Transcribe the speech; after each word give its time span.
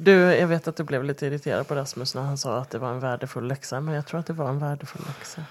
Du, 0.00 0.12
jag 0.12 0.46
vet 0.46 0.68
att 0.68 0.76
du 0.76 0.84
blev 0.84 1.04
lite 1.04 1.26
irriterad 1.26 1.68
på 1.68 1.74
Rasmus 1.74 2.14
när 2.14 2.22
han 2.22 2.38
sa 2.38 2.58
att 2.58 2.70
det 2.70 2.78
var 2.78 2.90
en 2.90 3.00
värdefull 3.00 3.46
läxa. 3.48 3.80
Men 3.80 3.94
jag 3.94 4.06
tror 4.06 4.20
att 4.20 4.26
det 4.26 4.32
var 4.32 4.48
en 4.48 4.58
värdefull 4.58 5.02
läxa. 5.06 5.44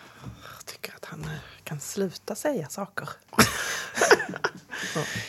Jag 0.58 0.66
tycker 0.66 0.94
att 0.96 1.06
han 1.06 1.22
eh, 1.24 1.30
kan 1.64 1.80
sluta 1.80 2.36
säga 2.36 2.70
saker. 2.70 3.10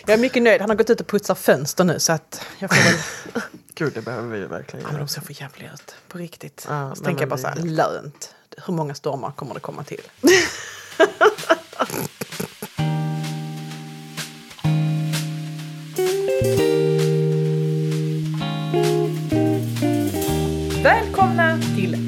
jag 0.06 0.14
är 0.14 0.18
mycket 0.18 0.42
nöjd. 0.42 0.60
Han 0.60 0.70
har 0.70 0.76
gått 0.76 0.90
ut 0.90 1.00
och 1.00 1.06
putsat 1.06 1.38
fönster 1.38 1.84
nu 1.84 1.98
så 2.00 2.12
att 2.12 2.46
jag 2.58 2.70
får 2.70 2.84
väl... 2.84 3.42
Gud, 3.74 3.92
det 3.94 4.02
behöver 4.02 4.28
vi 4.28 4.38
ju 4.38 4.46
verkligen 4.46 4.82
Ja, 4.86 4.90
göra. 4.92 5.00
de 5.02 5.08
ser 5.08 5.20
för 5.20 5.40
jävliga 5.40 5.72
ut. 5.72 5.94
På 6.08 6.18
riktigt. 6.18 6.66
Ja, 6.68 6.94
så 6.94 7.04
tänker 7.04 7.22
jag 7.22 7.28
bara 7.28 7.38
så 7.40 7.48
här, 7.48 7.56
lönt. 7.56 8.34
Hur 8.66 8.74
många 8.74 8.94
stormar 8.94 9.30
kommer 9.30 9.54
det 9.54 9.60
komma 9.60 9.84
till? 9.84 10.02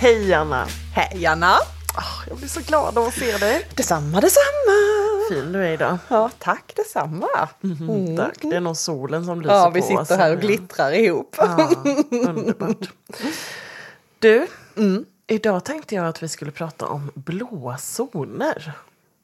Hej 0.00 0.34
Anna! 0.34 0.66
Hej 0.94 1.26
Anna! 1.26 1.52
Ah, 1.94 2.24
jag 2.28 2.38
blir 2.38 2.48
så 2.48 2.60
glad 2.60 2.98
av 2.98 3.04
att 3.06 3.14
se 3.14 3.36
dig. 3.36 3.66
Detsamma, 3.76 4.20
detsamma! 4.20 4.76
Fin 5.30 5.52
du 5.52 5.64
är 5.64 5.72
idag. 5.72 5.98
Ja, 6.08 6.30
tack 6.38 6.72
detsamma. 6.76 7.48
Mm. 7.64 8.16
Tack, 8.16 8.38
det 8.42 8.56
är 8.56 8.60
nog 8.60 8.76
solen 8.76 9.24
som 9.24 9.40
lyser 9.40 9.54
Ja, 9.54 9.64
på 9.64 9.70
vi 9.70 9.80
oss 9.80 9.86
sitter 9.86 10.18
här 10.18 10.30
och 10.30 10.36
ja. 10.36 10.40
glittrar 10.40 10.92
ihop. 10.92 11.34
Ja, 11.38 11.70
underbart. 12.10 12.90
Du, 14.18 14.46
idag 15.26 15.64
tänkte 15.64 15.94
jag 15.94 16.06
att 16.06 16.22
vi 16.22 16.28
skulle 16.28 16.50
prata 16.50 16.86
om 16.86 17.10
blåa 17.14 17.78
zoner. 17.78 18.72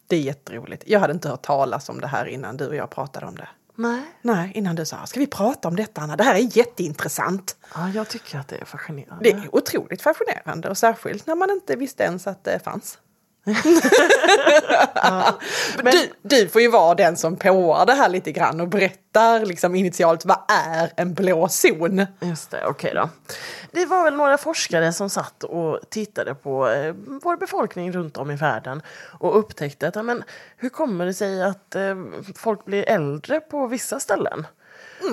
Det 0.07 0.17
är 0.17 0.21
jätteroligt. 0.21 0.83
Jag 0.87 1.01
hade 1.01 1.13
inte 1.13 1.29
hört 1.29 1.43
talas 1.43 1.89
om 1.89 2.01
det 2.01 2.07
här 2.07 2.27
innan 2.27 2.57
du 2.57 2.67
och 2.69 2.77
jag 2.77 2.91
pratade 2.91 3.27
om 3.27 3.35
det. 3.35 3.49
Nej. 3.77 4.03
Nej, 4.23 4.53
innan 4.55 4.77
du 4.77 4.87
sa, 4.87 5.07
ska 5.07 5.21
vi 5.21 5.27
prata 5.27 5.69
om 5.69 5.77
detta 5.77 6.01
Anna? 6.01 6.17
Det 6.17 6.25
här 6.25 6.35
är 6.35 6.57
jätteintressant. 6.57 7.57
Ja, 7.75 7.89
jag 7.89 8.09
tycker 8.09 8.39
att 8.39 8.49
det 8.49 8.57
är 8.57 8.65
fascinerande. 8.65 9.25
Det 9.25 9.31
är 9.31 9.55
otroligt 9.55 10.03
fascinerande 10.03 10.69
och 10.69 10.79
särskilt 10.79 11.27
när 11.27 11.35
man 11.35 11.51
inte 11.51 11.77
visste 11.77 12.03
ens 12.03 12.27
att 12.27 12.45
det 12.45 12.59
fanns. 12.65 12.99
Men- 15.83 15.93
du, 15.93 16.11
du 16.23 16.49
får 16.49 16.63
ju 16.63 16.69
vara 16.69 16.95
den 16.95 17.17
som 17.17 17.37
påar 17.37 17.87
det 17.87 17.93
här 17.93 18.09
lite 18.09 18.33
grann 18.33 18.61
och 18.61 18.69
berättar 18.69 19.47
liksom 19.47 19.75
initialt 19.75 20.25
vad 20.25 20.39
är 20.49 20.93
en 20.97 21.15
blå 21.15 21.49
zon? 21.49 22.07
Just 22.21 22.51
det, 22.51 22.67
okej 22.67 22.93
då. 22.95 23.09
Det 23.73 23.87
var 23.87 24.05
väl 24.05 24.15
några 24.15 24.39
forskare 24.39 24.93
som 24.93 25.11
satt 25.11 25.45
och 25.45 25.81
tittade 25.91 26.35
på 26.35 26.69
eh, 26.71 26.95
vår 27.23 27.37
befolkning 27.37 27.93
runt 27.93 28.17
om 28.17 28.31
i 28.31 28.37
världen 28.37 28.83
och 29.21 29.39
upptäckte 29.39 29.89
att 29.89 29.97
ja, 29.97 30.03
men, 30.03 30.25
hur 30.57 30.69
kommer 30.69 31.07
det 31.07 31.15
sig 31.15 31.43
att 31.43 31.75
eh, 31.75 31.95
folk 32.37 32.65
blir 32.65 32.89
äldre 32.89 33.41
på 33.41 33.67
vissa 33.67 34.01
ställen? 34.01 34.47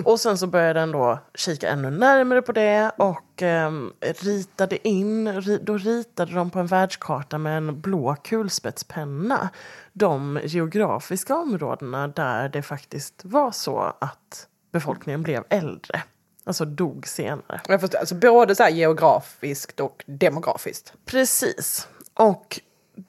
Och 0.06 0.20
sen 0.20 0.38
så 0.38 0.48
började 0.48 0.80
den 0.80 0.92
då 0.92 1.20
kika 1.36 1.70
ännu 1.70 1.92
närmare 1.92 2.42
på 2.42 2.52
det 2.52 2.92
och 2.98 3.42
eh, 3.42 3.72
ritade 4.00 4.88
in, 4.88 5.42
ri, 5.42 5.60
då 5.64 5.78
ritade 5.78 6.34
de 6.34 6.50
på 6.50 6.60
en 6.60 6.68
världskarta 6.68 7.38
med 7.38 7.58
en 7.58 7.82
blå 7.82 8.16
kulspetspenna 8.24 9.50
de 9.94 10.40
geografiska 10.44 11.36
områdena 11.38 12.08
där 12.08 12.50
det 12.50 12.62
faktiskt 12.62 13.22
var 13.24 13.52
så 13.52 13.80
att 14.00 14.48
befolkningen 14.72 15.24
blev 15.24 15.44
äldre. 15.50 16.04
Alltså 16.46 16.66
dog 16.66 17.08
senare. 17.08 17.62
Jag 17.68 17.82
förstår, 17.82 18.00
alltså 18.00 18.16
både 18.16 18.56
så 18.56 18.64
här 18.64 18.70
geografiskt 18.70 19.80
och 19.80 20.04
demografiskt. 20.08 20.94
Precis. 21.06 21.88
Och 22.14 22.60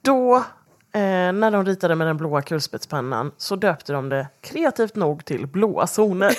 då, 0.01 0.43
eh, 0.95 1.31
när 1.33 1.51
de 1.51 1.65
ritade 1.65 1.95
med 1.95 2.07
den 2.07 2.17
blåa 2.17 2.41
kulspetspennan, 2.41 3.31
så 3.37 3.55
döpte 3.55 3.93
de 3.93 4.09
det 4.09 4.27
kreativt 4.41 4.95
nog 4.95 5.25
till 5.25 5.47
blåa 5.47 5.87
zoner. 5.87 6.35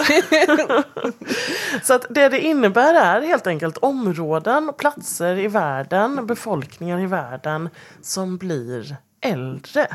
så 1.84 1.94
att 1.94 2.06
det 2.10 2.28
det 2.28 2.40
innebär 2.40 2.94
är 2.94 3.20
helt 3.20 3.46
enkelt 3.46 3.78
områden, 3.78 4.72
platser 4.78 5.38
i 5.38 5.48
världen, 5.48 6.26
befolkningar 6.26 7.00
i 7.00 7.06
världen 7.06 7.68
som 8.02 8.36
blir 8.36 8.96
äldre. 9.20 9.86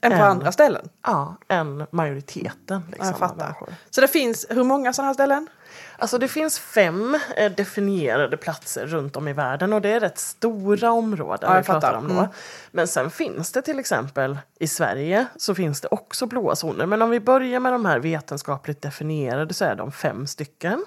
Än 0.00 0.10
på 0.10 0.16
än- 0.16 0.22
andra 0.22 0.52
ställen. 0.52 0.88
Ja, 1.02 1.36
än 1.48 1.86
majoriteten. 1.90 2.82
Liksom, 2.86 3.06
Ja, 3.06 3.10
jag 3.10 3.18
fattar. 3.18 3.54
Så 3.90 4.00
det 4.00 4.08
finns 4.08 4.46
hur 4.50 4.64
många 4.64 4.92
sådana 4.92 5.08
här 5.08 5.14
ställen? 5.14 5.48
Alltså 5.98 6.18
det 6.18 6.28
finns 6.28 6.58
fem 6.58 7.18
eh, 7.36 7.52
definierade 7.52 8.36
platser 8.36 8.86
runt 8.86 9.16
om 9.16 9.28
i 9.28 9.32
världen 9.32 9.72
och 9.72 9.80
det 9.80 9.88
är 9.88 10.00
rätt 10.00 10.18
stora 10.18 10.90
områden 10.90 11.50
Ja, 11.52 11.58
vi 11.58 11.64
pratar 11.64 11.94
om 11.94 12.08
då. 12.08 12.14
Mm. 12.14 12.28
Men 12.70 12.88
sen 12.88 13.10
finns 13.10 13.52
det 13.52 13.62
till 13.62 13.78
exempel 13.78 14.38
i 14.58 14.68
Sverige 14.68 15.26
så 15.36 15.54
finns 15.54 15.80
det 15.80 15.88
också 15.90 16.26
blåa 16.26 16.56
zoner. 16.56 16.86
Men 16.86 17.02
om 17.02 17.10
vi 17.10 17.20
börjar 17.20 17.60
med 17.60 17.72
de 17.72 17.84
här 17.84 17.98
vetenskapligt 17.98 18.82
definierade 18.82 19.54
så 19.54 19.64
är 19.64 19.74
de 19.74 19.92
fem 19.92 20.26
stycken. 20.26 20.84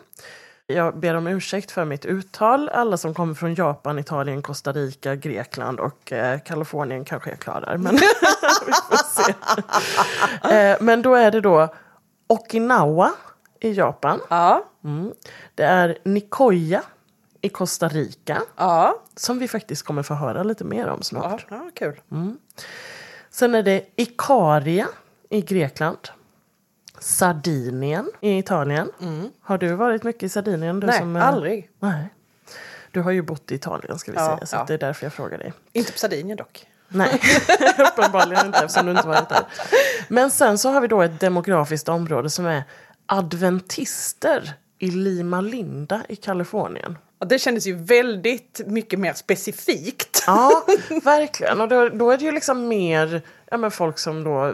Jag 0.67 0.97
ber 0.97 1.15
om 1.15 1.27
ursäkt 1.27 1.71
för 1.71 1.85
mitt 1.85 2.05
uttal. 2.05 2.69
Alla 2.69 2.97
som 2.97 3.13
kommer 3.13 3.33
från 3.33 3.55
Japan, 3.55 3.99
Italien, 3.99 4.41
Costa 4.41 4.71
Rica, 4.71 5.15
Grekland 5.15 5.79
och 5.79 6.11
eh, 6.11 6.39
Kalifornien 6.39 7.05
kanske 7.05 7.29
jag 7.29 7.39
klarar. 7.39 7.77
Men 7.77 7.95
vi 8.65 8.73
får 8.73 9.23
se. 9.23 9.33
Eh, 10.55 10.77
men 10.79 11.01
då 11.01 11.15
är 11.15 11.31
det 11.31 11.41
då 11.41 11.73
Okinawa 12.27 13.11
i 13.59 13.73
Japan. 13.73 14.19
Ja. 14.29 14.65
Mm. 14.83 15.13
Det 15.55 15.63
är 15.63 15.97
Nicoya 16.03 16.81
i 17.41 17.49
Costa 17.49 17.87
Rica, 17.87 18.41
Ja. 18.55 19.01
som 19.15 19.39
vi 19.39 19.47
faktiskt 19.47 19.83
kommer 19.85 20.03
få 20.03 20.13
höra 20.13 20.43
lite 20.43 20.63
mer 20.63 20.87
om 20.87 20.97
Ja, 20.99 21.03
snart. 21.03 21.45
ja 21.49 21.69
kul. 21.75 21.99
Sen 23.29 23.55
är 23.55 23.63
det 23.63 23.85
Ikaria 23.95 24.87
i 25.29 25.41
Grekland. 25.41 25.97
Sardinien 26.99 28.11
i 28.21 28.37
Italien. 28.37 28.91
Har 29.41 29.57
du 29.57 29.73
varit 29.73 30.03
mycket 30.03 30.23
i 30.23 30.29
Sardinien? 30.29 30.79
Du 30.79 30.87
Nej, 30.87 30.99
som, 30.99 31.15
eh, 31.15 31.27
aldrig. 31.27 31.69
Nej. 31.79 32.09
Du 32.91 33.01
har 33.01 33.11
ju 33.11 33.21
bott 33.21 33.51
i 33.51 33.55
Italien 33.55 33.99
ska 33.99 34.11
vi 34.11 34.17
Ja, 34.17 34.35
säga, 34.35 34.45
så 34.45 34.55
ja. 34.55 34.65
det 34.67 34.73
är 34.73 34.77
därför 34.77 35.05
jag 35.05 35.13
frågar 35.13 35.37
dig. 35.37 35.53
Inte 35.73 35.91
på 35.91 35.97
Sardinien 35.97 36.37
dock. 36.37 36.67
Nej, 36.87 37.21
uppenbarligen 37.77 38.45
inte 38.45 38.59
eftersom 38.59 38.85
du 38.85 38.91
inte 38.91 39.07
varit 39.07 39.29
där. 39.29 39.43
Men 40.07 40.31
sen 40.31 40.57
så 40.57 40.69
har 40.69 40.81
vi 40.81 40.87
då 40.87 41.01
ett 41.01 41.19
demografiskt 41.19 41.89
område 41.89 42.29
som 42.29 42.45
är 42.45 42.63
adventister 43.09 44.53
i 44.79 44.91
Lima 44.91 45.41
Linda 45.41 46.01
i 46.09 46.15
Kalifornien. 46.15 46.97
Ja, 47.19 47.25
det 47.25 47.39
kändes 47.39 47.67
ju 47.67 47.73
väldigt 47.75 48.61
mycket 48.65 48.99
mer 48.99 49.13
specifikt. 49.13 50.23
Ja, 50.27 50.65
verkligen. 51.03 51.61
Och 51.61 51.67
då, 51.67 51.89
då 51.89 52.11
är 52.11 52.17
det 52.17 52.23
ju 52.25 52.31
liksom 52.31 52.67
mer 52.67 53.21
ja, 53.51 53.57
men 53.57 53.71
folk 53.71 53.99
som 53.99 54.23
då 54.23 54.47
eh, 54.47 54.53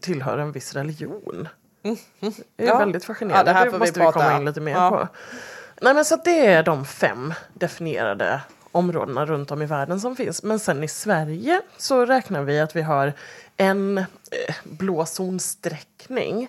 tillhör 0.00 0.38
en 0.38 0.52
viss 0.52 0.74
religion. 0.74 1.48
Det 2.56 2.64
är 2.64 2.66
Ja. 2.66 2.78
väldigt 2.78 3.04
fascinerande. 3.04 3.50
Ja, 3.50 3.52
det 3.54 3.58
här 3.58 3.64
får 3.64 3.72
vi 3.72 3.78
måste 3.78 4.00
vi 4.00 4.04
prata 4.04 4.18
komma 4.18 4.34
om. 4.34 4.40
in 4.40 4.44
lite 4.46 4.60
mer 4.60 4.72
Ja. 4.72 4.90
på. 4.90 5.08
Nej, 5.82 5.94
men 5.94 6.04
så 6.04 6.16
det 6.24 6.46
är 6.46 6.62
de 6.62 6.84
fem 6.84 7.34
definierade 7.54 8.40
områdena 8.72 9.26
runt 9.26 9.50
om 9.50 9.62
i 9.62 9.66
världen 9.66 10.00
som 10.00 10.16
finns. 10.16 10.42
Men 10.42 10.58
sen 10.58 10.84
i 10.84 10.88
Sverige 10.88 11.60
så 11.76 12.06
räknar 12.06 12.42
vi 12.42 12.60
att 12.60 12.76
vi 12.76 12.82
har 12.82 13.12
en 13.56 13.98
eh, 13.98 14.04
blå 14.64 15.06
zonsträckning 15.06 16.48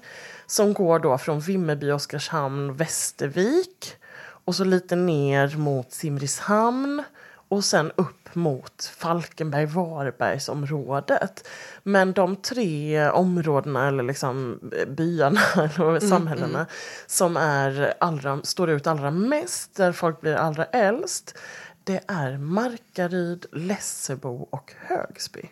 som 0.53 0.73
går 0.73 0.99
då 0.99 1.17
från 1.17 1.39
Vimmerby, 1.39 1.91
Oskarshamn, 1.91 2.73
Västervik 2.73 3.95
och 4.23 4.55
så 4.55 4.63
lite 4.63 4.95
ner 4.95 5.57
mot 5.57 5.91
Simrishamn 5.91 7.03
och 7.47 7.63
sen 7.63 7.91
upp 7.95 8.35
mot 8.35 8.85
Falkenberg, 8.97 9.65
Varbergsområdet. 9.65 11.47
Men 11.83 12.13
de 12.13 12.35
tre 12.35 13.09
områdena 13.09 13.87
eller 13.87 14.03
liksom 14.03 14.59
eh, 14.77 14.87
byarna 14.89 15.41
eller 15.55 15.99
samhällena 15.99 16.65
som 17.07 17.37
är 17.37 17.93
allra, 17.99 18.41
står 18.43 18.69
ut 18.69 18.87
allra 18.87 19.11
mest, 19.11 19.75
där 19.75 19.91
folk 19.91 20.21
blir 20.21 20.35
allra 20.35 20.65
äldst, 20.65 21.37
det 21.83 22.01
är 22.07 22.37
Markaryd, 22.37 23.45
Lessebo 23.51 24.47
och 24.49 24.73
Högsby. 24.77 25.49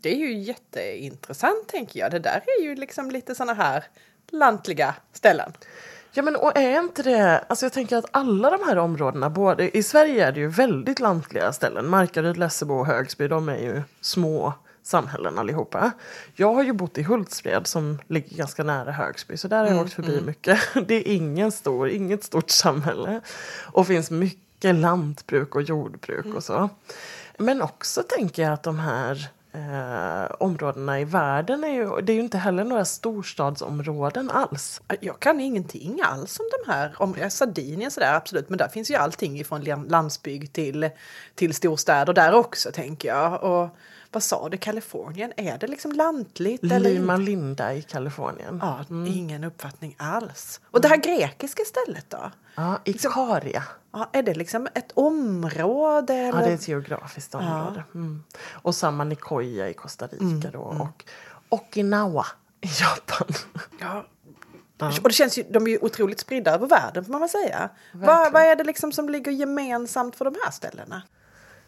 Det 0.00 0.12
är 0.12 0.16
ju 0.16 0.38
jätteintressant 0.38 1.68
tänker 1.68 2.00
jag. 2.00 2.10
Det 2.10 2.18
där 2.18 2.42
är 2.58 2.62
ju 2.62 2.74
liksom 2.74 3.10
lite 3.10 3.34
såna 3.34 3.54
här 3.54 3.84
lantliga 4.30 4.94
ställen. 5.12 5.52
Ja 6.12 6.22
men 6.22 6.36
och 6.36 6.56
är 6.56 6.80
inte 6.80 7.02
det, 7.02 7.44
alltså 7.48 7.64
jag 7.64 7.72
tänker 7.72 7.96
att 7.96 8.06
alla 8.10 8.50
de 8.50 8.60
här 8.66 8.76
områdena, 8.76 9.30
både, 9.30 9.76
i 9.76 9.82
Sverige 9.82 10.26
är 10.26 10.32
det 10.32 10.40
ju 10.40 10.48
väldigt 10.48 11.00
lantliga 11.00 11.52
ställen. 11.52 11.88
Markaryd, 11.88 12.36
Lessebo 12.36 12.74
och 12.74 12.86
Högsby, 12.86 13.28
de 13.28 13.48
är 13.48 13.58
ju 13.58 13.82
små 14.00 14.52
samhällen 14.82 15.38
allihopa. 15.38 15.92
Jag 16.34 16.54
har 16.54 16.62
ju 16.62 16.72
bott 16.72 16.98
i 16.98 17.02
Hultsfred 17.02 17.66
som 17.66 17.98
ligger 18.06 18.36
ganska 18.36 18.64
nära 18.64 18.92
Högsby 18.92 19.36
så 19.36 19.48
där 19.48 19.58
har 19.58 19.66
jag 19.66 19.80
åkt 19.80 19.92
förbi 19.92 20.20
mycket. 20.20 20.60
Det 20.86 20.94
är 20.94 21.12
ingen 21.14 21.52
stor, 21.52 21.88
inget 21.88 22.24
stort 22.24 22.50
samhälle 22.50 23.20
och 23.72 23.86
finns 23.86 24.10
mycket 24.10 24.74
lantbruk 24.74 25.54
och 25.54 25.62
jordbruk 25.62 26.34
och 26.36 26.44
så. 26.44 26.68
Men 27.38 27.62
också 27.62 28.02
tänker 28.02 28.42
jag 28.42 28.52
att 28.52 28.62
de 28.62 28.78
här 28.78 29.28
eh, 29.52 30.30
områdena 30.38 31.00
i 31.00 31.04
världen 31.04 31.64
är 31.64 31.72
ju, 31.72 32.00
det 32.00 32.12
är 32.12 32.14
ju 32.14 32.20
inte 32.20 32.38
heller 32.38 32.64
några 32.64 32.84
storstadsområden 32.84 34.30
alls. 34.30 34.80
Jag 35.00 35.20
kan 35.20 35.40
ingenting 35.40 36.00
alls 36.04 36.40
om 36.40 36.46
de 36.64 36.72
här. 36.72 36.94
Om 36.98 37.14
Sardinien 37.30 37.90
sådär 37.90 38.14
absolut, 38.14 38.48
men 38.48 38.58
där 38.58 38.68
finns 38.68 38.90
ju 38.90 38.94
allting 38.94 39.40
ifrån 39.40 39.64
landsbygd 39.88 40.52
till, 40.52 40.90
till 41.34 41.54
storstäder 41.54 42.12
där 42.12 42.34
också 42.34 42.72
tänker 42.72 43.08
jag. 43.08 43.42
Och 43.42 43.68
vad 44.12 44.22
sa 44.22 44.48
du, 44.48 44.56
Kalifornien, 44.56 45.32
är 45.36 45.58
det 45.58 45.66
liksom 45.66 45.92
lantligt? 45.92 46.62
Lima 46.62 47.16
Linda 47.16 47.74
i 47.74 47.82
Kalifornien. 47.82 48.58
Ja, 48.62 48.84
mm. 48.90 49.12
ingen 49.12 49.44
uppfattning 49.44 49.94
alls. 49.98 50.60
Och 50.70 50.80
det 50.80 50.88
här 50.88 50.96
grekiska 50.96 51.62
stället 51.64 52.10
då? 52.10 52.30
Ja, 52.54 52.78
Ikaria. 52.84 53.62
Ja, 53.98 54.08
är 54.12 54.22
det 54.22 54.34
liksom 54.34 54.68
ett 54.74 54.92
område? 54.94 56.14
Eller? 56.14 56.38
Ja, 56.38 56.44
det 56.44 56.50
är 56.50 56.54
ett 56.54 56.68
geografiskt 56.68 57.34
område. 57.34 57.84
Ja. 57.92 57.98
Mm. 57.98 58.24
Och 58.52 58.74
samma 58.74 59.04
Nicoya 59.04 59.68
i 59.68 59.74
Costa 59.74 60.06
Rica 60.06 60.24
mm, 60.24 60.40
då. 60.40 60.70
Mm. 60.70 60.80
Och 60.80 61.04
Okinawa 61.48 62.26
i 62.60 62.68
Japan. 62.80 63.26
Ja. 63.80 64.04
ja. 64.78 64.92
Och 65.02 65.08
det 65.08 65.14
känns 65.14 65.38
ju, 65.38 65.42
de 65.42 65.66
är 65.66 65.70
ju 65.70 65.78
otroligt 65.78 66.20
spridda 66.20 66.54
över 66.54 66.66
världen 66.66 67.04
får 67.04 67.12
man 67.12 67.20
väl 67.20 67.30
säga. 67.30 67.68
Vad, 67.92 68.32
vad 68.32 68.42
är 68.42 68.56
det 68.56 68.64
liksom 68.64 68.92
som 68.92 69.08
ligger 69.08 69.32
gemensamt 69.32 70.16
för 70.16 70.24
de 70.24 70.34
här 70.44 70.50
ställena? 70.50 71.02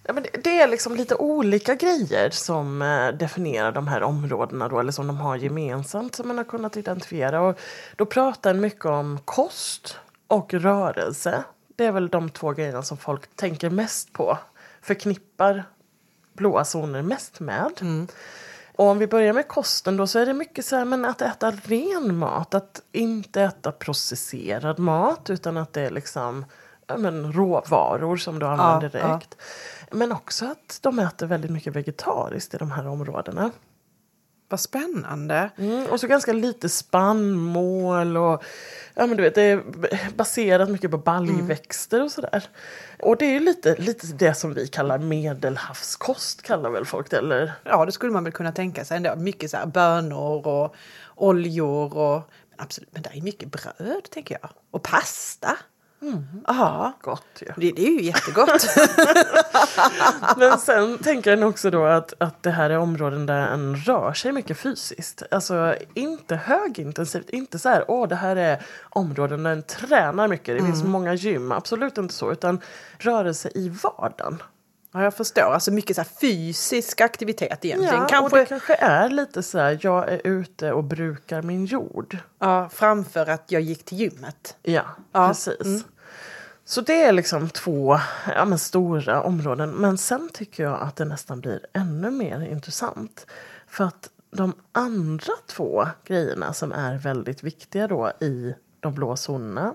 Ja, 0.03 0.13
men 0.13 0.27
det 0.45 0.61
är 0.61 0.69
liksom 0.69 0.97
lite 0.97 1.15
olika 1.15 1.75
grejer 1.75 2.31
som 2.31 2.83
eh, 2.83 3.09
definierar 3.09 3.73
de 3.73 3.89
här 3.89 4.03
områdena 4.03 4.69
då, 4.69 4.81
eller 4.81 4.93
som 4.93 5.07
de 5.07 5.17
har 5.17 5.37
gemensamt 5.37 6.15
som 6.15 6.29
man 6.29 6.37
har 6.37 6.45
kunnat 6.45 6.77
identifiera. 6.77 7.41
Och 7.41 7.61
då 7.97 8.07
pratar 8.07 8.51
en 8.51 8.61
mycket 8.61 8.85
om 8.85 9.19
kost 9.25 9.99
och 10.27 10.55
rörelse. 10.55 11.45
Det 11.81 11.87
är 11.87 11.93
väl 11.93 12.09
de 12.09 12.31
två 12.31 12.53
grejerna 12.53 12.83
som 12.83 12.97
folk 12.97 13.37
tänker 13.37 13.71
mest 13.71 14.13
på, 14.13 14.39
förknippar 14.83 15.65
blåa 16.33 16.65
zoner 16.65 17.03
mest 17.03 17.41
med. 17.41 17.73
Mm. 17.81 18.09
Och 18.77 18.87
om 18.87 18.99
vi 18.99 19.07
börjar 19.07 19.33
med 19.33 19.49
kosten 19.49 19.97
då 19.97 20.07
så 20.07 20.19
är 20.19 20.27
det 20.27 20.35
mycket 20.35 20.65
så 20.65 20.77
här, 20.77 20.85
men 20.85 21.05
att 21.05 21.23
äta 21.23 21.51
ren 21.51 22.17
mat, 22.17 22.55
att 22.55 22.83
inte 22.93 23.43
äta 23.43 23.73
processerad 23.73 24.79
mat 24.79 25.31
utan 25.31 25.57
att 25.57 25.73
det 25.73 25.81
är 25.81 25.91
liksom 25.91 26.45
ja, 26.87 26.97
men, 26.97 27.33
råvaror 27.33 28.17
som 28.17 28.39
du 28.39 28.47
använder 28.47 28.91
ja, 28.99 29.07
direkt. 29.09 29.37
Ja. 29.91 29.97
Men 29.97 30.13
också 30.13 30.45
att 30.45 30.79
de 30.83 30.99
äter 30.99 31.27
väldigt 31.27 31.51
mycket 31.51 31.77
vegetariskt 31.77 32.55
i 32.55 32.57
de 32.57 32.71
här 32.71 32.87
områdena. 32.87 33.51
Vad 34.51 34.61
spännande. 34.61 35.51
Mm, 35.57 35.87
och 35.87 36.01
så 36.01 36.07
ganska 36.07 36.33
lite 36.33 36.69
spannmål 36.69 38.17
och 38.17 38.45
ja, 38.95 39.07
men 39.07 39.17
du 39.17 39.23
vet, 39.23 39.35
det 39.35 39.43
är 39.43 39.63
baserat 40.17 40.71
mycket 40.71 40.91
på 40.91 40.99
baljväxter 40.99 42.03
och 42.03 42.13
sådär. 42.13 42.45
Och 42.99 43.17
det 43.17 43.25
är 43.25 43.33
ju 43.33 43.41
lite, 43.41 43.77
lite 43.77 44.07
det 44.07 44.35
som 44.35 44.55
vi 44.55 44.69
kallar 44.69 44.99
medelhavskost 44.99 46.43
kallar 46.43 46.71
väl 46.71 46.85
folk 46.85 47.11
det 47.11 47.19
eller? 47.19 47.53
Ja 47.65 47.85
det 47.85 47.93
skulle 47.93 48.13
man 48.13 48.25
väl 48.25 48.33
kunna 48.33 48.53
tänka 48.53 48.85
sig 48.85 48.97
ändå. 48.97 49.17
Mycket 49.17 49.51
så 49.51 49.57
här 49.57 49.67
bönor 49.67 50.47
och 50.47 50.75
oljor 51.17 51.97
och 51.97 52.23
men 52.51 52.61
absolut, 52.61 52.89
men 52.93 53.03
det 53.03 53.11
är 53.13 53.23
mycket 53.23 53.49
bröd 53.51 54.11
tänker 54.11 54.39
jag. 54.43 54.51
Och 54.71 54.83
pasta. 54.83 55.59
Mm. 56.03 56.25
Aha. 56.49 56.93
Gott. 57.01 57.43
Ja. 57.47 57.53
Det, 57.57 57.73
det, 57.73 57.87
är 57.87 57.91
ju 57.91 58.03
jättegott. 58.03 58.67
Men 60.37 60.59
sen 60.59 60.99
tänker 60.99 61.37
jag 61.37 61.49
också 61.49 61.71
då 61.71 61.85
att, 61.85 62.15
att 62.19 62.43
det 62.43 62.51
här 62.51 62.71
är 62.71 62.79
områden 62.79 63.27
där 63.27 63.49
en 63.49 63.77
rör 63.77 64.13
sig 64.13 64.33
mycket 64.33 64.59
fysiskt. 64.59 65.23
Alltså 65.31 65.75
inte 65.95 66.37
högintensivt, 66.37 67.31
inte 67.31 67.59
så 67.59 67.69
här, 67.69 67.85
åh 67.89 68.09
det 68.09 68.15
här 68.15 68.37
är 68.37 68.63
områden 68.91 69.43
där 69.43 69.51
en 69.51 69.63
tränar 69.63 70.29
mycket, 70.29 70.47
det 70.47 70.59
mm. 70.59 70.73
finns 70.73 70.85
många 70.85 71.15
gym, 71.15 71.53
absolut 71.53 71.99
inte 71.99 72.15
så, 72.15 72.33
utan 72.33 72.61
rörelse 72.99 73.51
i 73.55 73.69
vardagen. 73.69 74.43
Ja, 74.93 75.03
jag 75.03 75.15
förstår. 75.15 75.43
Alltså 75.43 75.71
mycket 75.71 75.97
så 75.97 76.05
fysisk 76.05 77.01
aktivitet 77.01 77.65
egentligen. 77.65 77.95
Ja, 77.95 78.07
kanske... 78.07 78.37
och 78.37 78.39
det 78.39 78.47
kanske 78.47 78.75
är 78.75 79.09
lite 79.09 79.43
så 79.43 79.59
här, 79.59 79.79
jag 79.83 80.09
är 80.09 80.21
ute 80.25 80.73
och 80.73 80.85
brukar 80.85 81.43
min 81.43 81.65
jord. 81.65 82.19
Ja, 82.39 82.69
framför 82.73 83.27
att 83.31 83.53
jag 83.53 83.63
gick 83.63 83.85
till 83.85 83.99
gymmet. 83.99 84.57
Ja, 84.63 84.83
ja. 85.13 85.29
precis. 85.29 85.61
Mm. 85.61 85.83
Så 86.65 86.81
det 86.81 87.03
är 87.03 87.13
liksom 87.13 87.49
två 87.49 87.99
ja, 88.37 88.45
men 88.45 88.59
stora 88.59 89.23
områden. 89.23 89.71
Men 89.71 89.99
sen 89.99 90.29
tycker 90.33 90.63
jag 90.63 90.81
att 90.81 90.97
det 90.97 91.05
nästan 91.05 91.41
blir 91.41 91.67
ännu 91.73 92.11
mer 92.11 92.41
intressant. 92.41 93.27
För 93.67 93.85
att 93.85 94.11
de 94.31 94.53
andra 94.73 95.33
två 95.47 95.87
grejerna 96.05 96.53
som 96.53 96.73
är 96.73 96.99
väldigt 96.99 97.43
viktiga 97.43 97.89
då 97.89 98.13
i 98.21 98.55
de 98.81 98.95
blå 98.95 99.17
zonerna 99.17 99.75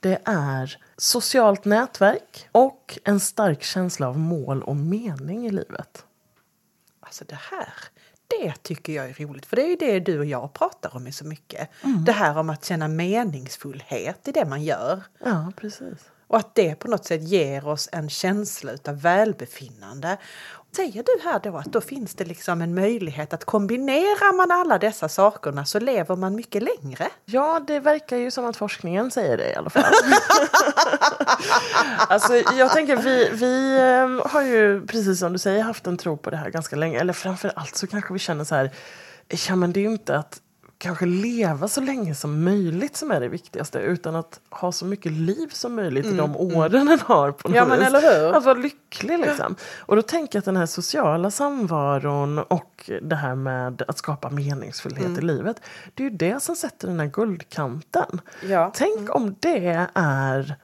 det 0.00 0.18
är 0.24 0.78
socialt 0.96 1.64
nätverk 1.64 2.48
och 2.52 2.98
en 3.04 3.20
stark 3.20 3.62
känsla 3.62 4.08
av 4.08 4.18
mål 4.18 4.62
och 4.62 4.76
mening 4.76 5.46
i 5.46 5.50
livet. 5.50 6.04
Alltså 7.00 7.24
det 7.24 7.38
här, 7.50 7.74
det 8.26 8.62
tycker 8.62 8.92
jag 8.92 9.10
är 9.10 9.26
roligt. 9.26 9.46
För 9.46 9.56
det 9.56 9.62
är 9.62 9.68
ju 9.68 9.76
det 9.76 10.00
du 10.00 10.18
och 10.18 10.24
jag 10.24 10.52
pratar 10.52 10.96
om 10.96 11.06
i 11.06 11.12
så 11.12 11.24
mycket. 11.24 11.68
Mm. 11.84 12.04
Det 12.04 12.12
här 12.12 12.38
om 12.38 12.50
att 12.50 12.64
känna 12.64 12.88
meningsfullhet 12.88 14.28
i 14.28 14.32
det 14.32 14.44
man 14.44 14.62
gör. 14.62 15.02
Ja, 15.24 15.52
precis. 15.56 15.98
Och 16.26 16.36
att 16.36 16.54
det 16.54 16.74
på 16.74 16.88
något 16.88 17.04
sätt 17.04 17.22
ger 17.22 17.68
oss 17.68 17.88
en 17.92 18.10
känsla 18.10 18.72
av 18.88 19.00
välbefinnande. 19.00 20.16
Säger 20.76 21.02
du 21.02 21.22
här 21.24 21.40
då 21.42 21.56
att 21.56 21.72
då 21.72 21.80
finns 21.80 22.14
det 22.14 22.24
liksom 22.24 22.62
en 22.62 22.74
möjlighet 22.74 23.32
att 23.32 23.44
kombinerar 23.44 24.36
man 24.36 24.50
alla 24.50 24.78
dessa 24.78 25.08
sakerna 25.08 25.64
så 25.64 25.80
lever 25.80 26.16
man 26.16 26.34
mycket 26.34 26.62
längre? 26.62 27.08
Ja, 27.24 27.60
det 27.66 27.80
verkar 27.80 28.16
ju 28.16 28.30
som 28.30 28.46
att 28.46 28.56
forskningen 28.56 29.10
säger 29.10 29.36
det 29.36 29.50
i 29.50 29.54
alla 29.54 29.70
fall. 29.70 29.84
alltså, 31.98 32.34
jag 32.34 32.72
tänker 32.72 32.96
vi, 32.96 33.30
vi 33.32 33.78
ehm, 33.80 34.22
har 34.24 34.42
ju 34.42 34.86
precis 34.86 35.18
som 35.18 35.32
du 35.32 35.38
säger 35.38 35.62
haft 35.62 35.86
en 35.86 35.96
tro 35.96 36.16
på 36.16 36.30
det 36.30 36.36
här 36.36 36.50
ganska 36.50 36.76
länge. 36.76 37.00
Eller 37.00 37.12
framför 37.12 37.52
allt 37.56 37.76
så 37.76 37.86
kanske 37.86 38.12
vi 38.12 38.18
känner 38.18 38.44
så 38.44 38.54
här, 38.54 38.70
ja 39.48 39.56
men 39.56 39.72
det 39.72 39.80
är 39.80 39.82
ju 39.82 39.92
inte 39.92 40.16
att 40.16 40.40
kanske 40.78 41.06
leva 41.06 41.68
så 41.68 41.80
länge 41.80 42.14
som 42.14 42.44
möjligt 42.44 42.96
som 42.96 43.10
är 43.10 43.20
det 43.20 43.28
viktigaste 43.28 43.78
utan 43.78 44.16
att 44.16 44.40
ha 44.50 44.72
så 44.72 44.84
mycket 44.84 45.12
liv 45.12 45.48
som 45.52 45.74
möjligt 45.74 46.04
mm, 46.04 46.16
i 46.16 46.18
de 46.18 46.30
mm. 46.30 46.56
åren 46.56 46.82
mm. 46.82 46.92
en 46.92 47.00
har. 47.00 47.32
på 47.32 47.48
något 47.48 47.56
ja, 47.56 47.66
men 47.66 47.82
eller 47.82 48.00
hur? 48.00 48.36
Att 48.36 48.44
vara 48.44 48.58
lycklig 48.58 49.18
liksom. 49.18 49.56
Och 49.78 49.96
då 49.96 50.02
tänker 50.02 50.36
jag 50.36 50.40
att 50.40 50.44
den 50.44 50.56
här 50.56 50.66
sociala 50.66 51.30
samvaron 51.30 52.38
och 52.38 52.90
det 53.02 53.16
här 53.16 53.34
med 53.34 53.82
att 53.88 53.98
skapa 53.98 54.30
meningsfullhet 54.30 55.06
mm. 55.06 55.18
i 55.18 55.22
livet 55.22 55.60
det 55.94 56.02
är 56.02 56.10
ju 56.10 56.16
det 56.16 56.42
som 56.42 56.56
sätter 56.56 56.88
den 56.88 57.00
här 57.00 57.06
guldkanten. 57.06 58.20
Ja. 58.42 58.72
Tänk 58.74 58.98
mm. 58.98 59.10
om 59.10 59.36
det 59.40 59.88
är 59.94 60.56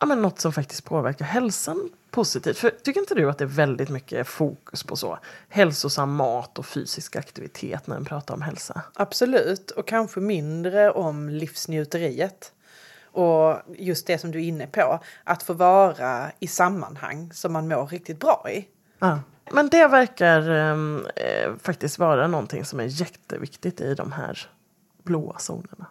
ja, 0.00 0.06
men 0.06 0.22
något 0.22 0.40
som 0.40 0.52
faktiskt 0.52 0.84
påverkar 0.84 1.24
hälsan 1.24 1.90
positivt. 2.10 2.58
För 2.58 2.70
tycker 2.70 3.00
inte 3.00 3.14
du 3.14 3.30
att 3.30 3.38
det 3.38 3.44
är 3.44 3.48
väldigt 3.48 3.88
mycket 3.88 4.28
fokus 4.28 4.82
på 4.82 4.96
så 4.96 5.18
hälsosam 5.48 6.14
mat 6.14 6.58
och 6.58 6.66
fysisk 6.66 7.16
aktivitet 7.16 7.86
när 7.86 7.96
man 7.96 8.04
pratar 8.04 8.34
om 8.34 8.42
hälsa? 8.42 8.82
Absolut, 8.94 9.70
och 9.70 9.86
kanske 9.86 10.20
mindre 10.20 10.90
om 10.90 11.28
livsnjuteriet. 11.28 12.52
Och 13.02 13.56
just 13.76 14.06
det 14.06 14.18
som 14.18 14.30
du 14.30 14.38
är 14.38 14.42
inne 14.42 14.66
på, 14.66 15.00
att 15.24 15.42
få 15.42 15.52
vara 15.52 16.30
i 16.38 16.46
sammanhang 16.46 17.32
som 17.32 17.52
man 17.52 17.68
mår 17.68 17.86
riktigt 17.86 18.20
bra 18.20 18.46
i. 18.50 18.68
Ja. 18.98 19.20
Men 19.50 19.68
det 19.68 19.88
verkar 19.88 20.50
ehm, 20.50 21.06
eh, 21.16 21.52
faktiskt 21.62 21.98
vara 21.98 22.26
någonting 22.26 22.64
som 22.64 22.80
är 22.80 22.84
jätteviktigt 22.84 23.80
i 23.80 23.94
de 23.94 24.12
här 24.12 24.50
blåa 25.02 25.36
zonerna. 25.38 25.86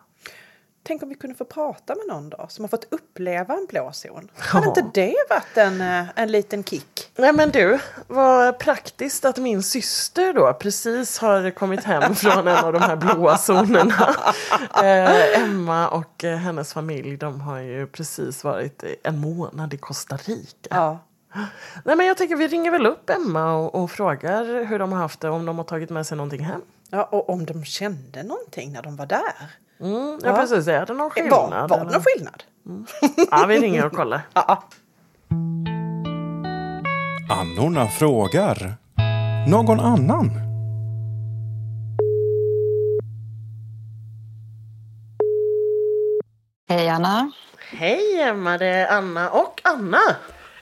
Tänk 0.88 1.04
om 1.04 1.10
vi 1.10 1.16
kunde 1.16 1.36
få 1.36 1.46
prata 1.46 1.96
med 1.96 2.16
någon 2.16 2.30
då 2.30 2.46
som 2.50 2.64
har 2.64 2.70
fått 2.70 2.88
uppleva 2.90 3.54
en 3.54 3.66
blå 3.70 3.92
zon. 3.92 4.32
Hade 4.38 4.68
inte 4.68 4.90
det 4.94 5.16
varit 5.30 5.58
en, 5.58 5.82
eh, 5.82 6.06
en 6.16 6.32
liten 6.32 6.64
kick? 6.64 7.12
Nej 7.16 7.34
men 7.34 7.50
du, 7.50 7.80
vad 8.08 8.60
praktiskt 8.60 9.26
att 9.26 9.38
min 9.38 9.64
syster 9.64 10.34
då 10.34 10.54
precis 10.54 11.18
har 11.18 11.52
kommit 11.52 11.84
hem 11.84 12.16
från 12.16 12.48
en 12.48 12.66
av 12.66 12.74
de 12.74 12.82
här 12.82 12.96
blåa 12.96 13.38
zonerna. 13.38 14.16
Eh, 14.84 15.42
Emma 15.42 15.90
och 15.90 16.24
eh, 16.24 16.38
hennes 16.38 16.74
familj 16.74 17.18
de 17.18 17.42
har 17.42 17.60
ju 17.60 17.88
precis 17.88 18.44
varit 18.44 18.84
en 19.04 19.20
månad 19.20 19.74
i 19.74 19.78
Costa 19.78 20.18
Rica. 20.18 20.70
Ja. 20.70 21.00
Nej 21.86 21.96
men 21.96 22.06
jag 22.06 22.18
tänker 22.18 22.36
vi 22.36 22.48
ringer 22.48 22.72
väl 22.72 22.86
upp 22.86 23.10
Emma 23.10 23.56
och, 23.56 23.76
och 23.76 23.92
frågar 23.92 24.66
hur 24.66 24.80
de 24.80 24.92
har 24.92 25.00
haft 25.00 25.20
det, 25.20 25.30
om 25.30 25.46
de 25.46 25.58
har 25.58 25.66
tagit 25.66 25.90
med 25.90 26.08
sig 26.08 26.18
någonting 26.18 26.44
hem. 26.44 26.62
Ja, 26.90 27.04
och 27.04 27.30
om 27.30 27.46
de 27.46 27.66
kände 27.66 28.24
någonting 28.24 28.72
när 28.72 28.82
de 28.82 28.96
var 28.96 29.06
där. 29.06 29.58
Mm, 29.80 30.20
ja, 30.24 30.34
precis. 30.34 30.68
Är 30.68 30.86
det 30.86 30.94
någon 30.94 31.10
skillnad? 31.10 31.70
Var, 31.70 31.78
var 31.78 31.86
det 31.86 31.92
någon 31.92 32.04
skillnad? 32.04 32.44
Mm. 32.66 32.86
Ja, 33.32 33.46
vi 33.48 33.60
ringer 33.60 33.86
och 33.86 33.92
kollar. 33.94 34.22
ja. 34.34 34.64
Annorna 37.30 37.88
frågar. 37.88 38.74
Någon 39.48 39.80
annan? 39.80 40.32
Hej 46.70 46.90
Anna. 46.90 47.32
Hej 47.72 48.22
Emma, 48.22 48.58
det 48.58 48.66
är 48.66 48.98
Anna 48.98 49.30
och 49.30 49.62
Anna. 49.64 50.00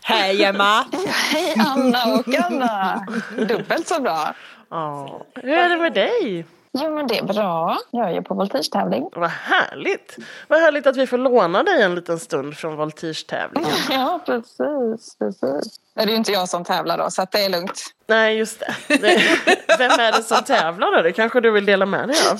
Hej 0.03 0.43
Emma! 0.43 0.85
Hej 1.31 1.55
Anna 1.67 2.05
och 2.15 2.35
Anna! 2.45 3.05
Dubbelt 3.47 3.87
så 3.87 4.01
bra. 4.01 4.35
Ja. 4.69 5.21
Hur 5.35 5.53
är 5.53 5.69
det 5.69 5.77
med 5.77 5.93
dig? 5.93 6.45
Jo 6.77 6.95
men 6.95 7.07
det 7.07 7.17
är 7.17 7.23
bra. 7.23 7.77
Jag 7.91 8.09
är 8.09 8.13
ju 8.13 8.21
på 8.21 8.33
voltigtävling. 8.33 9.09
Vad 9.15 9.29
härligt! 9.29 10.17
Vad 10.47 10.59
härligt 10.59 10.87
att 10.87 10.97
vi 10.97 11.07
får 11.07 11.17
låna 11.17 11.63
dig 11.63 11.81
en 11.81 11.95
liten 11.95 12.19
stund 12.19 12.57
från 12.57 12.75
voltigtävlingen. 12.75 13.69
Ja 13.89 14.19
precis, 14.25 15.15
precis. 15.19 15.79
Det 15.93 16.01
är 16.01 16.07
ju 16.07 16.15
inte 16.15 16.31
jag 16.31 16.49
som 16.49 16.63
tävlar 16.63 16.97
då 16.97 17.11
så 17.11 17.21
att 17.21 17.31
det 17.31 17.45
är 17.45 17.49
lugnt. 17.49 17.81
Nej, 18.07 18.37
just 18.37 18.59
det. 18.59 18.97
det. 18.97 19.21
Vem 19.77 19.91
är 19.91 20.11
det 20.11 20.23
som 20.23 20.43
tävlar 20.43 20.91
då? 20.91 21.01
Det 21.01 21.11
kanske 21.11 21.41
du 21.41 21.51
vill 21.51 21.65
dela 21.65 21.85
med 21.85 22.07
dig 22.07 22.17
av? 22.31 22.37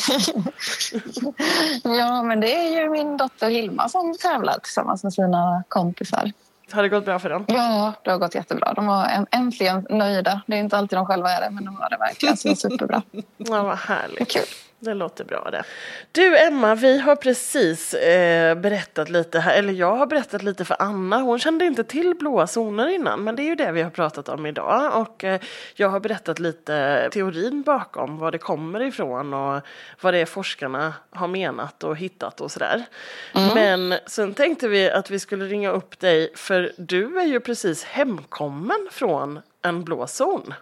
Ja 1.98 2.24
men 2.24 2.40
det 2.40 2.56
är 2.56 2.82
ju 2.82 2.90
min 2.90 3.18
dotter 3.18 3.50
Hilma 3.50 3.90
som 3.90 4.18
tävlar 4.18 4.60
tillsammans 4.60 5.04
med 5.04 5.14
sina 5.14 5.64
kompisar. 5.68 6.32
Har 6.76 6.84
det 6.84 6.90
gått 6.90 7.06
bra 7.06 7.20
för 7.20 7.30
dem? 7.30 7.46
Ja, 7.48 7.94
det 8.04 8.12
har 8.12 8.18
gått 8.18 8.36
jättebra. 8.36 8.74
De 8.74 8.88
var 8.88 9.28
äntligen 9.32 9.88
nöjda. 9.90 10.42
Det 10.48 10.56
är 10.56 10.60
inte 10.60 10.78
alltid 10.78 10.98
de 10.98 11.06
själva 11.06 11.30
är 11.32 11.42
det, 11.42 11.50
men 11.52 11.66
de 11.66 11.76
var 11.76 11.90
det 11.90 11.98
verkligen. 11.98 12.38
Så 12.38 12.56
superbra. 12.56 13.02
Ja, 13.38 13.64
vad 13.64 13.78
härligt. 13.78 14.32
Kul. 14.32 14.44
Det 14.80 14.94
låter 14.94 15.24
bra 15.24 15.50
det. 15.52 15.64
Du 16.12 16.38
Emma, 16.38 16.76
vi 16.76 17.00
har 17.00 17.16
precis 17.16 17.94
eh, 17.94 18.56
berättat 18.56 19.10
lite 19.10 19.40
här, 19.40 19.58
eller 19.58 19.74
jag 19.74 19.96
har 19.96 20.06
berättat 20.06 20.44
lite 20.44 20.66
för 20.66 20.76
Anna. 20.80 21.18
Hon 21.18 21.40
kände 21.40 21.66
inte 21.66 21.84
till 21.84 22.16
blåa 22.16 22.48
zoner 22.48 22.88
innan, 22.88 23.24
men 23.24 23.36
det 23.36 23.42
är 23.42 23.46
ju 23.46 23.56
det 23.56 23.72
vi 23.72 23.82
har 23.82 23.90
pratat 23.90 24.30
om 24.30 24.46
idag. 24.46 25.02
Och 25.02 25.24
eh, 25.24 25.42
jag 25.76 25.90
har 25.90 26.00
berättat 26.00 26.40
lite 26.40 27.10
teorin 27.12 27.62
bakom, 27.62 28.18
var 28.18 28.32
det 28.32 28.38
kommer 28.38 28.82
ifrån 28.82 29.34
och 29.34 29.62
vad 30.02 30.14
det 30.14 30.20
är 30.20 30.26
forskarna 30.26 30.94
har 31.10 31.28
menat 31.28 31.84
och 31.84 31.98
hittat 31.98 32.42
och 32.42 32.52
sådär. 32.52 32.86
Men 33.34 33.94
sen 34.06 34.34
tänkte 34.34 34.68
vi 34.68 34.92
att 34.92 35.10
vi 35.10 35.20
skulle 35.20 35.46
ringa 35.46 35.72
upp 35.72 36.00
dig, 36.00 36.32
för 36.36 36.72
du 36.78 37.20
är 37.20 37.26
ju 37.26 37.40
precis 37.40 37.84
hemkommen 37.84 38.88
från 38.92 39.40
en 39.62 39.84
blå 39.84 40.08
zon. 40.08 40.54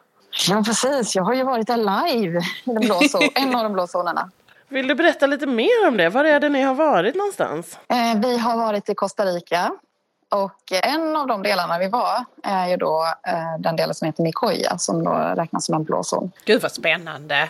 Ja, 0.49 0.63
precis. 0.65 1.15
Jag 1.15 1.23
har 1.23 1.33
ju 1.33 1.43
varit 1.43 1.67
där 1.67 1.77
live 1.77 2.39
i 2.39 2.71
den 2.71 2.79
blå 2.79 2.99
zon, 3.09 3.21
en 3.35 3.55
av 3.55 3.63
de 3.63 3.73
blå 3.73 3.87
zonerna. 3.87 4.31
Vill 4.67 4.87
du 4.87 4.95
berätta 4.95 5.27
lite 5.27 5.45
mer 5.45 5.87
om 5.87 5.97
det? 5.97 6.09
Var 6.09 6.25
är 6.25 6.39
det 6.39 6.49
ni 6.49 6.61
har 6.61 6.73
varit 6.73 7.15
någonstans? 7.15 7.77
Eh, 7.87 8.19
vi 8.21 8.37
har 8.37 8.57
varit 8.57 8.89
i 8.89 8.95
Costa 8.95 9.25
Rica. 9.25 9.71
Och 10.31 10.71
en 10.71 11.15
av 11.15 11.27
de 11.27 11.43
delarna 11.43 11.79
vi 11.79 11.87
var 11.87 12.25
är 12.43 12.67
ju 12.67 12.77
då 12.77 13.07
eh, 13.27 13.59
den 13.59 13.75
delen 13.75 13.95
som 13.95 14.05
heter 14.05 14.23
Nicoya 14.23 14.77
som 14.77 15.03
då 15.03 15.11
räknas 15.11 15.65
som 15.65 15.75
en 15.75 15.83
blå 15.83 16.03
zon. 16.03 16.31
Gud 16.45 16.61
vad 16.61 16.71
spännande. 16.71 17.49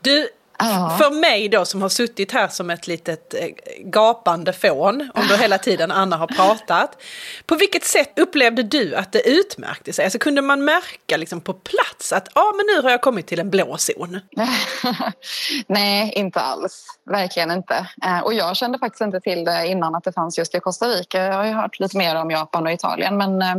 Du, 0.00 0.28
Ja. 0.60 0.96
för 0.98 1.10
mig 1.10 1.48
då 1.48 1.64
som 1.64 1.82
har 1.82 1.88
suttit 1.88 2.32
här 2.32 2.48
som 2.48 2.70
ett 2.70 2.86
litet 2.86 3.34
eh, 3.34 3.48
gapande 3.78 4.52
fån 4.52 5.10
under 5.14 5.36
hela 5.36 5.58
tiden 5.58 5.90
Anna 5.90 6.16
har 6.16 6.26
pratat. 6.26 7.02
På 7.46 7.54
vilket 7.54 7.84
sätt 7.84 8.18
upplevde 8.18 8.62
du 8.62 8.94
att 8.94 9.12
det 9.12 9.28
utmärkte 9.28 9.92
sig? 9.92 10.04
Alltså 10.04 10.18
kunde 10.18 10.42
man 10.42 10.64
märka 10.64 11.16
liksom 11.16 11.40
på 11.40 11.52
plats 11.52 12.12
att 12.12 12.28
ja, 12.34 12.52
men 12.56 12.66
nu 12.66 12.82
har 12.82 12.90
jag 12.90 13.00
kommit 13.00 13.26
till 13.26 13.40
en 13.40 13.50
blå 13.50 13.76
zon? 13.76 14.20
Nej, 15.66 16.12
inte 16.16 16.40
alls. 16.40 16.86
Verkligen 17.10 17.50
inte. 17.50 17.86
Eh, 18.04 18.20
och 18.20 18.34
jag 18.34 18.56
kände 18.56 18.78
faktiskt 18.78 19.00
inte 19.00 19.20
till 19.20 19.44
det 19.44 19.66
innan 19.66 19.94
att 19.94 20.04
det 20.04 20.12
fanns 20.12 20.38
just 20.38 20.54
i 20.54 20.60
Costa 20.60 20.86
Rica. 20.86 21.18
Jag 21.18 21.34
har 21.34 21.44
ju 21.44 21.52
hört 21.52 21.80
lite 21.80 21.96
mer 21.96 22.16
om 22.16 22.30
Japan 22.30 22.66
och 22.66 22.72
Italien. 22.72 23.16
Men 23.16 23.42
eh, 23.42 23.56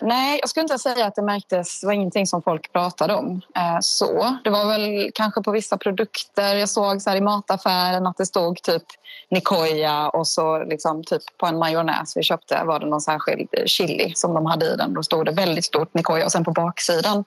nej, 0.00 0.38
jag 0.40 0.50
skulle 0.50 0.62
inte 0.62 0.78
säga 0.78 1.06
att 1.06 1.14
det 1.14 1.22
märktes. 1.22 1.80
Det 1.80 1.86
var 1.86 1.94
ingenting 1.94 2.26
som 2.26 2.42
folk 2.42 2.72
pratade 2.72 3.14
om. 3.14 3.40
Eh, 3.56 3.78
så. 3.80 4.36
Det 4.44 4.50
var 4.50 4.66
väl 4.66 5.10
kanske 5.14 5.42
på 5.42 5.50
vissa 5.50 5.76
produkter. 5.76 6.54
Jag 6.54 6.68
såg 6.68 7.02
så 7.02 7.10
här 7.10 7.16
i 7.16 7.20
mataffären 7.20 8.06
att 8.06 8.16
det 8.16 8.26
stod 8.26 8.62
typ 8.62 8.82
Nicoya 9.30 10.08
och 10.08 10.26
så 10.26 10.64
liksom 10.64 11.04
typ 11.04 11.22
på 11.38 11.46
en 11.46 11.58
majonnäs 11.58 12.16
vi 12.16 12.22
köpte 12.22 12.62
var 12.64 12.80
det 12.80 12.86
någon 12.86 13.00
särskild 13.00 13.48
chili 13.66 14.12
som 14.14 14.34
de 14.34 14.46
hade 14.46 14.66
i 14.66 14.76
den. 14.76 14.94
Då 14.94 15.02
stod 15.02 15.24
det 15.26 15.32
väldigt 15.32 15.64
stort 15.64 15.94
Nicoya 15.94 16.24
och 16.24 16.32
sen 16.32 16.44
på 16.44 16.52
baksidan 16.52 17.24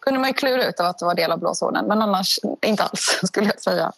kunde 0.00 0.20
man 0.20 0.30
ju 0.30 0.34
klura 0.34 0.64
ut 0.64 0.80
av 0.80 0.86
att 0.86 0.98
det 0.98 1.04
var 1.04 1.14
del 1.14 1.32
av 1.32 1.38
blåzonen. 1.38 1.86
Men 1.86 2.02
annars 2.02 2.38
inte 2.62 2.82
alls 2.82 3.20
skulle 3.22 3.46
jag 3.46 3.60
säga. 3.60 3.92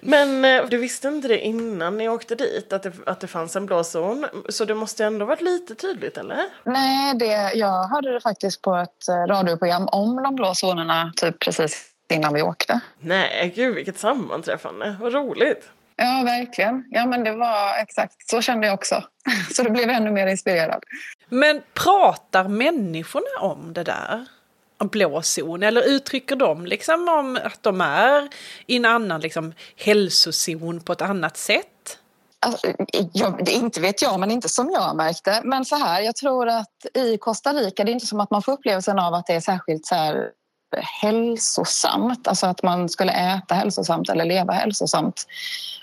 Men 0.00 0.44
eh, 0.44 0.66
du 0.68 0.78
visste 0.78 1.08
inte 1.08 1.28
det 1.28 1.40
innan 1.40 1.96
ni 1.96 2.08
åkte 2.08 2.34
dit, 2.34 2.72
att 2.72 2.82
det, 2.82 2.92
att 3.06 3.20
det 3.20 3.26
fanns 3.26 3.56
en 3.56 3.66
blå 3.66 3.84
zon? 3.84 4.26
Så 4.48 4.64
det 4.64 4.74
måste 4.74 5.04
ändå 5.04 5.24
varit 5.26 5.40
lite 5.40 5.74
tydligt, 5.74 6.16
eller? 6.16 6.44
Nej, 6.64 7.14
det, 7.14 7.52
jag 7.54 7.84
hörde 7.88 8.12
det 8.12 8.20
faktiskt 8.20 8.62
på 8.62 8.76
ett 8.76 9.08
eh, 9.08 9.14
radioprogram 9.14 9.88
om 9.88 10.22
de 10.22 10.36
blå 10.36 10.54
zonerna 10.54 11.12
typ 11.16 11.38
precis 11.38 11.84
innan 12.12 12.34
vi 12.34 12.42
åkte. 12.42 12.80
Nej, 12.98 13.52
gud 13.56 13.74
vilket 13.74 13.98
sammanträffande. 13.98 14.96
Vad 15.00 15.12
roligt. 15.12 15.70
Ja, 15.96 16.22
verkligen. 16.24 16.84
Ja, 16.90 17.06
men 17.06 17.24
det 17.24 17.32
var 17.32 17.82
exakt 17.82 18.30
så 18.30 18.42
kände 18.42 18.66
jag 18.66 18.74
också. 18.74 19.04
Så 19.54 19.62
det 19.62 19.70
blev 19.70 19.90
ännu 19.90 20.10
mer 20.10 20.26
inspirerad. 20.26 20.84
Men 21.28 21.62
pratar 21.74 22.48
människorna 22.48 23.40
om 23.40 23.72
det 23.72 23.82
där? 23.82 24.26
Blå 24.78 25.22
zon? 25.22 25.62
Eller 25.62 25.82
uttrycker 25.82 26.36
de 26.36 26.66
liksom 26.66 27.08
om 27.08 27.38
att 27.44 27.62
de 27.62 27.80
är 27.80 28.28
i 28.66 28.76
en 28.76 28.84
annan 28.84 29.20
liksom, 29.20 29.52
hälsozon 29.76 30.80
på 30.80 30.92
ett 30.92 31.02
annat 31.02 31.36
sätt? 31.36 31.98
Alltså, 32.40 32.66
jag, 33.12 33.48
inte 33.48 33.80
vet 33.80 34.02
jag, 34.02 34.20
men 34.20 34.30
inte 34.30 34.48
som 34.48 34.70
jag 34.70 34.96
märkte. 34.96 35.40
Men 35.44 35.64
så 35.64 35.76
här, 35.76 36.00
jag 36.00 36.16
tror 36.16 36.48
att 36.48 36.86
i 36.94 37.18
Costa 37.18 37.52
Rica, 37.52 37.84
det 37.84 37.90
är 37.90 37.92
inte 37.92 38.06
som 38.06 38.20
att 38.20 38.30
man 38.30 38.42
får 38.42 38.52
upplevelsen 38.52 38.98
av 38.98 39.14
att 39.14 39.26
det 39.26 39.32
är 39.32 39.40
särskilt 39.40 39.86
så 39.86 39.94
här 39.94 40.30
hälsosamt. 41.02 42.28
Alltså 42.28 42.46
att 42.46 42.62
man 42.62 42.88
skulle 42.88 43.12
äta 43.12 43.54
hälsosamt 43.54 44.10
eller 44.10 44.24
leva 44.24 44.52
hälsosamt. 44.52 45.26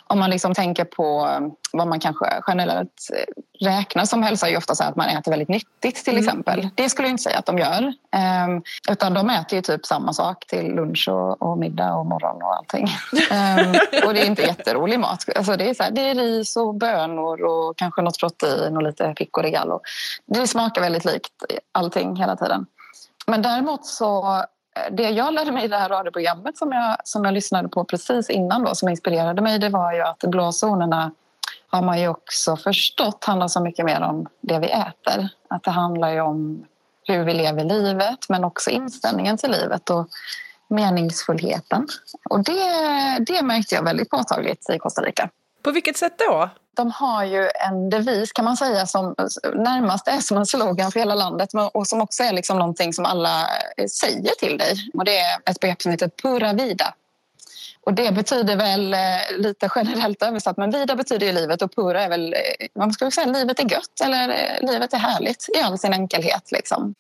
Om 0.08 0.20
man 0.20 0.30
liksom 0.30 0.54
tänker 0.54 0.86
på 0.86 1.28
eh, 1.32 1.48
vad 1.72 1.88
man 1.88 2.00
kanske 2.00 2.26
generellt 2.48 3.10
eh, 3.14 3.66
räknar 3.66 4.06
som 4.06 4.24
hälsa 4.24 4.48
är 4.48 4.52
ju 4.52 4.58
ofta 4.58 4.76
så 4.76 4.84
att 4.84 4.96
man 4.96 5.10
äter 5.10 5.32
väldigt 5.32 5.50
nyttigt 5.50 6.06
till 6.06 6.18
exempel. 6.18 6.70
Det 6.76 6.90
skulle 6.90 7.08
jag 7.08 7.14
inte 7.14 7.24
säga 7.24 7.38
att 7.38 7.46
de 7.46 7.58
gör. 7.58 7.94
Ehm, 8.12 8.62
utan 8.90 9.14
de 9.14 9.30
äter 9.30 9.56
ju 9.56 9.62
typ 9.62 9.86
samma 9.86 10.14
sak 10.14 10.48
till 10.48 10.76
lunch 10.76 11.10
och, 11.10 11.42
och 11.42 11.58
middag 11.58 11.94
och 11.94 12.06
morgon 12.06 12.42
och 12.44 12.56
allting. 12.56 12.88
Ehm, 13.32 13.76
och 14.06 14.14
det 14.14 14.22
är 14.22 14.26
inte 14.26 14.42
jätterolig 14.42 15.00
mat. 15.00 15.26
Alltså 15.36 15.58
det, 15.58 15.70
är 15.70 15.74
så 15.74 15.84
här, 15.84 15.92
det 15.92 16.10
är 16.10 16.16
ris 16.16 16.56
och 16.56 16.76
bönor 16.76 17.44
och 17.44 17.78
kanske 17.78 18.02
något 18.02 18.20
protein 18.20 18.78
och 18.78 18.84
lite 18.84 19.14
pico 19.14 19.42
de 19.42 19.50
gallo. 19.50 19.82
Det 20.26 20.48
smakar 20.48 20.82
väldigt 20.82 21.06
likt 21.06 21.34
allting 21.72 22.16
hela 22.16 22.36
tiden. 22.36 22.66
Men 23.28 23.42
däremot 23.42 23.86
så 23.86 24.44
det 24.92 25.10
jag 25.10 25.34
lärde 25.34 25.52
mig 25.52 25.66
i 25.66 25.68
det 25.68 25.78
här 25.78 25.90
radioprogrammet 25.90 26.58
som 26.58 26.72
jag, 26.72 26.98
som 27.04 27.26
jag 27.26 27.34
lyssnade 27.34 27.70
på 27.70 27.86
precis 27.86 28.30
innan 28.30 28.64
då, 28.64 28.76
som 28.76 28.90
inspirerade 28.90 29.42
mig, 29.42 29.60
det 29.60 29.70
var 29.70 29.94
ju 29.94 30.02
att 30.02 30.20
blåzonerna 30.20 31.12
har 31.68 31.82
man 31.82 32.02
ju 32.02 32.08
också 32.08 32.58
förstått 32.58 33.24
handlar 33.24 33.48
så 33.48 33.62
mycket 33.62 33.86
mer 33.86 34.02
om 34.02 34.28
det 34.42 34.60
vi 34.60 34.68
äter. 34.68 35.30
Att 35.50 35.64
det 35.64 35.72
handlar 35.72 36.10
ju 36.10 36.22
om 36.22 36.66
hur 37.04 37.24
vi 37.24 37.34
lever 37.34 37.64
livet 37.64 38.30
men 38.30 38.44
också 38.44 38.70
inställningen 38.70 39.38
till 39.38 39.52
livet 39.52 39.90
och 39.90 40.08
meningsfullheten. 40.68 41.88
Och 42.30 42.44
det, 42.44 42.62
det 43.20 43.42
märkte 43.42 43.76
jag 43.76 43.84
väldigt 43.84 44.10
påtagligt 44.10 44.70
i 44.70 44.80
Costa 44.80 45.02
Rica. 45.02 45.30
På 45.66 45.72
vilket 45.72 45.98
sätt 45.98 46.14
då? 46.18 46.50
De 46.76 46.92
har 46.92 47.24
ju 47.24 47.50
en 47.70 47.90
devis 47.90 48.32
kan 48.32 48.46
man 48.46 48.58
säga 48.58 48.86
som 48.86 49.16
närmast 49.54 50.08
är 50.08 50.20
som 50.20 50.38
en 50.38 50.46
slogan 50.46 50.92
för 50.92 51.00
hela 51.00 51.16
landet 51.16 51.50
och 51.74 51.88
som 51.88 52.02
också 52.02 52.24
är 52.24 52.34
liksom 52.34 52.60
någonting 52.60 52.94
som 52.94 53.06
alla 53.06 53.42
eh, 53.78 53.86
säger 53.86 54.36
till 54.40 54.58
dig. 54.58 54.76
Och 54.94 55.06
det 55.06 55.18
är 55.18 55.50
ett 55.50 55.60
begrepp 55.60 55.82
som 55.82 55.92
heter 55.92 56.08
pura 56.08 56.54
vida. 56.54 56.94
Och 57.86 57.94
det 57.94 58.12
betyder 58.12 58.56
väl 58.56 58.94
eh, 58.94 59.00
lite 59.38 59.70
generellt 59.76 60.24
översatt, 60.24 60.58
men 60.58 60.72
vida 60.72 60.96
betyder 60.96 61.28
ju 61.28 61.34
livet 61.34 61.62
och 61.62 61.76
pura 61.76 62.04
är 62.04 62.10
väl, 62.10 62.34
eh, 62.34 62.68
vad 62.74 62.94
ska 62.94 63.06
vi 63.06 63.12
säga, 63.12 63.28
livet 63.28 63.60
är 63.60 63.72
gött 63.72 64.02
eller 64.04 64.30
eh, 64.30 64.72
livet 64.72 64.94
är 64.94 64.98
härligt 64.98 65.50
i 65.56 65.62
all 65.62 65.78
sin 65.78 65.94
enkelhet 65.94 66.52
liksom. 66.52 66.96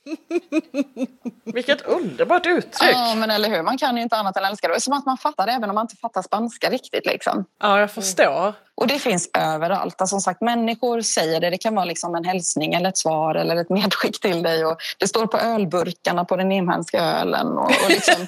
Vilket 1.43 1.81
underbart 1.81 2.45
uttryck. 2.45 2.91
Ja, 2.93 3.15
men 3.15 3.31
eller 3.31 3.49
hur, 3.49 3.63
man 3.63 3.77
kan 3.77 3.97
ju 3.97 4.03
inte 4.03 4.17
annat 4.17 4.37
än 4.37 4.45
älska 4.45 4.67
det. 4.67 4.81
Som 4.81 4.93
att 4.93 5.05
man 5.05 5.17
fattar 5.17 5.45
det 5.45 5.51
även 5.51 5.69
om 5.69 5.75
man 5.75 5.83
inte 5.83 5.95
fattar 5.95 6.21
spanska 6.21 6.69
riktigt 6.69 7.05
liksom. 7.05 7.45
Ja, 7.61 7.79
jag 7.79 7.91
förstår. 7.91 8.53
Och 8.77 8.88
det 8.88 9.00
finns 9.00 9.29
överallt. 9.34 10.01
Alltså, 10.01 10.13
som 10.13 10.22
sagt, 10.22 10.41
människor 10.41 11.01
säger 11.01 11.39
det. 11.39 11.50
Det 11.50 11.58
kan 11.58 11.75
vara 11.75 11.86
liksom 11.86 12.15
en 12.15 12.25
hälsning 12.25 12.74
eller 12.74 12.89
ett 12.89 12.98
svar 12.98 13.36
eller 13.36 13.55
ett 13.55 13.70
medskick 13.70 14.20
till 14.22 14.44
dig. 14.44 14.65
Och 14.65 14.77
det 14.98 15.08
står 15.08 15.27
på 15.27 15.38
ölburkarna 15.38 16.25
på 16.25 16.36
den 16.36 16.51
inhemska 16.51 17.00
ölen. 17.00 17.48
Och, 17.48 17.65
och 17.65 17.89
liksom, 17.89 18.15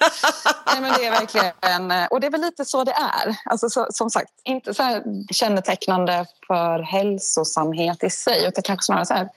nej, 0.65 0.81
men 0.81 0.93
det 0.93 1.05
är 1.05 1.11
verkligen, 1.11 2.07
och 2.09 2.19
det 2.19 2.27
är 2.27 2.31
väl 2.31 2.41
lite 2.41 2.65
så 2.65 2.83
det 2.83 2.91
är. 2.91 3.35
Alltså, 3.45 3.69
så, 3.69 3.87
som 3.89 4.09
sagt, 4.09 4.31
inte 4.43 4.73
så 4.73 4.83
här 4.83 5.03
kännetecknande 5.33 6.25
för 6.47 6.79
hälsosamhet 6.79 8.03
i 8.03 8.09
sig 8.09 8.47
utan 8.47 8.63
kanske 8.63 8.83
snarare 8.83 9.05
så 9.05 9.13
här 9.13 9.29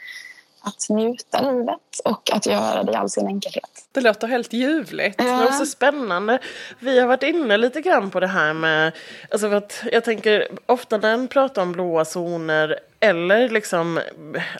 att 0.63 0.89
njuta 0.89 1.53
livet 1.53 1.81
och 2.05 2.31
att 2.33 2.47
göra 2.47 2.83
det 2.83 2.93
i 2.93 2.95
all 2.95 3.11
sin 3.11 3.27
enkelhet. 3.27 3.87
Det 3.93 4.01
låter 4.01 4.27
helt 4.27 4.53
ljuvligt. 4.53 5.19
Det 5.19 5.25
är 5.25 5.47
också 5.47 5.67
spännande. 5.67 6.39
Vi 6.79 7.01
har 7.01 7.07
varit 7.07 7.23
inne 7.23 7.57
lite 7.57 7.81
grann 7.81 8.11
på 8.11 8.21
det 8.21 8.27
här 8.27 8.53
med, 8.53 8.93
alltså 9.31 9.49
för 9.49 9.57
att 9.57 9.83
jag 9.93 10.05
tänker 10.05 10.49
ofta 10.67 10.97
när 10.99 11.13
en 11.13 11.29
pratar 11.29 11.63
om 11.63 11.73
blåa 11.73 12.05
zoner 12.05 12.81
eller 13.01 13.49
liksom 13.49 14.01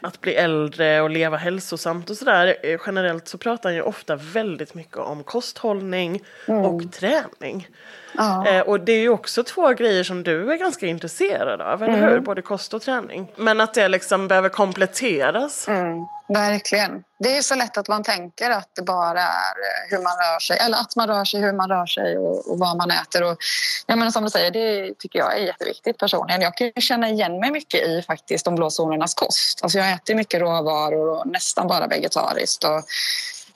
att 0.01 0.21
bli 0.21 0.35
äldre 0.35 1.01
och 1.01 1.09
leva 1.09 1.37
hälsosamt 1.37 2.09
och 2.09 2.17
sådär. 2.17 2.55
Eh, 2.63 2.79
Generellt 2.85 3.27
så 3.27 3.37
pratar 3.37 3.69
han 3.69 3.75
ju 3.75 3.81
ofta 3.81 4.15
väldigt 4.15 4.73
mycket 4.73 4.97
om 4.97 5.23
kosthållning 5.23 6.23
och 6.47 6.93
träning. 6.93 7.67
Ja. 8.17 8.47
Eh, 8.47 8.61
och 8.61 8.79
det 8.79 8.91
är 8.91 8.99
ju 8.99 9.09
också 9.09 9.43
två 9.43 9.69
grejer 9.69 10.03
som 10.03 10.23
du 10.23 10.51
är 10.51 10.57
ganska 10.57 10.87
intresserad 10.87 11.61
av, 11.61 11.83
eller 11.83 12.09
hur? 12.09 12.19
Både 12.19 12.41
kost 12.41 12.73
och 12.73 12.81
träning. 12.81 13.31
Men 13.35 13.61
att 13.61 13.73
det 13.73 13.87
liksom 13.87 14.27
behöver 14.27 14.49
kompletteras. 14.49 15.67
Mm, 15.67 16.05
verkligen. 16.27 17.03
Det 17.19 17.37
är 17.37 17.41
så 17.41 17.55
lätt 17.55 17.77
att 17.77 17.87
man 17.87 18.03
tänker 18.03 18.49
att 18.49 18.69
det 18.75 18.81
bara 18.81 19.21
är 19.21 19.55
eh, 19.55 19.89
hur 19.89 19.97
man 19.97 20.13
rör 20.13 20.39
sig, 20.39 20.57
eller 20.57 20.77
att 20.77 20.95
man 20.95 21.07
rör 21.07 21.25
sig, 21.25 21.41
hur 21.41 21.53
man 21.53 21.69
rör 21.69 21.85
sig 21.85 22.17
och, 22.17 22.51
och 22.51 22.59
vad 22.59 22.77
man 22.77 22.91
äter. 22.91 23.23
Och, 23.23 23.37
jag 23.85 23.97
menar, 23.97 24.11
som 24.11 24.23
du 24.23 24.29
säger, 24.29 24.51
det 24.51 24.93
tycker 24.99 25.19
jag 25.19 25.37
är 25.37 25.45
jätteviktigt 25.45 25.97
personligen. 25.97 26.41
Jag 26.41 26.57
kan 26.57 26.71
känna 26.71 27.09
igen 27.09 27.39
mig 27.39 27.51
mycket 27.51 27.87
i 27.87 28.01
faktiskt 28.07 28.45
de 28.45 28.55
blå 28.55 28.69
zonernas 28.69 29.13
kost. 29.13 29.59
Alltså 29.63 29.77
jag 29.77 29.91
äter 29.91 30.15
mycket 30.15 30.41
råvaror 30.41 31.19
och 31.19 31.27
nästan 31.27 31.67
bara 31.67 31.87
vegetariskt. 31.87 32.63
Och, 32.63 32.83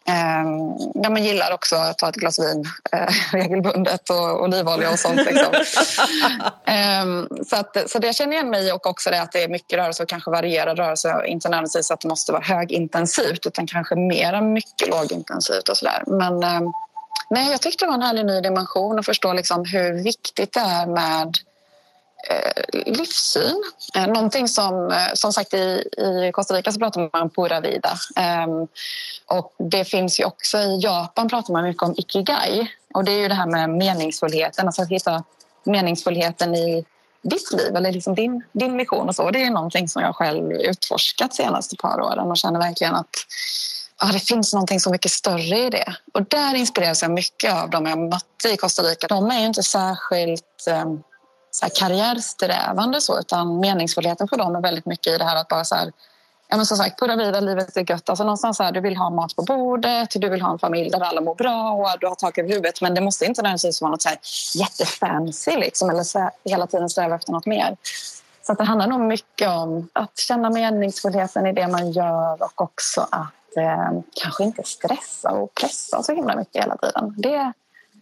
ehm, 0.08 0.78
ja, 0.94 1.10
men 1.10 1.24
gillar 1.24 1.54
också 1.54 1.76
att 1.76 1.98
ta 1.98 2.10
ett 2.10 2.16
glas 2.16 2.40
vin 2.40 2.66
eh, 2.92 3.08
regelbundet 3.34 4.10
och 4.10 4.44
olivolja 4.44 4.92
och 4.92 5.00
sånt. 5.00 5.26
Liksom. 5.26 5.54
Ehm, 6.66 7.28
så, 7.50 7.56
att, 7.56 7.90
så 7.90 8.00
det 8.00 8.14
känner 8.14 8.34
jag 8.34 8.42
igen 8.42 8.50
mig 8.50 8.68
i 8.68 8.72
och 8.72 8.88
också 8.88 9.10
det 9.10 9.22
att 9.22 9.32
det 9.32 9.44
är 9.44 9.48
mycket 9.48 9.80
rörelse 9.80 10.04
och 10.04 10.10
kanske 10.10 10.32
varierad 10.32 10.78
rörelse. 10.78 11.24
Inte 11.28 11.50
nödvändigtvis 11.50 11.92
att 11.92 12.02
det 12.02 12.08
måste 12.08 12.32
vara 12.32 12.44
högintensivt 12.44 13.46
utan 13.46 13.68
kanske 13.68 13.96
mera 13.96 14.42
mycket 14.42 14.90
lågintensivt 14.90 15.70
och 15.70 15.78
sådär. 15.78 16.04
Men 16.08 16.44
ehm, 16.44 16.72
nej, 17.30 17.52
jag 17.52 17.62
tyckte 17.62 17.86
det 17.86 17.90
var 17.90 17.96
en 17.96 18.02
härlig 18.02 18.26
ny 18.26 18.42
dimension 18.42 19.00
att 19.00 19.06
förstå 19.06 19.34
liksom 19.34 19.66
hur 19.66 20.04
viktigt 20.04 20.54
det 20.54 20.60
är 20.60 20.88
med 20.88 21.36
Eh, 22.30 22.82
livssyn. 22.86 23.64
Eh, 23.96 24.08
någonting 24.08 24.48
som, 24.48 24.92
eh, 24.92 25.14
som 25.14 25.34
sagt 25.34 25.54
i, 25.54 25.84
i 25.98 26.32
Costa 26.34 26.54
Rica 26.54 26.72
så 26.72 26.80
pratar 26.80 27.02
man 27.02 27.22
om 27.22 27.30
pura 27.30 27.60
vida. 27.60 27.98
Ehm, 28.16 28.68
och 29.26 29.54
det 29.58 29.86
finns 29.86 30.20
ju 30.20 30.26
också 30.26 30.58
i 30.58 30.80
Japan 30.80 31.30
pratar 31.30 31.54
man 31.54 31.64
mycket 31.64 31.84
om 31.84 31.94
ikigai. 31.98 32.72
Och 32.94 33.04
det 33.04 33.12
är 33.12 33.20
ju 33.20 33.28
det 33.28 33.34
här 33.34 33.48
med 33.48 33.70
meningsfullheten, 33.70 34.68
alltså 34.68 34.82
att 34.82 34.90
hitta 34.90 35.24
meningsfullheten 35.64 36.56
i 36.56 36.86
ditt 37.22 37.52
liv 37.52 37.76
eller 37.76 37.92
liksom 37.92 38.16
din, 38.16 38.44
din 38.52 38.76
mission 38.76 39.08
och 39.08 39.16
så. 39.16 39.32
Det 39.32 39.44
är 39.44 39.50
någonting 39.50 39.88
som 39.88 40.02
jag 40.02 40.16
själv 40.16 40.52
utforskat 40.52 41.32
de 41.32 41.36
senaste 41.36 41.76
par 41.76 42.02
åren 42.02 42.32
och 42.32 42.38
känner 42.38 42.60
verkligen 42.60 42.96
att 42.96 43.16
ja, 44.02 44.08
det 44.08 44.20
finns 44.20 44.54
någonting 44.54 44.80
så 44.80 44.92
mycket 44.92 45.12
större 45.12 45.60
i 45.60 45.70
det. 45.70 45.96
Och 46.14 46.26
där 46.26 46.56
inspireras 46.56 47.02
jag 47.02 47.12
mycket 47.12 47.54
av 47.54 47.70
de 47.70 47.86
jag 47.86 48.00
mötte 48.00 48.50
i 48.54 48.58
Costa 48.58 48.82
Rica. 48.82 49.08
De 49.08 49.32
är 49.32 49.40
ju 49.40 49.46
inte 49.46 49.64
särskilt 49.64 50.68
eh, 50.68 50.86
så 51.56 51.66
här 51.66 51.72
karriärsträvande 51.76 53.02
så, 53.02 53.20
utan 53.20 53.60
meningsfullheten 53.60 54.28
för 54.28 54.38
dem 54.38 54.56
är 54.56 54.62
väldigt 54.62 54.86
mycket 54.86 55.14
i 55.14 55.18
det 55.18 55.24
här 55.24 55.36
att 55.36 55.48
bara 55.48 55.64
så 55.64 55.76
här, 55.76 55.92
ja 56.48 56.58
men 56.58 56.66
som 56.66 56.78
sagt, 56.78 57.00
pura 57.00 57.16
vida, 57.16 57.40
livet 57.40 57.78
är 57.78 57.92
gött. 57.92 58.10
Alltså 58.10 58.24
någonstans 58.24 58.60
här, 58.60 58.72
du 58.72 58.80
vill 58.80 58.98
ha 58.98 59.10
mat 59.10 59.36
på 59.36 59.42
bordet, 59.42 60.10
du 60.16 60.30
vill 60.30 60.42
ha 60.42 60.52
en 60.52 60.60
familj 60.60 60.90
där 60.90 61.00
alla 61.00 61.22
mår 61.22 61.36
bra 61.36 61.72
och 61.72 62.00
du 62.00 62.08
har 62.08 62.16
tak 62.16 62.38
över 62.38 62.50
huvudet. 62.50 62.82
Men 62.82 62.94
det 62.94 63.02
måste 63.02 63.26
inte 63.26 63.42
nödvändigtvis 63.42 63.82
vara 63.82 63.92
något 63.92 64.02
så 64.02 64.10
här 64.10 64.18
jättefancy 64.56 65.52
liksom, 65.58 65.90
eller 65.90 66.04
så 66.04 66.20
här, 66.20 66.32
hela 66.46 66.68
tiden 66.68 66.90
sträva 66.90 67.16
efter 67.16 67.32
något 67.32 67.46
mer. 67.46 67.78
Så 68.42 68.52
att 68.52 68.58
det 68.58 68.64
handlar 68.64 68.88
nog 68.88 69.02
mycket 69.02 69.50
om 69.50 69.90
att 69.94 70.18
känna 70.18 70.50
meningsfullheten 70.50 71.48
i 71.48 71.54
det 71.54 71.68
man 71.68 71.92
gör 71.92 72.44
och 72.44 72.62
också 72.62 73.08
att 73.12 73.58
eh, 73.58 74.00
kanske 74.22 74.44
inte 74.44 74.64
stressa 74.64 75.32
och 75.32 75.54
pressa 75.54 76.04
så 76.04 76.16
himla 76.16 76.36
mycket 76.36 76.64
hela 76.64 76.78
tiden. 76.78 77.14
Det, 77.18 77.54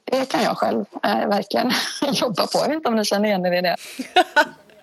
det 0.05 0.29
kan 0.29 0.43
jag 0.43 0.57
själv 0.57 0.85
eh, 1.03 1.27
verkligen 1.27 1.71
jobba 2.13 2.47
på. 2.47 2.59
Jag 2.59 2.67
vet 2.67 2.75
inte 2.75 2.89
om 2.89 2.95
ni 2.95 3.05
känner 3.05 3.29
igen 3.29 3.45
er 3.45 3.53
i 3.53 3.61
det. 3.61 3.75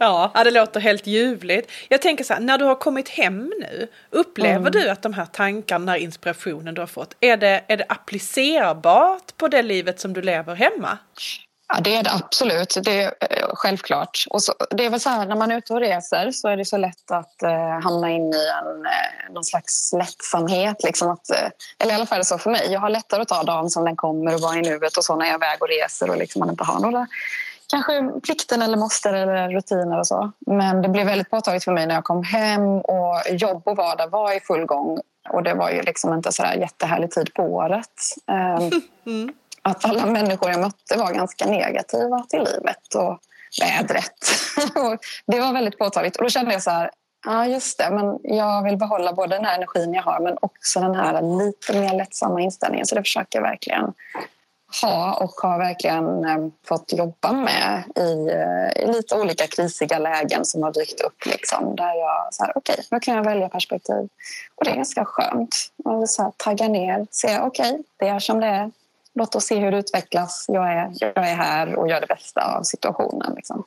Ja, 0.02 0.32
det 0.44 0.50
låter 0.50 0.80
helt 0.80 1.06
ljuvligt. 1.06 1.70
Jag 1.88 2.02
tänker 2.02 2.24
så 2.24 2.34
här, 2.34 2.40
när 2.40 2.58
du 2.58 2.64
har 2.64 2.74
kommit 2.74 3.08
hem 3.08 3.52
nu, 3.60 3.88
upplever 4.10 4.70
du 4.70 4.88
att 4.88 5.02
de 5.02 5.12
här 5.12 5.26
tankarna, 5.26 5.78
den 5.78 5.88
här 5.88 5.96
inspirationen 5.96 6.74
du 6.74 6.80
har 6.80 6.86
fått, 6.86 7.16
är 7.20 7.36
det, 7.36 7.64
är 7.68 7.76
det 7.76 7.84
applicerbart 7.88 9.36
på 9.36 9.48
det 9.48 9.62
livet 9.62 10.00
som 10.00 10.12
du 10.12 10.22
lever 10.22 10.54
hemma? 10.54 10.98
Ja, 11.72 11.80
det 11.80 11.96
är 11.96 12.02
det 12.02 12.12
absolut. 12.12 12.76
Det 12.82 13.02
är 13.02 13.14
eh, 13.20 13.48
självklart. 13.54 14.24
Och 14.30 14.42
så, 14.42 14.54
det 14.70 14.86
är 14.86 14.90
väl 14.90 15.00
så 15.00 15.08
här, 15.08 15.26
när 15.26 15.36
man 15.36 15.50
är 15.50 15.58
ute 15.58 15.72
och 15.72 15.80
reser 15.80 16.30
så 16.30 16.48
är 16.48 16.56
det 16.56 16.64
så 16.64 16.76
lätt 16.76 17.10
att 17.10 17.42
eh, 17.42 17.80
hamna 17.82 18.10
in 18.10 18.34
i 18.34 18.48
en, 18.60 18.86
eh, 18.86 19.32
någon 19.34 19.44
slags 19.44 19.92
lättsamhet. 19.92 20.76
Liksom 20.84 21.10
att, 21.10 21.30
eh, 21.30 21.48
eller 21.78 21.92
i 21.92 21.94
alla 21.94 22.06
fall 22.06 22.16
är 22.16 22.20
det 22.20 22.24
så 22.24 22.38
för 22.38 22.50
mig. 22.50 22.72
Jag 22.72 22.80
har 22.80 22.90
lättare 22.90 23.22
att 23.22 23.28
ta 23.28 23.42
dagen 23.42 23.70
som 23.70 23.84
den 23.84 23.96
kommer 23.96 24.34
och 24.34 24.40
vara 24.40 24.56
i 24.56 24.62
nuet 24.62 24.96
och 24.96 25.04
så 25.04 25.16
när 25.16 25.26
jag 25.26 25.32
är 25.32 25.38
iväg 25.38 25.62
och 25.62 25.68
reser 25.68 26.10
och 26.10 26.16
liksom 26.16 26.40
man 26.40 26.50
inte 26.50 26.64
har 26.64 26.80
några 26.80 27.06
kanske 27.70 28.20
plikten 28.20 28.62
eller 28.62 28.76
måste 28.76 29.08
eller 29.08 29.48
rutiner 29.48 29.98
och 29.98 30.06
så. 30.06 30.32
Men 30.46 30.82
det 30.82 30.88
blev 30.88 31.06
väldigt 31.06 31.30
påtagligt 31.30 31.64
för 31.64 31.72
mig 31.72 31.86
när 31.86 31.94
jag 31.94 32.04
kom 32.04 32.24
hem 32.24 32.62
och 32.62 33.22
jobb 33.30 33.62
och 33.64 33.76
vardag 33.76 34.10
var 34.10 34.36
i 34.36 34.40
full 34.40 34.64
gång. 34.66 34.98
Och 35.30 35.42
det 35.42 35.54
var 35.54 35.70
ju 35.70 35.82
liksom 35.82 36.14
inte 36.14 36.32
så 36.32 36.42
där 36.42 36.54
jättehärlig 36.54 37.10
tid 37.10 37.34
på 37.34 37.42
året. 37.42 37.90
Ehm, 38.26 38.70
mm. 39.06 39.34
Att 39.62 39.84
alla 39.84 40.06
människor 40.06 40.50
jag 40.50 40.60
mötte 40.60 40.96
var 40.96 41.12
ganska 41.12 41.46
negativa 41.46 42.24
till 42.28 42.38
livet 42.38 42.94
och 42.94 43.20
vädret. 43.60 44.12
och 44.74 44.98
det 45.26 45.40
var 45.40 45.52
väldigt 45.52 45.78
påtagligt. 45.78 46.16
Och 46.16 46.22
då 46.22 46.30
kände 46.30 46.52
jag 46.52 46.62
så 46.62 46.70
här, 46.70 46.90
ja 47.24 47.46
just 47.46 47.78
det, 47.78 47.90
men 47.90 48.18
jag 48.22 48.64
vill 48.64 48.76
behålla 48.76 49.12
både 49.12 49.36
den 49.36 49.44
här 49.44 49.54
energin 49.54 49.94
jag 49.94 50.02
har 50.02 50.20
men 50.20 50.36
också 50.42 50.80
den 50.80 50.94
här 50.94 51.22
lite 51.38 51.80
mer 51.80 51.96
lättsamma 51.96 52.40
inställningen. 52.40 52.86
Så 52.86 52.94
det 52.94 53.02
försöker 53.02 53.38
jag 53.38 53.42
verkligen 53.42 53.92
ha 54.82 55.14
och 55.14 55.30
har 55.30 55.58
verkligen 55.58 56.24
eh, 56.24 56.48
fått 56.66 56.92
jobba 56.92 57.32
med 57.32 57.82
i, 57.96 58.28
eh, 58.28 58.82
i 58.82 58.92
lite 58.92 59.14
olika 59.14 59.46
krisiga 59.46 59.98
lägen 59.98 60.44
som 60.44 60.62
har 60.62 60.72
dykt 60.72 61.00
upp. 61.00 61.26
Liksom, 61.26 61.76
där 61.76 61.94
jag 61.94 62.28
så 62.30 62.44
här, 62.44 62.52
okej, 62.56 62.72
okay, 62.72 62.84
nu 62.90 63.00
kan 63.00 63.16
jag 63.16 63.24
välja 63.24 63.48
perspektiv. 63.48 64.08
Och 64.54 64.64
det 64.64 64.70
är 64.70 64.76
ganska 64.76 65.04
skönt. 65.04 65.56
Man 65.84 65.98
vill 65.98 66.08
så 66.08 66.22
här, 66.22 66.32
tagga 66.36 66.68
ner, 66.68 67.06
se 67.10 67.38
okej, 67.40 67.70
okay, 67.70 67.82
det 67.96 68.08
är 68.08 68.18
som 68.18 68.40
det 68.40 68.46
är. 68.46 68.70
Låt 69.14 69.34
oss 69.34 69.44
se 69.44 69.58
hur 69.58 69.70
det 69.70 69.78
utvecklas. 69.78 70.46
Jag 70.48 70.72
är, 70.72 70.92
jag 71.00 71.16
är 71.16 71.34
här 71.34 71.74
och 71.74 71.88
gör 71.88 72.00
det 72.00 72.06
bästa 72.06 72.56
av 72.56 72.62
situationen. 72.62 73.34
Liksom. 73.36 73.64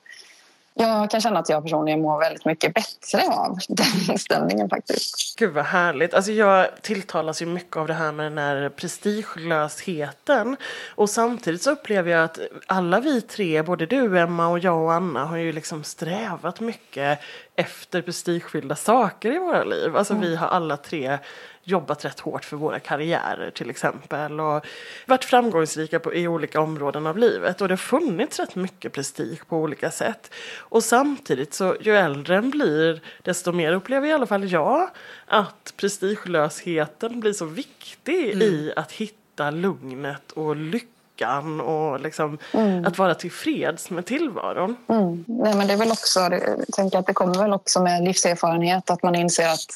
Jag 0.76 1.10
kan 1.10 1.22
känna 1.22 1.40
att 1.40 1.50
jag 1.50 1.64
personligen 1.64 2.02
mår 2.02 2.20
väldigt 2.20 2.46
mycket 2.46 2.74
bättre 2.74 3.28
av 3.28 3.58
den 3.70 4.12
inställningen 4.12 4.70
faktiskt. 4.70 5.36
Gud 5.40 5.54
vad 5.54 5.66
härligt. 5.66 6.14
Alltså 6.14 6.32
jag 6.32 6.68
tilltalas 6.82 7.42
ju 7.42 7.46
mycket 7.46 7.78
av 7.78 7.88
det 7.88 7.94
här 7.94 8.12
med 8.12 8.26
den 8.26 8.38
här 8.38 8.70
prestigelösheten. 8.70 10.58
Och 10.96 11.10
samtidigt 11.10 11.62
så 11.62 11.72
upplever 11.72 12.12
jag 12.12 12.24
att 12.24 12.40
alla 12.68 13.00
vi 13.00 13.22
tre, 13.22 13.62
både 13.62 13.86
du, 13.86 14.20
Emma 14.20 14.48
och 14.48 14.60
jag 14.60 14.84
och 14.84 14.94
Anna, 14.94 15.26
har 15.26 15.38
ju 15.38 15.52
liksom 15.52 15.84
strävat 15.84 16.60
mycket 16.60 17.20
efter 17.56 18.02
prestigefyllda 18.02 18.76
saker 18.76 19.36
i 19.36 19.40
våra 19.40 19.64
liv. 19.64 19.98
Alltså 19.98 20.14
vi 20.14 20.36
har 20.36 20.48
alla 20.48 20.78
tre 20.78 21.20
jobbat 21.64 22.06
rätt 22.06 22.20
hårt 22.20 22.46
för 22.46 22.58
våra 22.58 22.80
karriärer 22.80 23.52
till 23.52 23.70
exempel 23.70 24.40
och 24.40 24.66
varit 25.06 25.26
framgångsrika 25.26 26.00
på, 26.00 26.14
i 26.14 26.28
olika 26.28 26.62
områden 26.62 27.08
av 27.08 27.18
livet 27.18 27.62
och 27.62 27.68
det 27.68 27.72
har 27.72 27.78
funnits 27.78 28.40
rätt 28.40 28.56
mycket 28.56 28.94
prestige 28.94 29.48
på 29.48 29.58
olika 29.58 29.92
sätt. 29.92 30.32
Och 30.58 30.84
samtidigt 30.84 31.54
så 31.54 31.76
ju 31.82 31.96
äldre 31.96 32.38
en 32.38 32.50
blir 32.50 33.02
desto 33.22 33.52
mer 33.52 33.74
upplever 33.74 34.08
i 34.08 34.14
alla 34.14 34.26
fall 34.26 34.52
jag 34.52 34.90
att 35.26 35.74
prestigelösheten 35.78 37.20
blir 37.20 37.34
så 37.34 37.46
viktig 37.46 38.42
i 38.42 38.74
att 38.76 38.92
hitta 38.92 39.52
lugnet 39.52 40.32
och 40.32 40.56
lyckan 40.56 41.62
och 41.62 42.00
liksom 42.00 42.38
att 42.86 42.98
vara 42.98 43.16
tillfreds 43.16 43.90
med 43.90 44.06
tillvaron. 44.06 44.78
Mm. 44.88 45.26
Nej, 45.28 45.56
men 45.56 45.68
det 45.68 45.74
är 45.74 45.78
väl 45.78 45.92
också, 45.92 46.20
jag 46.20 46.68
tänker 46.74 47.00
att 47.00 47.08
det 47.08 47.14
kommer 47.14 47.40
väl 47.40 47.54
också 47.54 47.84
med 47.84 48.04
livserfarenhet 48.04 48.90
att 48.90 49.04
man 49.04 49.16
inser 49.16 49.48
att 49.48 49.68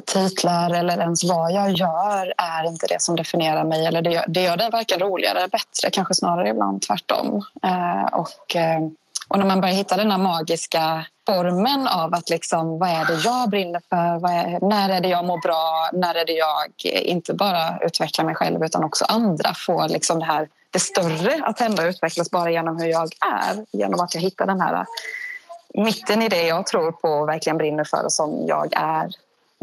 titlar 0.00 0.70
eller 0.70 1.00
ens 1.00 1.24
vad 1.24 1.52
jag 1.52 1.70
gör 1.70 2.34
är 2.36 2.66
inte 2.66 2.86
det 2.86 3.02
som 3.02 3.16
definierar 3.16 3.64
mig. 3.64 3.86
Eller 3.86 4.02
det 4.02 4.10
gör, 4.10 4.24
det 4.28 4.42
gör 4.42 4.56
det 4.56 4.70
varken 4.70 4.98
roligare 4.98 5.38
eller 5.38 5.48
bättre, 5.48 5.90
kanske 5.92 6.14
snarare 6.14 6.48
ibland 6.48 6.82
tvärtom. 6.82 7.42
Eh, 7.62 8.04
och, 8.12 8.56
eh, 8.56 8.80
och 9.28 9.38
när 9.38 9.46
man 9.46 9.60
börjar 9.60 9.74
hitta 9.74 9.96
den 9.96 10.10
här 10.10 10.18
magiska 10.18 11.04
formen 11.26 11.88
av 11.88 12.14
att 12.14 12.30
liksom, 12.30 12.78
vad 12.78 12.88
är 12.88 13.04
det 13.04 13.20
jag 13.24 13.50
brinner 13.50 13.82
för? 13.88 14.28
Är, 14.28 14.68
när 14.68 14.88
är 14.88 15.00
det 15.00 15.08
jag 15.08 15.24
mår 15.24 15.38
bra? 15.38 15.90
När 15.92 16.14
är 16.14 16.24
det 16.24 16.32
jag 16.32 16.92
inte 17.02 17.34
bara 17.34 17.78
utvecklar 17.80 18.24
mig 18.24 18.34
själv 18.34 18.64
utan 18.64 18.84
också 18.84 19.04
andra 19.04 19.54
får 19.54 19.88
liksom 19.88 20.18
det 20.18 20.24
här 20.24 20.48
det 20.70 20.80
större 20.80 21.40
att 21.44 21.60
hända 21.60 21.82
och 21.82 21.88
utvecklas 21.88 22.30
bara 22.30 22.50
genom 22.50 22.80
hur 22.80 22.86
jag 22.86 23.10
är. 23.42 23.78
Genom 23.78 24.00
att 24.00 24.14
jag 24.14 24.22
hittar 24.22 24.46
den 24.46 24.60
här 24.60 24.74
eh, 24.74 25.84
mitten 25.84 26.22
i 26.22 26.28
det 26.28 26.42
jag 26.42 26.66
tror 26.66 26.92
på 26.92 27.08
och 27.08 27.28
verkligen 27.28 27.58
brinner 27.58 27.84
för 27.84 28.04
och 28.04 28.12
som 28.12 28.46
jag 28.46 28.72
är 28.76 29.10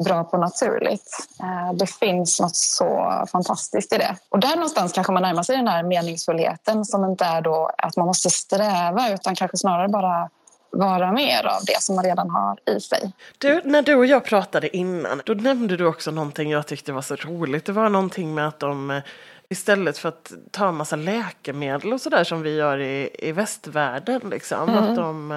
bra 0.03 0.23
på 0.23 0.37
naturligt. 0.37 1.27
Eh, 1.39 1.73
det 1.73 1.87
finns 1.87 2.39
något 2.39 2.55
så 2.55 3.13
fantastiskt 3.31 3.93
i 3.93 3.97
det. 3.97 4.15
Och 4.29 4.39
där 4.39 4.55
någonstans 4.55 4.93
kanske 4.93 5.13
man 5.13 5.23
närmar 5.23 5.43
sig 5.43 5.57
den 5.57 5.67
här 5.67 5.83
meningsfullheten 5.83 6.85
som 6.85 7.05
inte 7.05 7.25
är 7.25 7.41
då 7.41 7.71
att 7.77 7.97
man 7.97 8.05
måste 8.05 8.29
sträva 8.29 9.09
utan 9.13 9.35
kanske 9.35 9.57
snarare 9.57 9.87
bara 9.87 10.29
vara 10.71 11.11
mer 11.11 11.45
av 11.45 11.59
det 11.65 11.81
som 11.81 11.95
man 11.95 12.05
redan 12.05 12.29
har 12.29 12.59
i 12.65 12.79
sig. 12.79 13.11
Du, 13.37 13.61
när 13.65 13.81
du 13.81 13.95
och 13.95 14.05
jag 14.05 14.25
pratade 14.25 14.77
innan, 14.77 15.21
då 15.25 15.33
nämnde 15.33 15.77
du 15.77 15.85
också 15.85 16.11
någonting 16.11 16.51
jag 16.51 16.67
tyckte 16.67 16.91
var 16.91 17.01
så 17.01 17.15
roligt. 17.15 17.65
Det 17.65 17.71
var 17.71 17.89
någonting 17.89 18.33
med 18.33 18.47
att 18.47 18.59
de 18.59 18.91
eh, 18.91 19.03
istället 19.49 19.97
för 19.97 20.09
att 20.09 20.31
ta 20.51 20.67
en 20.67 20.75
massa 20.75 20.95
läkemedel 20.95 21.93
och 21.93 22.01
sådär 22.01 22.23
som 22.23 22.41
vi 22.41 22.55
gör 22.55 22.77
i, 22.77 23.09
i 23.19 23.31
västvärlden, 23.31 24.21
liksom, 24.29 24.69
mm. 24.69 24.83
att 24.83 24.95
de, 24.95 25.31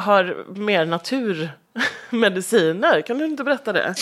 har 0.00 0.44
mer 0.54 0.86
naturmediciner. 2.10 3.02
Kan 3.02 3.18
du 3.18 3.24
inte 3.24 3.44
berätta 3.44 3.72
det? 3.72 3.94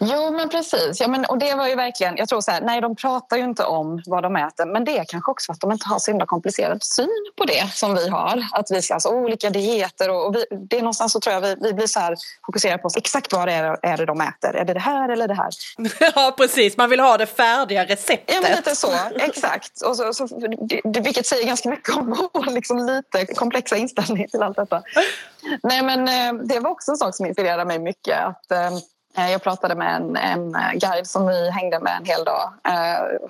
Jo, 0.00 0.30
men 0.30 0.48
precis. 0.48 1.00
Ja, 1.00 1.08
men, 1.08 1.24
och 1.24 1.38
det 1.38 1.54
var 1.54 1.68
ju 1.68 1.74
verkligen, 1.74 2.16
jag 2.16 2.28
tror 2.28 2.40
så 2.40 2.50
här, 2.50 2.60
nej 2.60 2.80
de 2.80 2.96
pratar 2.96 3.36
ju 3.36 3.42
inte 3.42 3.64
om 3.64 4.02
vad 4.06 4.22
de 4.22 4.36
äter 4.36 4.66
men 4.66 4.84
det 4.84 4.98
är 4.98 5.04
kanske 5.04 5.30
också 5.30 5.46
för 5.46 5.52
att 5.52 5.60
de 5.60 5.72
inte 5.72 5.88
har 5.88 5.98
så 5.98 6.10
himla 6.10 6.26
komplicerad 6.26 6.82
syn 6.82 7.30
på 7.36 7.44
det 7.44 7.70
som 7.74 7.94
vi 7.94 8.08
har. 8.08 8.44
Att 8.52 8.70
vi 8.70 8.82
ska 8.82 8.94
alltså 8.94 9.08
olika 9.08 9.50
dieter 9.50 10.10
och, 10.10 10.26
och 10.26 10.36
vi, 10.36 10.44
det 10.50 10.76
är 10.76 10.80
någonstans 10.80 11.12
så 11.12 11.20
tror 11.20 11.34
jag 11.34 11.40
vi, 11.40 11.56
vi 11.60 11.72
blir 11.72 11.86
så 11.86 12.00
här 12.00 12.16
fokuserade 12.46 12.82
på 12.82 12.90
exakt 12.96 13.32
vad 13.32 13.48
det 13.48 13.52
är, 13.52 13.78
är 13.82 13.96
det 13.96 14.06
de 14.06 14.20
äter. 14.20 14.56
Är 14.56 14.64
det 14.64 14.74
det 14.74 14.80
här 14.80 15.08
eller 15.08 15.28
det 15.28 15.34
här? 15.34 15.50
ja, 16.14 16.34
precis. 16.36 16.76
Man 16.76 16.90
vill 16.90 17.00
ha 17.00 17.16
det 17.16 17.26
färdiga 17.26 17.84
receptet. 17.84 18.34
Ja, 18.34 18.40
men 18.42 18.56
lite 18.56 18.76
så. 18.76 18.92
Exakt. 19.16 19.82
Och 19.82 19.96
så, 19.96 20.12
så, 20.12 20.28
vilket 20.84 21.26
säger 21.26 21.46
ganska 21.46 21.68
mycket 21.68 21.96
om 21.96 22.28
vår 22.32 22.50
liksom, 22.54 22.78
lite 22.78 23.34
komplexa 23.34 23.76
inställning 23.76 24.28
till 24.28 24.42
allt 24.42 24.56
detta. 24.56 24.82
Nej, 25.62 25.82
men 25.82 26.08
eh, 26.08 26.42
det 26.44 26.60
var 26.60 26.70
också 26.70 26.90
en 26.90 26.96
sak 26.96 27.14
som 27.14 27.26
inspirerade 27.26 27.64
mig 27.64 27.78
mycket. 27.78 28.18
Att, 28.18 28.50
eh, 28.50 28.74
eh, 29.16 29.32
jag 29.32 29.42
pratade 29.42 29.74
med 29.74 29.96
en, 29.96 30.16
en 30.16 30.52
guide 30.78 31.06
som 31.06 31.26
vi 31.26 31.50
hängde 31.50 31.80
med 31.80 31.96
en 31.96 32.04
hel 32.04 32.24
dag. 32.24 32.52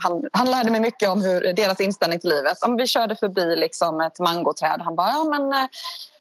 Han, 0.00 0.24
han 0.32 0.50
lärde 0.50 0.70
mig 0.70 0.80
mycket 0.80 1.08
om 1.08 1.22
hur 1.22 1.52
deras 1.52 1.80
inställning 1.80 2.20
till 2.20 2.30
livet. 2.30 2.62
Om 2.62 2.76
vi 2.76 2.86
körde 2.86 3.16
förbi 3.16 3.56
liksom 3.56 4.00
ett 4.00 4.18
mangoträd. 4.18 4.80
Han 4.84 4.96
bara, 4.96 5.08
ja 5.08 5.24
men 5.24 5.52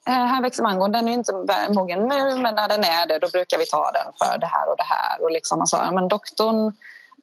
här 0.06 0.42
växer 0.42 0.64
mangon. 0.64 0.92
Den 0.92 1.08
är 1.08 1.14
inte 1.14 1.34
mogen 1.70 2.00
nu 2.00 2.36
men 2.36 2.56
när 2.56 2.68
den 2.68 2.84
är 2.84 3.08
det 3.08 3.20
då 3.20 3.28
brukar 3.30 3.58
vi 3.58 3.66
ta 3.66 3.92
den 3.92 4.14
för 4.18 4.38
det 4.38 4.46
här 4.46 4.70
och 4.70 4.78
det 4.78 4.84
här. 4.84 5.24
Och 5.24 5.32
liksom, 5.32 5.60
han 5.60 5.68
sa, 5.68 5.86
ja, 5.86 5.92
men 5.92 6.08
doktorn 6.08 6.74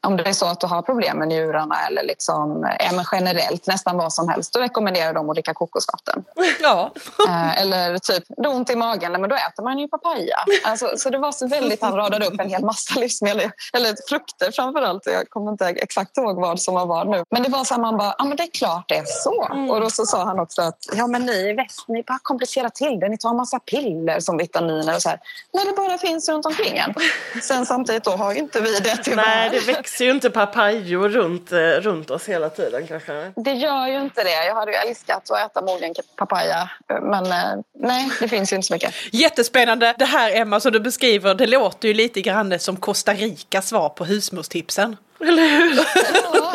om 0.03 0.17
det 0.17 0.29
är 0.29 0.33
så 0.33 0.47
att 0.47 0.61
du 0.61 0.67
har 0.67 0.83
problem 0.83 1.19
med 1.19 1.29
njurarna 1.29 1.87
eller 1.87 2.03
liksom, 2.03 2.69
ja, 2.81 3.05
generellt 3.13 3.67
nästan 3.67 3.97
vad 3.97 4.13
som 4.13 4.29
helst, 4.29 4.53
då 4.53 4.61
rekommenderar 4.61 5.13
de 5.13 5.31
att 5.31 5.35
dricka 5.37 5.55
kokosvatten. 5.55 6.25
Ja. 6.61 6.93
Eh, 7.29 7.61
eller 7.61 7.99
typ, 7.99 8.25
du 8.29 8.49
ont 8.49 8.71
i 8.71 8.77
magen, 8.77 9.13
men 9.13 9.31
då 9.31 9.37
äter 9.37 9.63
man 9.63 9.79
ju 9.79 9.89
papaya. 9.89 10.37
Alltså, 10.65 10.93
så 10.97 11.11
det 11.11 11.19
var 11.19 11.33
så 11.33 11.49
väldigt, 11.49 11.83
han 11.83 11.97
radade 11.97 12.27
upp 12.27 12.41
en 12.41 12.49
hel 12.49 12.65
massa 12.65 13.01
livsmedel, 13.01 13.51
eller 13.73 14.09
frukter 14.09 14.51
framför 14.53 14.83
allt. 14.83 15.07
Jag 15.07 15.31
kommer 15.31 15.51
inte 15.53 15.67
exakt 15.67 16.17
ihåg 16.17 16.41
vad 16.41 16.61
som 16.61 16.75
var 16.75 16.87
vad 16.87 17.09
nu. 17.09 17.25
Men 17.31 17.43
det 17.43 17.49
var 17.49 17.65
så 17.65 17.75
här, 17.75 17.81
man 17.81 17.97
bara, 17.97 18.15
ja 18.19 18.25
men 18.25 18.37
det 18.37 18.43
är 18.43 18.51
klart 18.51 18.85
det 18.89 18.97
är 18.97 19.05
så. 19.07 19.49
Och 19.71 19.81
då 19.81 19.91
så 19.91 20.07
sa 20.07 20.25
han 20.25 20.41
också 20.41 20.63
att, 20.63 20.79
ja 20.93 21.07
men 21.07 21.27
ni 21.27 21.33
i 21.33 21.53
väst, 21.53 21.85
ni 21.89 22.03
bara 22.03 22.19
komplicerar 22.23 22.69
till 22.69 23.01
det. 23.01 23.09
Ni 23.09 23.19
tar 23.19 23.31
en 23.31 23.37
massa 23.37 23.59
piller 23.59 24.21
som 24.21 24.37
vitaminer 24.37 24.95
och 24.95 25.03
så 25.03 25.09
här. 25.09 25.21
När 25.53 25.65
det 25.65 25.73
bara 25.73 25.99
finns 25.99 26.29
runt 26.29 26.47
omkring 26.47 26.79
en. 26.79 26.95
Sen 27.43 27.67
samtidigt 27.67 28.05
då 28.05 28.11
har 28.11 28.33
ju 28.33 28.39
inte 28.39 28.61
vi 28.61 28.79
det 28.79 28.97
tyvärr. 28.97 29.27
Nej, 29.27 29.51
det 29.51 29.67
växer 29.87 30.05
ju 30.05 30.11
inte 30.11 30.31
papayor 30.31 31.09
runt, 31.09 31.53
eh, 31.53 31.59
runt 31.59 32.11
oss 32.11 32.29
hela 32.29 32.51
tiden 32.51 32.87
kanske. 32.87 33.33
Det 33.37 33.53
gör 33.53 33.87
ju 33.87 34.01
inte 34.01 34.25
det. 34.25 34.46
Jag 34.46 34.55
hade 34.55 34.72
ju 34.72 34.77
älskat 34.77 35.31
att 35.31 35.51
äta 35.51 35.62
mogen 35.62 35.94
papaya. 36.16 36.70
Men 36.88 37.27
eh, 37.27 37.62
nej, 37.79 38.11
det 38.20 38.29
finns 38.29 38.53
ju 38.53 38.57
inte 38.57 38.66
så 38.66 38.75
mycket. 38.75 38.94
Jättespännande. 39.12 39.94
Det 39.99 40.05
här 40.05 40.37
Emma 40.37 40.61
som 40.61 40.72
du 40.72 40.81
beskriver, 40.81 41.35
det 41.35 41.46
låter 41.46 41.88
ju 41.88 41.94
lite 41.94 42.20
grann 42.20 42.59
som 42.59 42.77
Costa 42.77 43.14
Ricas 43.14 43.68
svar 43.68 43.88
på 43.88 44.05
husmorstipsen. 44.05 44.96
Ja, 45.18 45.27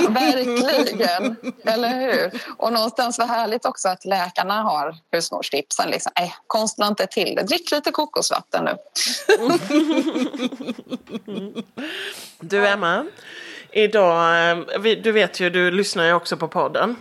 verkligen. 0.10 1.36
Eller 1.66 1.90
hur? 1.90 2.42
Och 2.58 2.74
någonstans 2.74 3.20
var 3.20 3.26
härligt 3.26 3.66
också 3.66 3.90
att 3.90 4.06
läkarna 4.06 4.62
har 4.62 4.96
husmorstipsen. 5.12 5.90
Liksom. 5.90 6.12
Äh, 6.16 6.32
konstla 6.48 6.88
inte 6.88 7.08
till 7.08 7.36
det. 7.36 7.44
Drick 7.44 7.72
lite 7.72 7.92
kokosvatten 7.92 8.66
nu. 8.66 8.74
Du 12.40 12.68
Emma, 12.68 13.06
idag, 13.72 14.52
eh, 14.52 14.58
du 15.04 15.12
vet 15.12 15.40
ju, 15.40 15.50
du 15.50 15.72
lyssnar 15.72 16.06
ju 16.06 16.14
också 16.14 16.38
på 16.38 16.48
podden. 16.48 16.96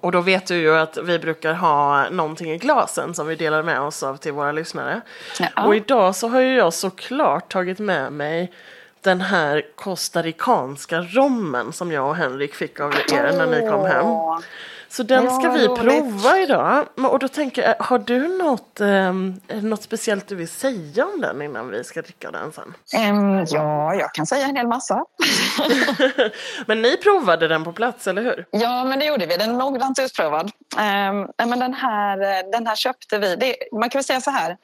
Och 0.00 0.12
då 0.12 0.20
vet 0.20 0.46
du 0.46 0.56
ju 0.56 0.76
att 0.76 0.98
vi 1.02 1.18
brukar 1.18 1.52
ha 1.52 2.10
någonting 2.10 2.52
i 2.52 2.58
glasen 2.58 3.14
som 3.14 3.26
vi 3.26 3.36
delar 3.36 3.62
med 3.62 3.80
oss 3.80 4.02
av 4.02 4.16
till 4.16 4.32
våra 4.32 4.52
lyssnare. 4.52 5.00
Ja. 5.40 5.66
Och 5.66 5.76
idag 5.76 6.16
så 6.16 6.28
har 6.28 6.40
ju 6.40 6.54
jag 6.54 6.74
såklart 6.74 7.52
tagit 7.52 7.78
med 7.78 8.12
mig 8.12 8.52
den 9.02 9.20
här 9.20 9.62
costaricanska 9.74 11.00
rommen 11.00 11.72
som 11.72 11.92
jag 11.92 12.08
och 12.08 12.16
Henrik 12.16 12.54
fick 12.54 12.80
av 12.80 12.92
er 12.92 13.36
när 13.38 13.46
ni 13.46 13.68
kom 13.68 13.84
hem. 13.84 14.06
Så 14.92 15.02
den 15.02 15.30
ska 15.30 15.50
vi 15.50 15.68
prova 15.68 16.38
idag. 16.38 16.86
Och 17.10 17.18
då 17.18 17.28
tänker 17.28 17.62
jag, 17.62 17.84
har 17.84 17.98
du 17.98 18.38
något, 18.38 18.74
det 18.74 19.12
något 19.62 19.82
speciellt 19.82 20.28
du 20.28 20.34
vill 20.34 20.48
säga 20.48 21.06
om 21.06 21.20
den 21.20 21.42
innan 21.42 21.70
vi 21.70 21.84
ska 21.84 22.02
dricka 22.02 22.30
den 22.30 22.52
sen? 22.52 22.74
Ehm, 22.94 23.44
ja, 23.48 23.94
jag 23.94 24.14
kan 24.14 24.26
säga 24.26 24.46
en 24.46 24.56
hel 24.56 24.66
massa. 24.66 25.04
Men 26.66 26.82
ni 26.82 26.96
provade 26.96 27.48
den 27.48 27.64
på 27.64 27.72
plats, 27.72 28.06
eller 28.06 28.22
hur? 28.22 28.46
Ja, 28.50 28.84
men 28.84 28.98
det 28.98 29.04
gjorde 29.04 29.26
vi. 29.26 29.36
Den 29.36 29.50
är 29.50 29.54
noggrant 29.54 29.98
utprovad. 29.98 30.50
Nej, 30.76 31.12
men 31.48 31.58
den, 31.58 31.74
här, 31.74 32.20
eh, 32.20 32.50
den 32.52 32.66
här 32.66 32.76
köpte 32.76 33.18
vi. 33.18 33.36
Det, 33.36 33.56
man 33.72 33.90
kan 33.90 33.98
väl 33.98 34.04
säga 34.04 34.20
så 34.20 34.30
här. 34.30 34.56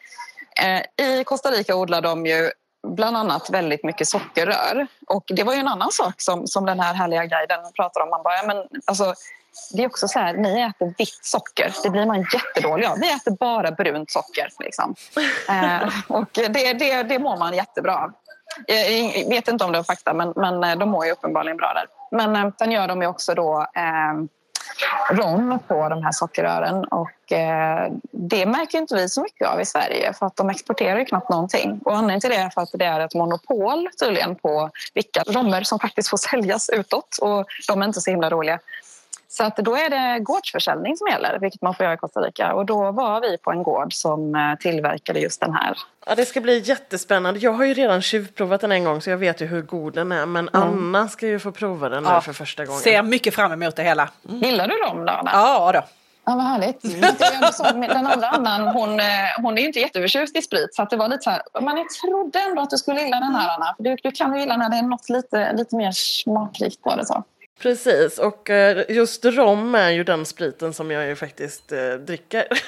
Eh, 0.63 1.07
I 1.07 1.25
Costa 1.25 1.51
Rica 1.51 1.77
odlar 1.77 2.03
de 2.03 2.27
ju 2.27 2.51
bland 2.87 3.17
annat 3.17 3.51
väldigt 3.51 3.85
mycket 3.85 4.09
sockerrör. 4.09 4.87
Och 5.07 5.25
det 5.27 5.43
var 5.43 5.55
ju 5.55 5.61
en 5.61 5.69
annan 5.69 5.93
sak 5.93 6.15
som, 6.17 6.47
som 6.47 6.67
den 6.67 6.81
här 6.81 6.95
härliga 6.95 7.25
guiden 7.27 7.61
pratar 7.77 8.01
om. 8.01 8.11
Man 8.11 8.23
bara, 8.23 8.35
ja, 8.35 8.47
men, 8.47 8.57
alltså, 8.85 9.15
det 9.73 9.83
är 9.83 9.87
också 9.87 10.09
så 10.09 10.19
här, 10.19 10.35
ni 10.35 10.61
äter 10.61 10.95
vitt 10.99 11.19
socker. 11.23 11.75
Det 11.83 11.91
blir 11.91 12.07
man 12.07 12.27
jättedålig 12.35 12.87
av. 12.87 12.99
Vi 12.99 13.13
äter 13.13 13.31
bara 13.31 13.71
brunt 13.71 14.11
socker. 14.11 14.49
Liksom. 14.59 14.95
Eh, 15.49 15.89
och 16.09 16.29
det, 16.33 16.73
det, 16.73 17.03
det 17.03 17.19
mår 17.19 17.37
man 17.37 17.55
jättebra 17.55 17.97
av. 17.97 18.13
Jag 18.67 19.29
vet 19.29 19.49
inte 19.49 19.65
om 19.65 19.73
det 19.73 19.79
är 19.79 19.83
fakta, 19.83 20.15
men, 20.15 20.33
men 20.37 20.65
eh, 20.65 20.79
de 20.79 20.89
mår 20.89 21.07
ju 21.07 21.13
uppenbarligen 21.13 21.57
bra 21.57 21.73
där. 21.75 21.87
Men 22.11 22.37
eh, 22.37 22.53
sen 22.59 22.71
gör 22.71 22.89
de 22.89 23.03
ju 23.03 23.09
också 23.09 23.35
då 23.35 23.67
eh, 23.75 24.15
rom 25.11 25.59
på 25.69 25.89
de 25.89 26.03
här 26.03 26.13
sockerrören 26.13 26.85
och 26.85 27.33
eh, 27.33 27.93
det 28.13 28.47
märker 28.47 28.79
inte 28.79 28.95
vi 28.95 29.09
så 29.09 29.23
mycket 29.23 29.49
av 29.49 29.61
i 29.61 29.67
Sverige 29.67 30.13
för 30.13 30.27
att 30.27 30.37
de 30.37 30.51
exporterar 30.51 30.99
ju 30.99 31.05
knappt 31.05 31.31
någonting. 31.31 31.81
Och 31.85 31.93
anledningen 31.93 32.21
till 32.21 32.31
det 32.31 32.37
är 32.37 32.51
för 32.51 32.61
att 32.61 32.71
det 32.73 32.85
är 32.85 33.01
ett 33.01 33.15
monopol 33.15 33.89
tydligen 34.01 34.37
på 34.37 34.71
vilka 34.95 35.23
romer 35.23 35.63
som 35.63 35.79
faktiskt 35.79 36.09
får 36.09 36.17
säljas 36.17 36.71
utåt 36.71 37.19
och 37.21 37.47
de 37.69 37.83
är 37.83 37.87
inte 37.87 38.01
så 38.01 38.11
himla 38.11 38.31
roliga. 38.31 38.59
Så 39.39 39.45
att 39.45 39.57
då 39.57 39.77
är 39.77 39.91
det 39.91 40.21
gårdsförsäljning 40.21 40.97
som 40.97 41.07
gäller, 41.09 41.39
vilket 41.39 41.63
man 41.63 41.75
får 41.75 41.85
göra 41.85 41.95
i 41.95 41.97
Costa 41.97 42.21
Rica. 42.21 42.55
Och 42.55 42.67
då 42.67 42.93
var 42.93 43.21
vi 43.21 43.39
på 43.39 43.51
en 43.51 43.63
gård 43.63 43.95
som 43.95 44.35
eh, 44.35 44.55
tillverkade 44.61 45.21
just 45.21 45.41
den 45.41 45.55
här. 45.55 45.77
Ja, 46.07 46.15
det 46.15 46.25
ska 46.25 46.41
bli 46.41 46.59
jättespännande. 46.59 47.41
Jag 47.41 47.53
har 47.53 47.65
ju 47.65 47.75
redan 47.75 48.03
tjuvprovat 48.03 48.61
den 48.61 48.73
en 48.73 48.85
gång 48.85 49.01
så 49.01 49.11
jag 49.11 49.17
vet 49.19 49.41
ju 49.41 49.47
hur 49.47 49.63
god 49.63 49.95
den 49.95 50.13
är. 50.13 50.27
Men 50.27 50.49
Anna 50.53 51.09
ska 51.09 51.27
ju 51.27 51.39
få 51.39 51.53
prova 51.53 51.89
den 51.89 52.03
nu 52.03 52.09
Ja. 52.09 52.21
för 52.21 52.33
första 52.33 52.65
gången. 52.65 52.81
Ser 52.81 53.03
mycket 53.03 53.35
fram 53.35 53.53
emot 53.53 53.77
det 53.77 53.83
hela. 53.83 54.09
Gillar 54.23 54.69
du 54.69 54.75
rom 54.75 55.05
då? 55.07 55.13
Anna? 55.13 55.31
Ja 55.35 55.73
då. 55.73 55.83
Ja, 56.27 56.35
vad 56.35 56.45
härligt. 56.45 56.83
Den 57.95 58.07
andra 58.07 58.29
Annan, 58.29 58.69
hon, 58.69 59.01
eh, 59.01 59.07
hon 59.43 59.59
är 59.59 59.63
ju 59.63 59.67
inte 59.67 59.81
jätteförtjust 59.81 60.37
i 60.37 60.43
sprit. 60.43 60.75
Så 60.75 60.83
att 60.83 60.91
det 60.91 60.97
var 60.97 61.09
lite 61.09 61.23
så 61.23 61.31
här, 61.31 61.43
men 61.61 61.77
jag 61.77 61.87
trodde 61.91 62.39
ändå 62.39 62.63
att 62.63 62.71
du 62.71 62.77
skulle 62.79 63.01
gilla 63.03 63.21
den 63.21 63.35
här 63.35 63.55
Anna. 63.57 63.75
För 63.77 63.83
Du, 63.85 63.97
du 64.03 64.11
kan 64.11 64.35
ju 64.35 64.41
gilla 64.41 64.57
när 64.57 64.69
det 64.71 64.77
är 64.77 64.83
något 64.83 65.09
lite, 65.09 65.53
lite 65.53 65.77
mer 65.77 65.93
smakrikt 65.93 66.83
på 66.83 66.97
det. 66.97 67.07
Så. 67.07 67.25
Precis, 67.59 68.19
och 68.19 68.51
eh, 68.51 68.85
just 68.89 69.25
rom 69.25 69.75
är 69.75 69.91
ju 69.91 70.05
den 70.05 70.27
spriten 70.27 70.75
som 70.75 70.91
jag 70.91 71.07
ju 71.07 71.17
faktiskt 71.17 71.73
eh, 71.73 71.91
dricker. 71.91 72.47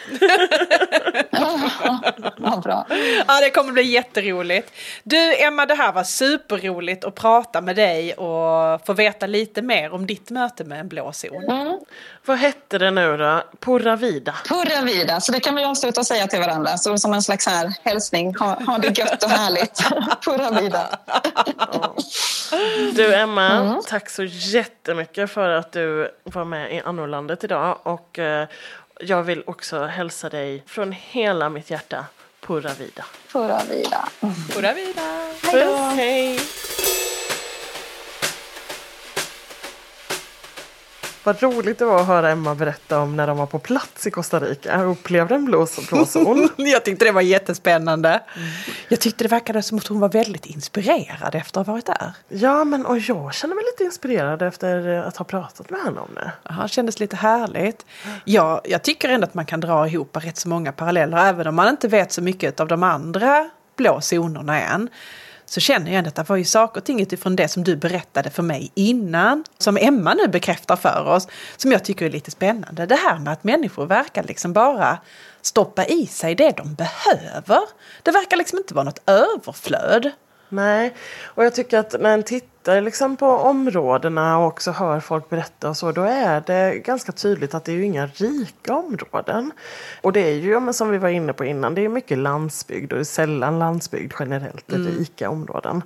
Ja, 2.42 2.60
bra. 2.64 2.86
Ja, 3.26 3.40
det 3.40 3.50
kommer 3.50 3.72
bli 3.72 3.82
jätteroligt. 3.82 4.72
Du 5.02 5.42
Emma, 5.42 5.66
det 5.66 5.74
här 5.74 5.92
var 5.92 6.04
superroligt 6.04 7.04
att 7.04 7.14
prata 7.14 7.60
med 7.60 7.76
dig 7.76 8.12
och 8.14 8.86
få 8.86 8.92
veta 8.92 9.26
lite 9.26 9.62
mer 9.62 9.92
om 9.92 10.06
ditt 10.06 10.30
möte 10.30 10.64
med 10.64 10.80
en 10.80 10.88
blå 10.88 11.12
zon. 11.12 11.44
Mm. 11.44 11.78
Vad 12.24 12.38
hette 12.38 12.78
det 12.78 12.90
nu 12.90 13.16
då? 13.16 13.42
Purra 13.60 13.96
vida. 13.96 14.34
Purra 14.48 14.82
vida, 14.82 15.20
så 15.20 15.32
det 15.32 15.40
kan 15.40 15.54
vi 15.54 15.64
avsluta 15.64 16.00
och 16.00 16.06
säga 16.06 16.26
till 16.26 16.40
varandra. 16.40 16.76
Så 16.78 16.98
som 16.98 17.12
en 17.12 17.22
slags 17.22 17.46
här 17.46 17.74
hälsning. 17.84 18.34
Ha, 18.36 18.46
ha 18.66 18.78
det 18.78 18.98
gött 18.98 19.22
och 19.24 19.30
härligt. 19.30 19.78
Purra 20.24 20.60
vida. 20.60 20.98
Du 22.92 23.14
Emma, 23.14 23.50
Mm. 23.50 23.80
tack 23.88 24.10
så 24.10 24.24
jättemycket 24.24 25.30
för 25.30 25.48
att 25.50 25.72
du 25.72 26.10
var 26.24 26.44
med 26.44 26.74
i 26.74 26.80
Annorlandet 26.84 27.44
idag. 27.44 27.78
Och 27.82 28.18
eh, 28.18 28.48
jag 29.00 29.22
vill 29.22 29.42
också 29.46 29.84
hälsa 29.84 30.28
dig 30.28 30.64
från 30.66 30.92
hela 30.92 31.48
mitt 31.48 31.70
hjärta. 31.70 32.04
Purra 32.46 32.70
vida. 32.78 33.04
Purra 33.32 33.60
vida. 33.70 34.08
Purra 34.52 34.72
vida! 34.72 35.02
Hej! 35.96 36.39
Vad 41.24 41.42
roligt 41.42 41.78
det 41.78 41.84
var 41.84 42.00
att 42.00 42.06
höra 42.06 42.30
Emma 42.30 42.54
berätta 42.54 43.00
om 43.00 43.16
när 43.16 43.26
de 43.26 43.38
var 43.38 43.46
på 43.46 43.58
plats 43.58 44.06
i 44.06 44.10
Costa 44.10 44.40
Rica 44.40 44.84
och 44.84 44.92
upplevde 44.92 45.34
en 45.34 45.44
blå 45.44 45.66
blå 45.88 46.06
zon. 46.06 46.48
Jag 46.56 46.84
tyckte 46.84 47.04
det 47.04 47.12
var 47.12 47.20
jättespännande. 47.20 48.20
Jag 48.88 49.00
tyckte 49.00 49.24
det 49.24 49.28
verkade 49.28 49.62
som 49.62 49.78
att 49.78 49.86
hon 49.86 50.00
var 50.00 50.08
väldigt 50.08 50.46
inspirerad 50.46 51.34
efter 51.34 51.60
att 51.60 51.66
ha 51.66 51.72
varit 51.72 51.86
där. 51.86 52.12
Ja, 52.28 52.64
men 52.64 52.86
och 52.86 52.98
jag 52.98 53.34
känner 53.34 53.54
mig 53.54 53.64
lite 53.64 53.84
inspirerad 53.84 54.42
efter 54.42 54.98
att 54.98 55.16
ha 55.16 55.24
pratat 55.24 55.70
med 55.70 55.80
henne 55.80 56.00
om 56.00 56.14
det. 56.14 56.32
Ja, 56.42 56.54
det 56.62 56.68
kändes 56.68 57.00
lite 57.00 57.16
härligt. 57.16 57.86
Ja, 58.24 58.60
jag 58.64 58.82
tycker 58.82 59.08
ändå 59.08 59.26
att 59.26 59.34
man 59.34 59.46
kan 59.46 59.60
dra 59.60 59.88
ihop 59.88 60.16
rätt 60.16 60.36
så 60.36 60.48
många 60.48 60.72
paralleller 60.72 61.28
även 61.28 61.46
om 61.46 61.54
man 61.54 61.68
inte 61.68 61.88
vet 61.88 62.12
så 62.12 62.22
mycket 62.22 62.60
av 62.60 62.68
de 62.68 62.82
andra 62.82 63.50
blå 63.76 64.00
zonerna 64.00 64.60
än 64.60 64.88
så 65.50 65.60
känner 65.60 65.90
jag 65.90 65.98
ändå 65.98 66.08
att 66.08 66.14
det 66.14 66.28
var 66.28 66.36
ju 66.36 66.44
saker 66.44 66.80
och 66.80 66.84
ting 66.84 67.00
utifrån 67.00 67.36
det 67.36 67.48
som 67.48 67.64
du 67.64 67.76
berättade 67.76 68.30
för 68.30 68.42
mig 68.42 68.72
innan, 68.74 69.44
som 69.58 69.76
Emma 69.76 70.14
nu 70.14 70.28
bekräftar 70.28 70.76
för 70.76 71.04
oss, 71.06 71.28
som 71.56 71.72
jag 71.72 71.84
tycker 71.84 72.06
är 72.06 72.10
lite 72.10 72.30
spännande. 72.30 72.86
Det 72.86 72.94
här 72.94 73.18
med 73.18 73.32
att 73.32 73.44
människor 73.44 73.86
verkar 73.86 74.22
liksom 74.22 74.52
bara 74.52 74.98
stoppa 75.42 75.84
i 75.84 76.06
sig 76.06 76.34
det 76.34 76.50
de 76.56 76.74
behöver. 76.74 77.60
Det 78.02 78.10
verkar 78.10 78.36
liksom 78.36 78.58
inte 78.58 78.74
vara 78.74 78.84
något 78.84 79.02
överflöd. 79.06 80.10
Nej, 80.48 80.94
och 81.22 81.44
jag 81.44 81.54
tycker 81.54 81.78
att 81.78 82.00
när 82.00 82.14
en 82.14 82.22
tittar 82.70 82.80
liksom 82.80 83.16
på 83.16 83.26
områdena 83.26 84.38
och 84.38 84.46
också 84.46 84.70
hör 84.70 85.00
folk 85.00 85.28
berätta 85.28 85.68
och 85.68 85.76
så, 85.76 85.92
då 85.92 86.02
är 86.02 86.42
det 86.46 86.78
ganska 86.84 87.12
tydligt 87.12 87.54
att 87.54 87.64
det 87.64 87.72
är 87.72 87.76
ju 87.76 87.84
inga 87.84 88.06
rika 88.06 88.74
områden. 88.74 89.52
Och 90.02 90.12
det 90.12 90.20
är 90.20 90.34
ju, 90.34 90.60
men 90.60 90.74
som 90.74 90.90
vi 90.90 90.98
var 90.98 91.08
inne 91.08 91.32
på 91.32 91.44
innan, 91.44 91.74
det 91.74 91.84
är 91.84 91.88
mycket 91.88 92.18
landsbygd 92.18 92.92
och 92.92 92.98
det 92.98 93.02
är 93.02 93.04
sällan 93.04 93.58
landsbygd 93.58 94.12
generellt 94.18 94.72
är 94.72 94.78
rika 94.78 95.30
områden. 95.30 95.82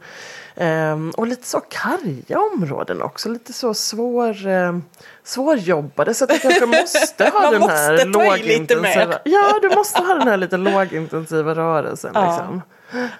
Ehm, 0.56 1.10
och 1.16 1.26
lite 1.26 1.46
så 1.46 1.60
karga 1.60 2.38
områden 2.38 3.02
också, 3.02 3.28
lite 3.28 3.52
så 3.52 3.74
svår, 3.74 4.46
eh, 4.46 4.78
svårjobbade 5.24 6.14
så 6.14 6.24
att 6.24 6.30
du 6.30 6.38
kanske 6.38 6.66
måste 6.80 7.24
ha 7.24 7.50
den 7.50 7.62
här 7.62 8.04
lågintensiva... 8.04 9.18
Ja, 9.24 9.58
du 9.62 9.68
måste 9.68 10.02
ha 10.02 10.14
den 10.14 10.28
här 10.28 10.36
lite 10.36 10.56
lågintensiva 10.56 11.54
rörelsen. 11.54 12.10
Ja. 12.14 12.26
Liksom. 12.26 12.62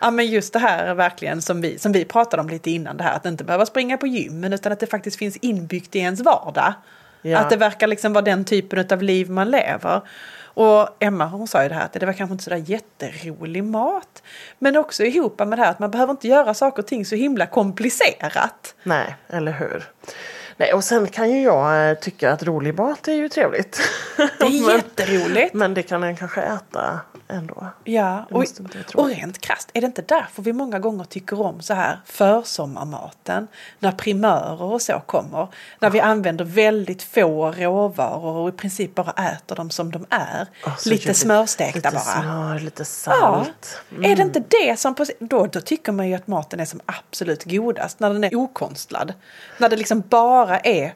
Ja 0.00 0.10
men 0.10 0.26
just 0.26 0.52
det 0.52 0.58
här 0.58 0.86
är 0.86 0.94
verkligen 0.94 1.42
som 1.42 1.60
vi, 1.60 1.78
som 1.78 1.92
vi 1.92 2.04
pratade 2.04 2.42
om 2.42 2.48
lite 2.48 2.70
innan 2.70 2.96
det 2.96 3.04
här 3.04 3.16
att 3.16 3.26
inte 3.26 3.44
behöva 3.44 3.66
springa 3.66 3.96
på 3.96 4.06
gymmen 4.06 4.52
utan 4.52 4.72
att 4.72 4.80
det 4.80 4.86
faktiskt 4.86 5.16
finns 5.16 5.36
inbyggt 5.36 5.96
i 5.96 5.98
ens 5.98 6.20
vardag. 6.20 6.74
Ja. 7.22 7.38
Att 7.38 7.50
det 7.50 7.56
verkar 7.56 7.86
liksom 7.86 8.12
vara 8.12 8.24
den 8.24 8.44
typen 8.44 8.86
av 8.90 9.02
liv 9.02 9.30
man 9.30 9.50
lever. 9.50 10.00
Och 10.54 10.88
Emma 11.00 11.26
hon 11.26 11.48
sa 11.48 11.62
ju 11.62 11.68
det 11.68 11.74
här 11.74 11.84
att 11.84 11.92
det 11.92 12.06
var 12.06 12.12
kanske 12.12 12.32
inte 12.32 12.44
sådär 12.44 12.62
jätterolig 12.66 13.64
mat. 13.64 14.22
Men 14.58 14.76
också 14.76 15.04
ihop 15.04 15.38
med 15.38 15.58
det 15.58 15.62
här 15.62 15.70
att 15.70 15.78
man 15.78 15.90
behöver 15.90 16.10
inte 16.10 16.28
göra 16.28 16.54
saker 16.54 16.82
och 16.82 16.86
ting 16.86 17.06
så 17.06 17.14
himla 17.14 17.46
komplicerat. 17.46 18.74
Nej, 18.82 19.16
eller 19.28 19.52
hur? 19.52 19.84
Nej, 20.56 20.72
och 20.72 20.84
sen 20.84 21.06
kan 21.08 21.30
ju 21.30 21.42
jag 21.42 21.90
eh, 21.90 21.94
tycka 21.98 22.32
att 22.32 22.42
rolig 22.42 22.78
mat 22.78 23.08
är 23.08 23.12
ju 23.12 23.28
trevligt. 23.28 23.80
Det 24.16 24.22
är 24.22 24.38
men, 24.66 24.76
jätteroligt. 24.76 25.54
men 25.54 25.74
det 25.74 25.82
kan 25.82 26.02
en 26.02 26.16
kanske 26.16 26.42
äta 26.42 27.00
ändå. 27.28 27.66
Ja, 27.84 28.26
och, 28.30 28.44
och 28.94 29.08
rent 29.08 29.40
krasst, 29.40 29.70
är 29.74 29.80
det 29.80 29.86
inte 29.86 30.02
därför 30.02 30.42
vi 30.42 30.52
många 30.52 30.78
gånger 30.78 31.04
tycker 31.04 31.40
om 31.40 31.62
så 31.62 31.74
här 31.74 32.00
försommarmaten? 32.06 33.48
När 33.78 33.92
primörer 33.92 34.62
och 34.62 34.82
så 34.82 35.02
kommer. 35.06 35.48
När 35.80 35.90
vi 35.90 36.00
använder 36.00 36.44
väldigt 36.44 37.02
få 37.02 37.52
råvaror 37.52 38.36
och 38.36 38.48
i 38.48 38.52
princip 38.52 38.94
bara 38.94 39.10
äter 39.10 39.56
dem 39.56 39.70
som 39.70 39.90
de 39.90 40.06
är. 40.10 40.46
Så 40.78 40.88
lite 40.88 41.08
vi 41.08 41.14
smörstekta 41.14 41.76
lite 41.76 41.90
bara. 41.90 42.22
smör, 42.22 42.58
lite 42.58 42.80
Ja, 42.80 42.84
salt. 42.84 43.82
är 44.02 44.16
det 44.16 44.22
inte 44.22 44.42
det 44.48 44.80
som... 44.80 44.94
På, 44.94 45.04
då, 45.18 45.46
då 45.46 45.60
tycker 45.60 45.92
man 45.92 46.08
ju 46.08 46.14
att 46.14 46.26
maten 46.26 46.60
är 46.60 46.64
som 46.64 46.80
absolut 46.86 47.44
godast. 47.44 48.00
När 48.00 48.10
den 48.12 48.24
är 48.24 48.34
okonstlad. 48.34 49.14
När 49.58 49.68
det 49.68 49.76
liksom 49.76 50.00
bara 50.08 50.58
är 50.58 50.94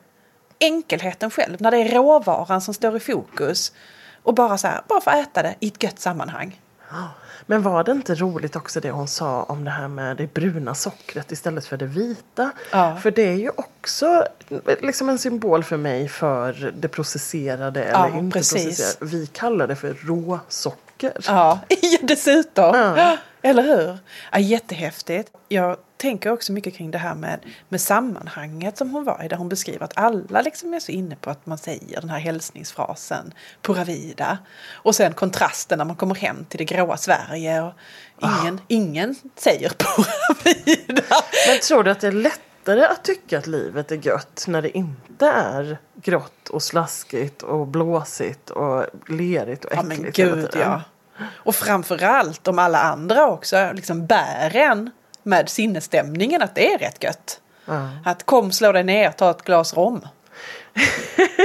enkelheten 0.60 1.30
själv. 1.30 1.56
När 1.62 1.70
det 1.70 1.76
är 1.78 1.94
råvaran 1.94 2.60
som 2.60 2.74
står 2.74 2.96
i 2.96 3.00
fokus. 3.00 3.72
Och 4.22 4.34
bara 4.34 4.58
så 4.58 4.66
här, 4.66 4.80
bara 4.88 5.00
få 5.00 5.10
äta 5.10 5.42
det 5.42 5.54
i 5.60 5.68
ett 5.68 5.82
gött 5.82 6.00
sammanhang. 6.00 6.60
Men 7.46 7.62
var 7.62 7.84
det 7.84 7.92
inte 7.92 8.14
roligt 8.14 8.56
också 8.56 8.80
det 8.80 8.90
hon 8.90 9.08
sa 9.08 9.42
om 9.42 9.64
det 9.64 9.70
här 9.70 9.88
med 9.88 10.16
det 10.16 10.34
bruna 10.34 10.74
sockret 10.74 11.32
istället 11.32 11.66
för 11.66 11.76
det 11.76 11.86
vita? 11.86 12.50
Ja. 12.72 12.96
För 12.96 13.10
det 13.10 13.22
är 13.22 13.34
ju 13.36 13.50
också 13.56 14.24
liksom 14.80 15.08
en 15.08 15.18
symbol 15.18 15.64
för 15.64 15.76
mig 15.76 16.08
för 16.08 16.72
det 16.76 16.88
processerade 16.88 17.88
Ja, 17.92 18.06
eller 18.06 18.18
inte 18.18 18.38
precis. 18.38 18.64
processerade. 18.64 19.16
Vi 19.16 19.26
kallar 19.26 19.66
det 19.66 19.76
för 19.76 19.94
råsocker. 19.94 21.12
Ja, 21.26 21.58
ja 21.68 21.98
dessutom. 22.02 22.74
Ja. 22.76 23.16
Eller 23.42 23.62
hur? 23.62 23.98
Ja, 24.32 24.38
jättehäftigt. 24.38 25.30
Jag 25.48 25.76
tänker 25.98 26.32
också 26.32 26.52
mycket 26.52 26.74
kring 26.74 26.90
det 26.90 26.98
här 26.98 27.14
med, 27.14 27.40
med 27.68 27.80
sammanhanget 27.80 28.78
som 28.78 28.90
hon 28.90 29.04
var 29.04 29.24
i. 29.24 29.28
Där 29.28 29.36
hon 29.36 29.48
beskriver 29.48 29.84
att 29.84 29.92
alla 29.98 30.40
liksom 30.40 30.74
är 30.74 30.80
så 30.80 30.92
inne 30.92 31.16
på 31.16 31.30
att 31.30 31.46
man 31.46 31.58
säger 31.58 32.00
den 32.00 32.10
här 32.10 32.18
hälsningsfrasen 32.18 33.34
Pura 33.62 33.84
vida. 33.84 34.38
Och 34.72 34.94
sen 34.94 35.14
kontrasten 35.14 35.78
när 35.78 35.84
man 35.84 35.96
kommer 35.96 36.14
hem 36.14 36.44
till 36.44 36.58
det 36.58 36.64
gråa 36.64 36.96
Sverige. 36.96 37.62
Och 37.62 37.72
ingen, 38.22 38.60
ingen 38.68 39.14
säger 39.36 39.68
Pura 39.68 40.54
vida. 40.54 41.02
Men 41.48 41.60
tror 41.60 41.84
du 41.84 41.90
att 41.90 42.00
det 42.00 42.06
är 42.06 42.12
lättare 42.12 42.84
att 42.84 43.04
tycka 43.04 43.38
att 43.38 43.46
livet 43.46 43.92
är 43.92 44.06
gött 44.06 44.44
när 44.48 44.62
det 44.62 44.76
inte 44.76 45.26
är 45.26 45.78
grått 46.02 46.48
och 46.48 46.62
slaskigt 46.62 47.42
och 47.42 47.66
blåsigt 47.66 48.50
och 48.50 48.86
lerigt 49.08 49.64
och 49.64 49.72
Ja 49.74 49.80
äckligt 49.80 50.18
men 50.18 50.26
hela 50.26 50.36
gud 50.36 50.50
ja. 50.54 50.82
Och 51.30 51.54
framförallt 51.54 52.48
om 52.48 52.58
alla 52.58 52.80
andra 52.80 53.26
också 53.26 53.72
liksom 53.72 54.06
bär 54.06 54.56
en 54.56 54.90
med 55.28 55.48
sinnesstämningen 55.48 56.42
att 56.42 56.54
det 56.54 56.72
är 56.74 56.78
rätt 56.78 57.04
gött. 57.04 57.40
Ja. 57.64 57.88
Att 58.04 58.26
kom 58.26 58.52
slå 58.52 58.72
dig 58.72 58.84
ner, 58.84 59.10
ta 59.10 59.30
ett 59.30 59.42
glas 59.42 59.74
rom. 59.76 60.00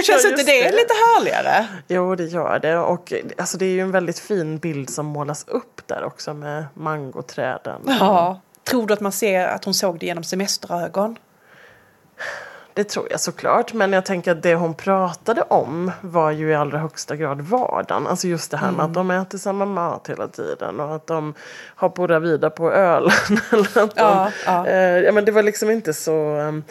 Känns 0.04 0.24
Ja, 0.24 0.30
inte 0.30 0.44
det, 0.44 0.62
det. 0.64 0.72
lite 0.72 0.94
härligare? 1.16 1.68
Jo, 1.88 2.16
det 2.16 2.26
gör 2.26 2.60
det. 2.60 2.78
Och 2.78 3.14
alltså, 3.38 3.58
det 3.58 3.66
är 3.66 3.70
ju 3.70 3.80
en 3.80 3.92
väldigt 3.92 4.20
fin 4.20 4.58
bild 4.58 4.90
som 4.90 5.06
målas 5.06 5.46
upp 5.48 5.88
där 5.88 6.04
också 6.04 6.34
med 6.34 6.66
mangoträden. 6.74 7.82
Ja. 8.00 8.42
Tror 8.64 8.88
du 8.88 8.94
att 8.94 9.00
man 9.02 9.12
ser 9.12 9.48
att 9.48 9.66
hon 9.66 9.74
såg 9.74 10.00
det 10.00 10.06
genom 10.06 10.24
semesterögon? 10.24 11.18
Det 12.74 12.84
tror 12.84 13.08
jag 13.10 13.20
såklart. 13.20 13.74
Men 13.74 13.94
jag 13.94 14.06
tänker 14.06 14.32
att 14.32 14.44
det 14.44 14.56
hon 14.56 14.74
pratade 14.74 15.42
om 15.42 15.92
var 16.02 16.32
ju 16.32 16.50
i 16.50 16.56
allra 16.56 16.78
högsta 16.78 17.16
grad 17.16 17.42
vardagen. 17.42 18.08
Alltså 18.08 18.28
just 18.28 18.52
det 18.52 18.58
här 18.58 18.68
med 18.72 18.74
Mm. 18.80 18.86
att 18.86 18.94
de 18.94 19.12
äter 19.12 19.38
samma 19.38 19.66
mat 19.66 20.10
hela 20.10 20.28
tiden 20.28 20.80
och 20.80 20.96
att 20.96 21.08
de 21.08 21.34
har 21.76 21.90
Pura 21.90 22.20
Vida 22.20 22.50
på 22.50 22.72
ölen. 22.72 23.12
Eller 23.52 23.78
att 23.84 23.92
Ja, 23.96 24.32
de, 24.46 24.52
ja. 24.52 24.68
Eh, 24.68 25.00
ja, 25.00 25.12
men 25.12 25.26
det 25.26 25.32
var 25.32 25.44
liksom 25.44 25.70
inte 25.72 25.94
så 25.94 26.38
um, 26.40 26.64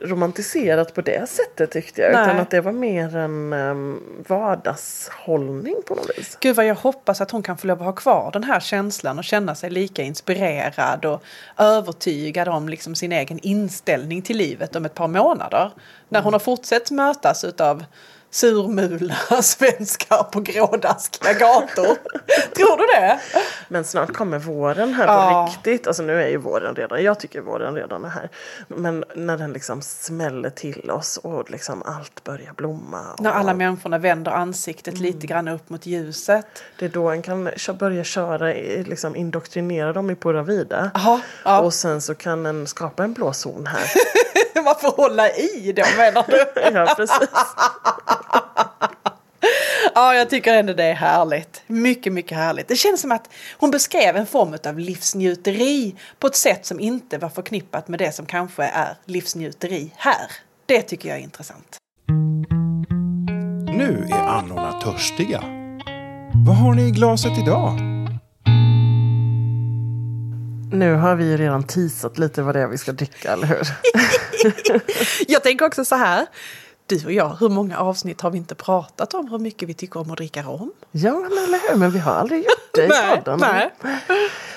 romantiserat 0.00 0.94
på 0.94 1.00
det 1.00 1.28
sättet 1.28 1.70
tyckte 1.70 2.02
jag. 2.02 2.12
Nej. 2.12 2.22
Utan 2.22 2.40
att 2.40 2.50
det 2.50 2.60
var 2.60 2.72
mer 2.72 3.16
en 3.16 3.52
um, 3.52 4.24
vardagshållning 4.28 5.76
på 5.86 5.94
något 5.94 6.18
vis. 6.18 6.38
Gud 6.40 6.56
vad 6.56 6.66
jag 6.66 6.74
hoppas 6.74 7.20
att 7.20 7.30
hon 7.30 7.42
kan 7.42 7.58
få 7.58 7.66
lov 7.66 7.78
att 7.78 7.84
ha 7.84 7.92
kvar 7.92 8.30
den 8.32 8.44
här 8.44 8.60
känslan 8.60 9.18
och 9.18 9.24
känna 9.24 9.54
sig 9.54 9.70
lika 9.70 10.02
inspirerad 10.02 11.04
och 11.04 11.22
övertygad 11.58 12.48
om 12.48 12.68
liksom 12.68 12.94
sin 12.94 13.12
egen 13.12 13.38
inställning 13.38 14.22
till 14.22 14.36
livet 14.36 14.76
om 14.76 14.84
ett 14.84 14.94
par 14.94 15.08
månader. 15.08 15.70
När 16.08 16.22
hon 16.22 16.32
har 16.32 16.40
fortsatt 16.40 16.90
mötas 16.90 17.44
utav 17.44 17.84
surmula 18.30 19.14
svenskar 19.42 20.22
på 20.22 20.40
grådaskiga 20.40 21.32
gator. 21.32 21.96
Tror 22.54 22.76
du 22.76 22.86
det? 23.00 23.20
Men 23.68 23.84
snart 23.84 24.12
kommer 24.12 24.38
våren 24.38 24.94
här 24.94 25.06
på 25.06 25.12
Ja. 25.12 25.48
riktigt. 25.50 25.86
Alltså 25.86 26.02
nu 26.02 26.22
är 26.22 26.28
ju 26.28 26.36
våren 26.36 26.74
redan. 26.74 27.02
Jag 27.02 27.20
tycker 27.20 27.40
våren 27.40 27.74
redan 27.74 28.04
är 28.04 28.08
här. 28.08 28.28
Men 28.68 29.04
när 29.14 29.38
den 29.38 29.52
liksom 29.52 29.82
smäller 29.82 30.50
till 30.50 30.90
oss 30.90 31.16
och 31.16 31.50
liksom 31.50 31.82
allt 31.82 32.24
börjar 32.24 32.52
blomma. 32.52 33.00
Och 33.12 33.20
När 33.20 33.30
alla 33.30 33.54
människorna 33.54 33.98
vänder 33.98 34.32
ansiktet 34.32 34.98
lite 34.98 35.26
grann 35.26 35.48
upp 35.48 35.70
mot 35.70 35.86
ljuset. 35.86 36.46
Det 36.78 36.84
är 36.84 36.88
då 36.88 37.10
en 37.10 37.22
kan 37.22 37.50
börja 37.78 38.04
köra, 38.04 38.46
liksom 38.86 39.16
indoktrinera 39.16 39.92
dem 39.92 40.10
i 40.10 40.14
Pura 40.14 40.42
Vida. 40.42 40.90
Aha, 40.94 41.20
ja. 41.44 41.60
Och 41.60 41.74
sen 41.74 42.00
så 42.00 42.14
kan 42.14 42.46
en 42.46 42.66
skapa 42.66 43.04
en 43.04 43.12
blå 43.12 43.32
zon 43.32 43.66
här. 43.66 43.90
Man 44.64 44.74
får 44.80 44.90
hålla 44.90 45.30
i 45.30 45.72
då 45.76 45.82
menar 45.96 46.24
du? 46.28 46.46
ja, 46.78 46.94
precis. 46.96 47.28
Ja, 49.94 50.14
jag 50.14 50.30
tycker 50.30 50.54
ändå 50.54 50.72
det 50.72 50.84
är 50.84 50.94
härligt. 50.94 51.62
Mycket, 51.66 52.12
mycket 52.12 52.38
härligt. 52.38 52.68
Det 52.68 52.76
känns 52.76 53.00
som 53.00 53.12
att 53.12 53.30
hon 53.58 53.70
beskrev 53.70 54.16
en 54.16 54.26
form 54.26 54.56
av 54.66 54.78
livsnjuteri 54.78 55.94
på 56.18 56.26
ett 56.26 56.36
sätt 56.36 56.66
som 56.66 56.80
inte 56.80 57.18
var 57.18 57.28
förknippat 57.28 57.88
med 57.88 57.98
det 57.98 58.12
som 58.12 58.26
kanske 58.26 58.64
är 58.64 58.96
livsnjuteri 59.04 59.92
här. 59.96 60.30
Det 60.66 60.82
tycker 60.82 61.08
jag 61.08 61.18
är 61.18 61.22
intressant. 61.22 61.76
Nu 63.66 64.08
är 64.10 64.26
annorna 64.26 64.80
törstiga. 64.80 65.40
Vad 66.46 66.56
har 66.56 66.74
ni 66.74 66.88
i 66.88 66.90
glaset 66.90 67.38
idag? 67.42 67.80
Nu 70.72 70.94
har 70.94 71.14
vi 71.16 71.24
ju 71.24 71.36
redan 71.36 71.62
teasat 71.62 72.18
lite 72.18 72.42
vad 72.42 72.54
det 72.54 72.60
är 72.60 72.66
vi 72.66 72.78
ska 72.78 72.92
dricka, 72.92 73.32
eller 73.32 73.46
hur? 73.46 73.68
Jag 75.28 75.42
tänker 75.42 75.66
också 75.66 75.84
så 75.84 75.94
här. 75.94 76.26
Du 76.90 77.04
och 77.04 77.12
jag, 77.12 77.36
hur 77.40 77.48
många 77.48 77.78
avsnitt 77.78 78.20
har 78.20 78.30
vi 78.30 78.38
inte 78.38 78.54
pratat 78.54 79.14
om 79.14 79.28
hur 79.30 79.38
mycket 79.38 79.68
vi 79.68 79.74
tycker 79.74 80.00
om 80.00 80.10
att 80.10 80.16
dricka 80.16 80.42
rom? 80.42 80.72
Ja, 80.90 81.12
men 81.12 81.24
eller 81.32 81.70
hur? 81.70 81.78
Men 81.78 81.90
vi 81.90 81.98
har 81.98 82.12
aldrig 82.12 82.38
gjort 82.38 82.74
det 82.74 82.84
i 82.84 82.88
podden. 83.16 83.38
nej. 83.40 83.70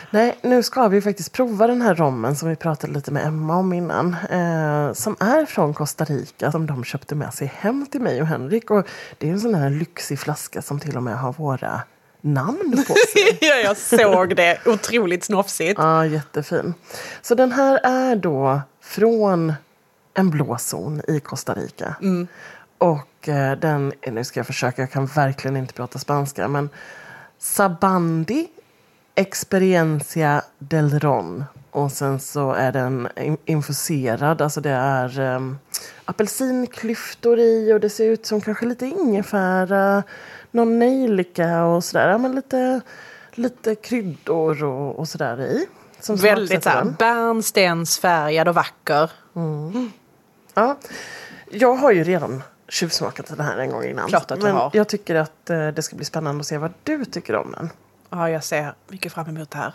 Nej, 0.09 0.37
nu 0.41 0.63
ska 0.63 0.87
vi 0.87 1.01
faktiskt 1.01 1.31
prova 1.31 1.67
den 1.67 1.81
här 1.81 1.95
rommen 1.95 2.35
som 2.35 2.49
vi 2.49 2.55
pratade 2.55 2.93
lite 2.93 3.11
med 3.11 3.25
Emma 3.27 3.55
om 3.57 3.73
innan. 3.73 4.15
Eh, 4.29 4.93
som 4.93 5.15
är 5.19 5.45
från 5.45 5.73
Costa 5.73 6.03
Rica 6.05 6.51
som 6.51 6.67
de 6.67 6.83
köpte 6.83 7.15
med 7.15 7.33
sig 7.33 7.53
hem 7.55 7.85
till 7.91 8.01
mig 8.01 8.21
och 8.21 8.27
Henrik. 8.27 8.71
Och 8.71 8.87
det 9.17 9.27
är 9.29 9.31
en 9.31 9.39
sån 9.39 9.55
här 9.55 9.69
lyxig 9.69 10.19
flaska 10.19 10.61
som 10.61 10.79
till 10.79 10.97
och 10.97 11.03
med 11.03 11.17
har 11.19 11.33
våra 11.33 11.81
namn 12.21 12.83
på 12.87 12.93
sig. 13.13 13.37
ja, 13.41 13.55
jag 13.55 13.77
såg 13.77 14.35
det. 14.35 14.59
Otroligt 14.65 15.23
snofsigt. 15.23 15.79
Ja, 15.79 16.05
jättefin. 16.05 16.73
Så 17.21 17.35
den 17.35 17.51
här 17.51 17.79
är 17.83 18.15
då 18.15 18.61
från 18.81 19.53
en 20.13 20.29
blå 20.29 20.57
zon 20.57 21.01
i 21.07 21.19
Costa 21.19 21.53
Rica. 21.53 21.95
Och 22.77 23.29
eh, 23.29 23.57
den, 23.57 23.93
nu 24.11 24.23
ska 24.23 24.39
jag 24.39 24.47
försöka, 24.47 24.81
jag 24.81 24.91
kan 24.91 25.05
verkligen 25.05 25.57
inte 25.57 25.73
prata 25.73 25.99
spanska, 25.99 26.47
men 26.47 26.69
Sabandi 27.37 28.47
Experiencia 29.15 30.41
del 30.59 30.99
Ron 30.99 31.43
och 31.71 31.91
sen 31.91 32.19
så 32.19 32.51
är 32.51 32.71
den 32.71 33.07
in- 33.17 33.37
infuserad, 33.45 34.41
alltså 34.41 34.61
det 34.61 34.69
är 34.69 35.19
um, 35.19 35.59
apelsinklyftor 36.05 37.39
i 37.39 37.73
och 37.73 37.79
det 37.79 37.89
ser 37.89 38.05
ut 38.05 38.25
som 38.25 38.41
kanske 38.41 38.65
lite 38.65 38.85
ingefära, 38.85 40.03
någon 40.51 40.79
nejlika 40.79 41.63
och 41.65 41.83
sådär. 41.83 42.09
Ja, 42.09 42.17
men 42.17 42.35
lite, 42.35 42.81
lite 43.31 43.75
kryddor 43.75 44.63
och, 44.63 44.99
och 44.99 45.07
sådär 45.07 45.41
i. 45.41 45.65
Väldigt 46.21 46.63
så 46.63 46.69
bärnstensfärgad 46.99 48.47
och 48.47 48.55
vacker. 48.55 49.11
Ja, 50.53 50.77
jag 51.51 51.75
har 51.75 51.91
ju 51.91 52.03
redan 52.03 52.43
tjuvsmakat 52.67 53.27
den 53.27 53.39
här 53.39 53.57
en 53.57 53.69
gång 53.69 53.83
innan. 53.83 54.09
Klart 54.09 54.31
att 54.31 54.39
du 54.39 54.45
men 54.45 54.55
har. 54.55 54.71
jag 54.73 54.87
tycker 54.89 55.15
att 55.15 55.49
eh, 55.49 55.67
det 55.67 55.81
ska 55.81 55.95
bli 55.95 56.05
spännande 56.05 56.41
att 56.41 56.47
se 56.47 56.57
vad 56.57 56.73
du 56.83 57.05
tycker 57.05 57.35
om 57.35 57.51
den. 57.51 57.69
Ja, 58.09 58.29
jag 58.29 58.43
ser 58.43 58.75
mycket 58.87 59.13
fram 59.13 59.27
emot 59.29 59.51
det 59.51 59.57
här. 59.57 59.73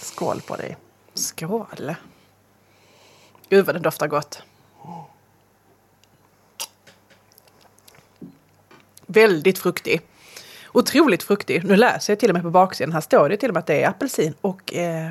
Skål 0.00 0.40
på 0.40 0.56
dig. 0.56 0.76
Skål! 1.14 1.94
Gud 3.48 3.66
vad 3.66 3.74
den 3.74 3.82
doftar 3.82 4.06
gott. 4.06 4.42
Väldigt 9.06 9.58
fruktig. 9.58 10.00
Otroligt 10.72 11.22
fruktig. 11.22 11.64
Nu 11.64 11.76
läser 11.76 12.12
jag 12.12 12.20
till 12.20 12.30
och 12.30 12.34
med 12.34 12.42
på 12.42 12.50
baksidan. 12.50 12.92
Här 12.92 13.00
står 13.00 13.28
det 13.28 13.36
till 13.36 13.50
och 13.50 13.54
med 13.54 13.60
att 13.60 13.66
det 13.66 13.82
är 13.82 13.88
apelsin 13.88 14.34
och 14.40 14.74
eh, 14.74 15.10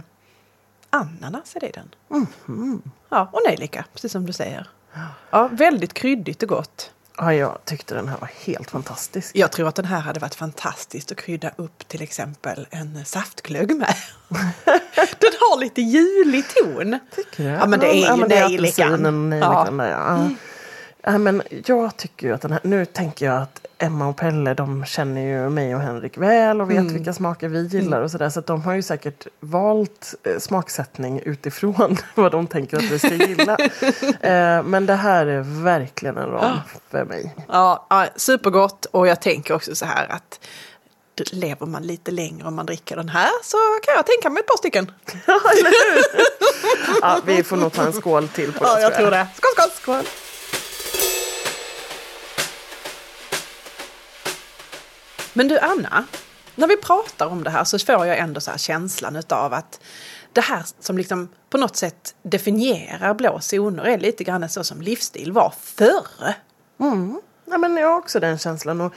ananas 0.92 1.56
är 1.56 1.60
det 1.60 1.68
i 1.68 1.72
den. 1.72 1.96
Ja, 3.10 3.30
och 3.34 3.42
nejlika, 3.48 3.86
precis 3.94 4.12
som 4.12 4.26
du 4.26 4.34
säger. 4.34 4.70
Ja, 5.30 5.50
väldigt 5.52 5.94
kryddigt 5.94 6.44
och 6.44 6.50
gott. 6.50 6.92
Ja, 7.18 7.34
jag 7.34 7.58
tyckte 7.66 7.96
den 7.96 8.08
här 8.08 8.18
var 8.18 8.30
helt 8.46 8.72
fantastisk. 8.72 9.36
Jag 9.36 9.52
tror 9.52 9.68
att 9.68 9.76
den 9.76 9.86
här 9.86 10.00
hade 10.00 10.20
varit 10.20 10.36
fantastiskt 10.36 11.12
att 11.12 11.18
krydda 11.18 11.52
upp 11.56 11.88
till 11.88 12.02
exempel 12.02 12.68
en 12.70 13.06
saftglögg 13.06 13.76
med. 13.76 13.96
den 15.20 15.32
har 15.40 15.60
lite 15.60 15.82
julig 15.82 16.44
ton. 16.48 17.00
Tycker 17.16 17.44
du? 17.44 17.50
Ja, 17.50 17.66
men 17.66 17.80
det 17.80 17.88
är 17.88 17.94
ju 17.94 18.02
ja, 18.02 18.28
det 18.28 18.36
är 18.36 18.50
nejlikan. 18.50 19.30
nejlikan 19.30 19.80
Ja. 19.80 20.30
Ja. 21.04 21.12
Ja, 21.12 21.18
men 21.18 21.42
jag 21.66 21.98
tycker 21.98 22.28
ju 22.28 22.34
att 22.34 22.42
den 22.42 22.52
här, 22.52 22.60
nu 22.64 22.86
tänker 22.86 23.26
jag 23.26 23.42
att 23.42 23.66
Emma 23.78 24.08
och 24.08 24.18
Pelle 24.18 24.54
de 24.54 24.86
känner 24.86 25.22
ju 25.22 25.50
mig 25.50 25.76
och 25.76 25.82
Henrik 25.82 26.18
väl 26.18 26.62
och 26.62 26.70
vet 26.72 26.78
Mm. 26.80 26.94
vilka 26.94 27.14
smaker 27.14 27.48
vi 27.48 27.68
gillar 27.68 28.02
och 28.02 28.12
sådär. 28.12 28.30
Så 28.30 28.40
att 28.40 28.46
de 28.48 28.62
har 28.62 28.74
ju 28.74 28.82
säkert 28.82 29.28
valt 29.40 30.14
eh, 30.24 30.40
smaksättning 30.40 31.20
utifrån 31.26 31.98
vad 32.16 32.32
de 32.32 32.48
tänker 32.48 32.78
att 32.78 32.84
vi 32.84 33.00
ska 33.00 33.14
gilla. 33.14 33.58
eh, 34.22 34.64
men 34.64 34.86
det 34.86 34.96
här 34.96 35.26
är 35.26 35.64
verkligen 35.64 36.18
en 36.18 36.30
ram 36.30 36.58
för 36.90 37.06
mig. 37.06 37.36
Ja, 37.48 37.86
ja, 37.90 38.08
supergott 38.16 38.86
och 38.86 39.08
jag 39.08 39.22
tänker 39.22 39.54
också 39.54 39.76
så 39.76 39.86
här 39.86 40.08
att 40.12 40.40
lever 41.32 41.66
man 41.66 41.84
lite 41.84 42.12
längre 42.12 42.48
om 42.48 42.56
man 42.56 42.66
dricker 42.66 42.96
den 42.96 43.10
här 43.10 43.30
så 43.44 43.58
kan 43.84 43.94
jag 43.96 44.06
tänka 44.06 44.30
mig 44.30 44.40
ett 44.40 44.48
par 44.48 44.58
stycken. 44.58 44.92
Ja, 47.02 47.20
vi 47.26 47.44
får 47.44 47.58
nog 47.58 47.74
ta 47.74 47.84
en 47.84 47.94
skål 47.94 48.28
till 48.28 48.54
på 48.54 48.64
det 48.64 48.70
Ja, 48.70 48.80
jag 48.80 48.96
tror 48.96 49.12
det. 49.12 49.28
Skål, 49.36 49.70
skål! 49.72 49.96
Skål. 50.04 50.06
Men 55.34 55.48
du 55.48 55.60
Anna, 55.60 56.06
när 56.56 56.68
vi 56.68 56.78
pratar 56.78 57.28
om 57.28 57.44
det 57.44 57.50
här 57.50 57.64
så 57.64 57.80
får 57.80 58.06
jag 58.08 58.18
ändå 58.18 58.42
så 58.42 58.52
här 58.52 58.58
känslan 58.58 59.16
utav 59.16 59.54
att 59.54 59.80
det 60.34 60.42
här 60.42 60.66
som 60.80 60.98
liksom 60.98 61.30
på 61.50 61.58
något 61.58 61.76
sätt 61.76 62.16
definierar 62.24 63.14
blå 63.14 63.40
zoner 63.40 63.84
är 63.84 63.98
lite 63.98 64.24
grann 64.24 64.50
så 64.50 64.64
som 64.64 64.82
livsstil 64.82 65.32
var 65.32 65.54
förr. 65.62 66.34
Mm. 66.80 67.22
Ja, 67.46 67.58
men 67.58 67.78
jag 67.78 67.88
har 67.88 67.98
också 67.98 68.20
den 68.20 68.38
känslan. 68.38 68.82
Och 68.82 68.94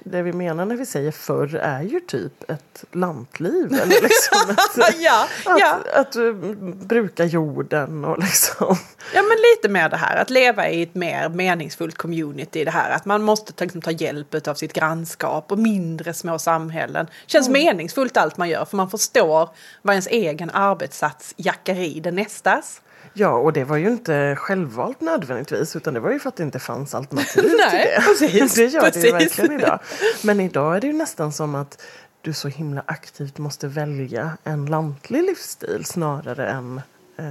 det 0.00 0.22
vi 0.22 0.32
menar 0.32 0.64
när 0.64 0.76
vi 0.76 0.86
säger 0.86 1.10
förr 1.10 1.54
är 1.54 1.82
ju 1.82 2.00
typ 2.00 2.50
ett 2.50 2.84
lantliv. 2.92 3.72
Eller 3.72 4.02
liksom 4.02 4.50
ett, 4.50 4.94
Ja, 5.00 5.28
att, 5.44 5.60
ja. 5.60 5.78
att 5.94 6.16
uh, 6.16 6.34
bruka 6.64 7.24
jorden 7.24 8.04
och 8.04 8.18
liksom. 8.18 8.76
Ja 9.14 9.22
men 9.22 9.36
lite 9.54 9.68
mer 9.68 9.88
det 9.88 9.96
här 9.96 10.16
att 10.16 10.30
leva 10.30 10.68
i 10.68 10.82
ett 10.82 10.94
mer 10.94 11.28
meningsfullt 11.28 11.96
community. 11.96 12.64
Det 12.64 12.70
här 12.70 12.90
att 12.90 13.04
man 13.04 13.22
måste 13.22 13.52
ta, 13.52 13.64
liksom, 13.64 13.82
ta 13.82 13.90
hjälp 13.90 14.48
av 14.48 14.54
sitt 14.54 14.72
grannskap 14.72 15.52
och 15.52 15.58
mindre 15.58 16.14
små 16.14 16.38
samhällen. 16.38 17.06
Känns 17.26 17.48
meningsfullt 17.48 18.16
allt 18.16 18.36
man 18.36 18.48
gör 18.48 18.64
för 18.64 18.76
man 18.76 18.90
förstår 18.90 19.48
vad 19.82 19.94
ens 19.94 20.06
egen 20.06 20.50
arbetssats 20.50 21.34
jackar 21.36 21.74
i 21.74 22.00
det 22.00 22.10
nästas. 22.10 22.80
Ja, 23.16 23.28
och 23.30 23.52
det 23.52 23.64
var 23.64 23.76
ju 23.76 23.86
inte 23.88 24.36
självvalt 24.38 25.00
nödvändigtvis 25.00 25.76
utan 25.76 25.94
det 25.94 26.00
var 26.00 26.10
ju 26.12 26.18
för 26.18 26.28
att 26.28 26.36
det 26.36 26.42
inte 26.42 26.58
fanns 26.58 26.94
alternativ 26.94 27.44
Nej, 27.58 27.70
till 27.70 27.90
det. 27.90 28.00
precis, 28.06 28.54
det 28.56 28.64
gör 28.66 28.80
det 28.80 28.86
ju 28.86 29.12
precis. 29.12 29.38
verkligen 29.38 29.60
idag. 29.60 29.78
Men 30.22 30.40
idag 30.40 30.76
är 30.76 30.80
det 30.80 30.86
ju 30.86 30.92
nästan 30.92 31.32
som 31.32 31.54
att 31.54 31.82
du 32.20 32.32
så 32.32 32.48
himla 32.48 32.82
aktivt 32.86 33.38
måste 33.38 33.68
välja 33.68 34.30
en 34.44 34.66
lantlig 34.66 35.22
livsstil 35.22 35.84
snarare 35.84 36.46
än 36.48 36.80
eh, 37.18 37.24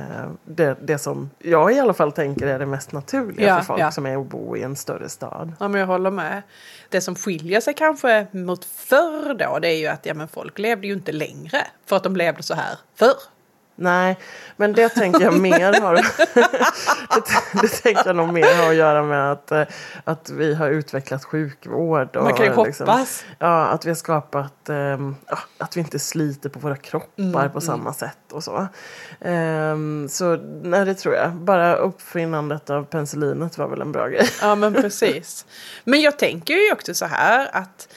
det, 0.46 0.78
det 0.82 0.98
som 0.98 1.30
jag 1.40 1.74
i 1.74 1.80
alla 1.80 1.94
fall 1.94 2.12
tänker 2.12 2.48
är 2.48 2.60
det 2.60 2.66
mest 2.66 2.92
naturliga 2.92 3.48
Ja, 3.48 3.58
för 3.58 3.64
folk 3.64 3.82
ja. 3.82 3.92
som 3.92 4.06
är 4.06 4.18
att 4.18 4.28
bo 4.28 4.58
i 4.58 4.64
en 4.64 4.76
större 4.76 5.10
stad. 5.10 5.54
Ja 5.60 5.68
men 5.68 5.80
jag 5.80 5.88
håller 5.88 6.12
med. 6.12 6.42
Det 6.90 7.02
som 7.02 7.16
skiljer 7.16 7.62
sig 7.62 7.74
kanske 7.74 8.28
mot 8.32 8.66
förr 8.66 9.34
då 9.34 9.60
det 9.60 9.68
är 9.68 9.78
ju 9.78 9.88
att 9.88 10.06
ja, 10.06 10.14
men 10.14 10.28
folk 10.28 10.60
levde 10.60 10.88
ju 10.88 10.94
inte 10.94 11.12
längre 11.12 11.68
för 11.86 11.96
att 11.96 12.04
de 12.04 12.16
levde 12.16 12.44
så 12.44 12.54
här 12.54 12.78
förr. 12.96 13.16
Nej, 13.76 14.20
men 14.58 14.74
det 14.74 14.90
tänker 14.90 15.22
jag 15.22 15.40
mer 15.40 15.82
har 15.82 15.96
det, 17.16 17.62
det 17.62 17.68
tänker 17.68 18.04
jag 18.06 18.16
nog 18.16 18.34
mer 18.34 18.64
har 18.64 18.70
att 18.70 18.76
göra 18.76 19.04
med 19.04 19.32
att, 19.32 19.52
eh, 19.52 19.64
att 20.04 20.30
vi 20.30 20.56
har 20.56 20.70
utvecklat 20.70 21.24
sjukvård. 21.24 22.16
Och 22.16 22.24
Man 22.24 22.34
kan 22.34 22.46
ju 22.46 22.66
liksom, 22.66 22.88
hoppas. 22.88 23.26
Ja, 23.40 23.66
att 23.66 23.86
vi 23.86 23.90
har 23.90 23.96
skapat 23.96 24.54
ja, 25.28 25.38
att 25.58 25.78
vi 25.78 25.80
inte 25.80 26.00
sliter 26.00 26.50
på 26.50 26.60
våra 26.60 26.76
kroppar 26.76 27.14
Mm, 27.18 27.52
på 27.52 27.62
samma 27.62 27.94
sätt 27.94 28.32
och 28.32 28.44
så. 28.44 28.68
Ehm, 29.22 30.08
så 30.10 30.36
nej, 30.64 30.86
det 30.86 30.94
tror 30.94 31.16
jag. 31.16 31.32
Bara 31.34 31.76
uppfinnandet 31.76 32.70
av 32.70 32.84
penicillinet 32.84 33.58
var 33.58 33.68
väl 33.68 33.82
en 33.82 33.92
bra 33.92 34.08
grej. 34.08 34.30
Ja 34.42 34.56
men 34.56 34.74
precis. 34.74 35.46
Men 35.84 36.02
jag 36.02 36.20
tänker 36.20 36.54
ju 36.54 36.72
också 36.72 36.94
så 36.94 37.06
här 37.06 37.50
att 37.54 37.88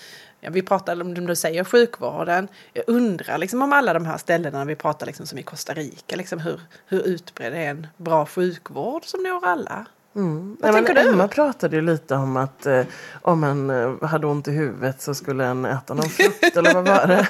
vi 0.53 0.63
pratar 0.63 1.01
om 1.01 1.27
du 1.27 1.37
säger 1.37 1.65
sjukvården. 1.65 2.49
Jag 2.73 2.85
undrar 2.87 3.39
liksom 3.39 3.63
om 3.63 3.73
alla 3.73 3.93
de 3.93 4.07
här 4.07 4.19
ställena 4.19 4.65
vi 4.65 4.77
pratar 4.77 5.07
liksom 5.07 5.27
som 5.27 5.39
i 5.39 5.43
Costa 5.43 5.75
Rica. 5.75 6.17
Liksom 6.17 6.39
hur, 6.39 6.61
hur 6.87 7.03
utbredd 7.03 7.55
är 7.55 7.71
en 7.71 7.87
bra 7.97 8.27
sjukvård 8.27 9.05
som 9.05 9.23
når 9.23 9.47
alla? 9.47 9.87
Nej, 10.17 10.57
Vad 10.61 10.75
men 10.75 10.85
tänker 10.85 11.03
du? 11.03 11.11
Emma 11.11 11.29
pratade 11.29 11.77
ju 11.77 11.83
lite 11.83 12.15
om 12.15 12.37
att 12.37 12.67
eh, 12.67 12.83
om 13.23 13.45
en 13.45 13.71
eh, 13.71 14.09
hade 14.09 14.27
ont 14.27 14.49
i 14.49 14.51
huvudet 14.51 15.03
så 15.03 15.15
skulle 15.15 15.45
en 15.45 15.65
äta 15.65 15.95
någon 15.95 16.09
frukt 16.11 16.57
eller 16.57 16.75
vad 16.75 16.85
var 16.85 17.07
det? 17.07 17.27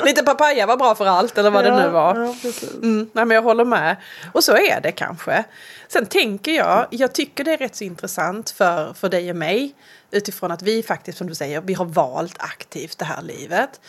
Lite 0.04 0.22
papaya 0.22 0.66
var 0.66 0.76
bra 0.76 0.94
för 0.94 1.06
allt 1.06 1.38
eller 1.38 1.50
vad 1.50 1.64
det 1.64 1.76
nu 1.82 1.88
var. 1.88 2.14
Ja. 2.14 2.50
Mm, 2.82 3.10
nej, 3.12 3.24
men 3.24 3.30
jag 3.34 3.42
håller 3.42 3.64
med. 3.64 3.96
Och 4.32 4.44
så 4.44 4.56
är 4.56 4.80
det 4.80 4.92
kanske. 4.92 5.44
Sen 5.88 6.06
tänker 6.06 6.52
jag, 6.52 6.86
jag 6.90 7.12
tycker 7.12 7.44
det 7.44 7.52
är 7.52 7.58
rätt 7.58 7.76
så 7.76 7.84
intressant 7.84 8.50
för, 8.50 8.92
för 8.92 9.08
dig 9.08 9.30
och 9.30 9.36
mig 9.36 9.74
utifrån 10.10 10.50
att 10.50 10.62
vi 10.62 10.82
faktiskt, 10.82 11.18
som 11.18 11.26
du 11.26 11.34
säger, 11.34 11.60
vi 11.60 11.74
har 11.74 11.84
valt 11.84 12.36
aktivt 12.38 12.98
det 12.98 13.04
här 13.04 13.22
livet. 13.22 13.80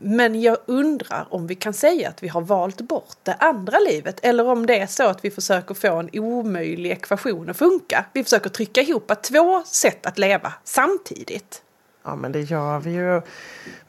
Men 0.00 0.40
jag 0.40 0.56
undrar 0.66 1.26
om 1.30 1.46
vi 1.46 1.54
kan 1.54 1.72
säga 1.72 2.08
att 2.08 2.22
vi 2.22 2.28
har 2.28 2.40
valt 2.40 2.80
bort 2.80 3.16
det 3.22 3.34
andra 3.34 3.78
livet 3.78 4.20
eller 4.22 4.48
om 4.48 4.66
det 4.66 4.80
är 4.80 4.86
så 4.86 5.06
att 5.06 5.24
vi 5.24 5.30
försöker 5.30 5.74
få 5.74 5.96
en 5.96 6.10
omöjlig 6.12 6.90
ekvation 6.90 7.50
att 7.50 7.56
funka. 7.56 8.04
Vi 8.12 8.24
försöker 8.24 8.50
trycka 8.50 8.80
ihop 8.80 9.12
två 9.22 9.62
sätt 9.66 10.06
att 10.06 10.18
leva 10.18 10.52
samtidigt. 10.64 11.62
Ja, 12.04 12.16
men 12.16 12.32
det 12.32 12.40
gör 12.40 12.78
vi 12.78 12.90
ju 12.90 13.22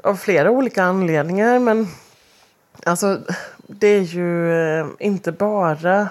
av 0.03 0.15
flera 0.15 0.51
olika 0.51 0.83
anledningar. 0.83 1.59
Men 1.59 1.87
alltså, 2.83 3.21
det 3.67 3.87
är 3.87 4.01
ju 4.01 4.53
eh, 4.53 4.87
inte 4.99 5.31
bara 5.31 6.07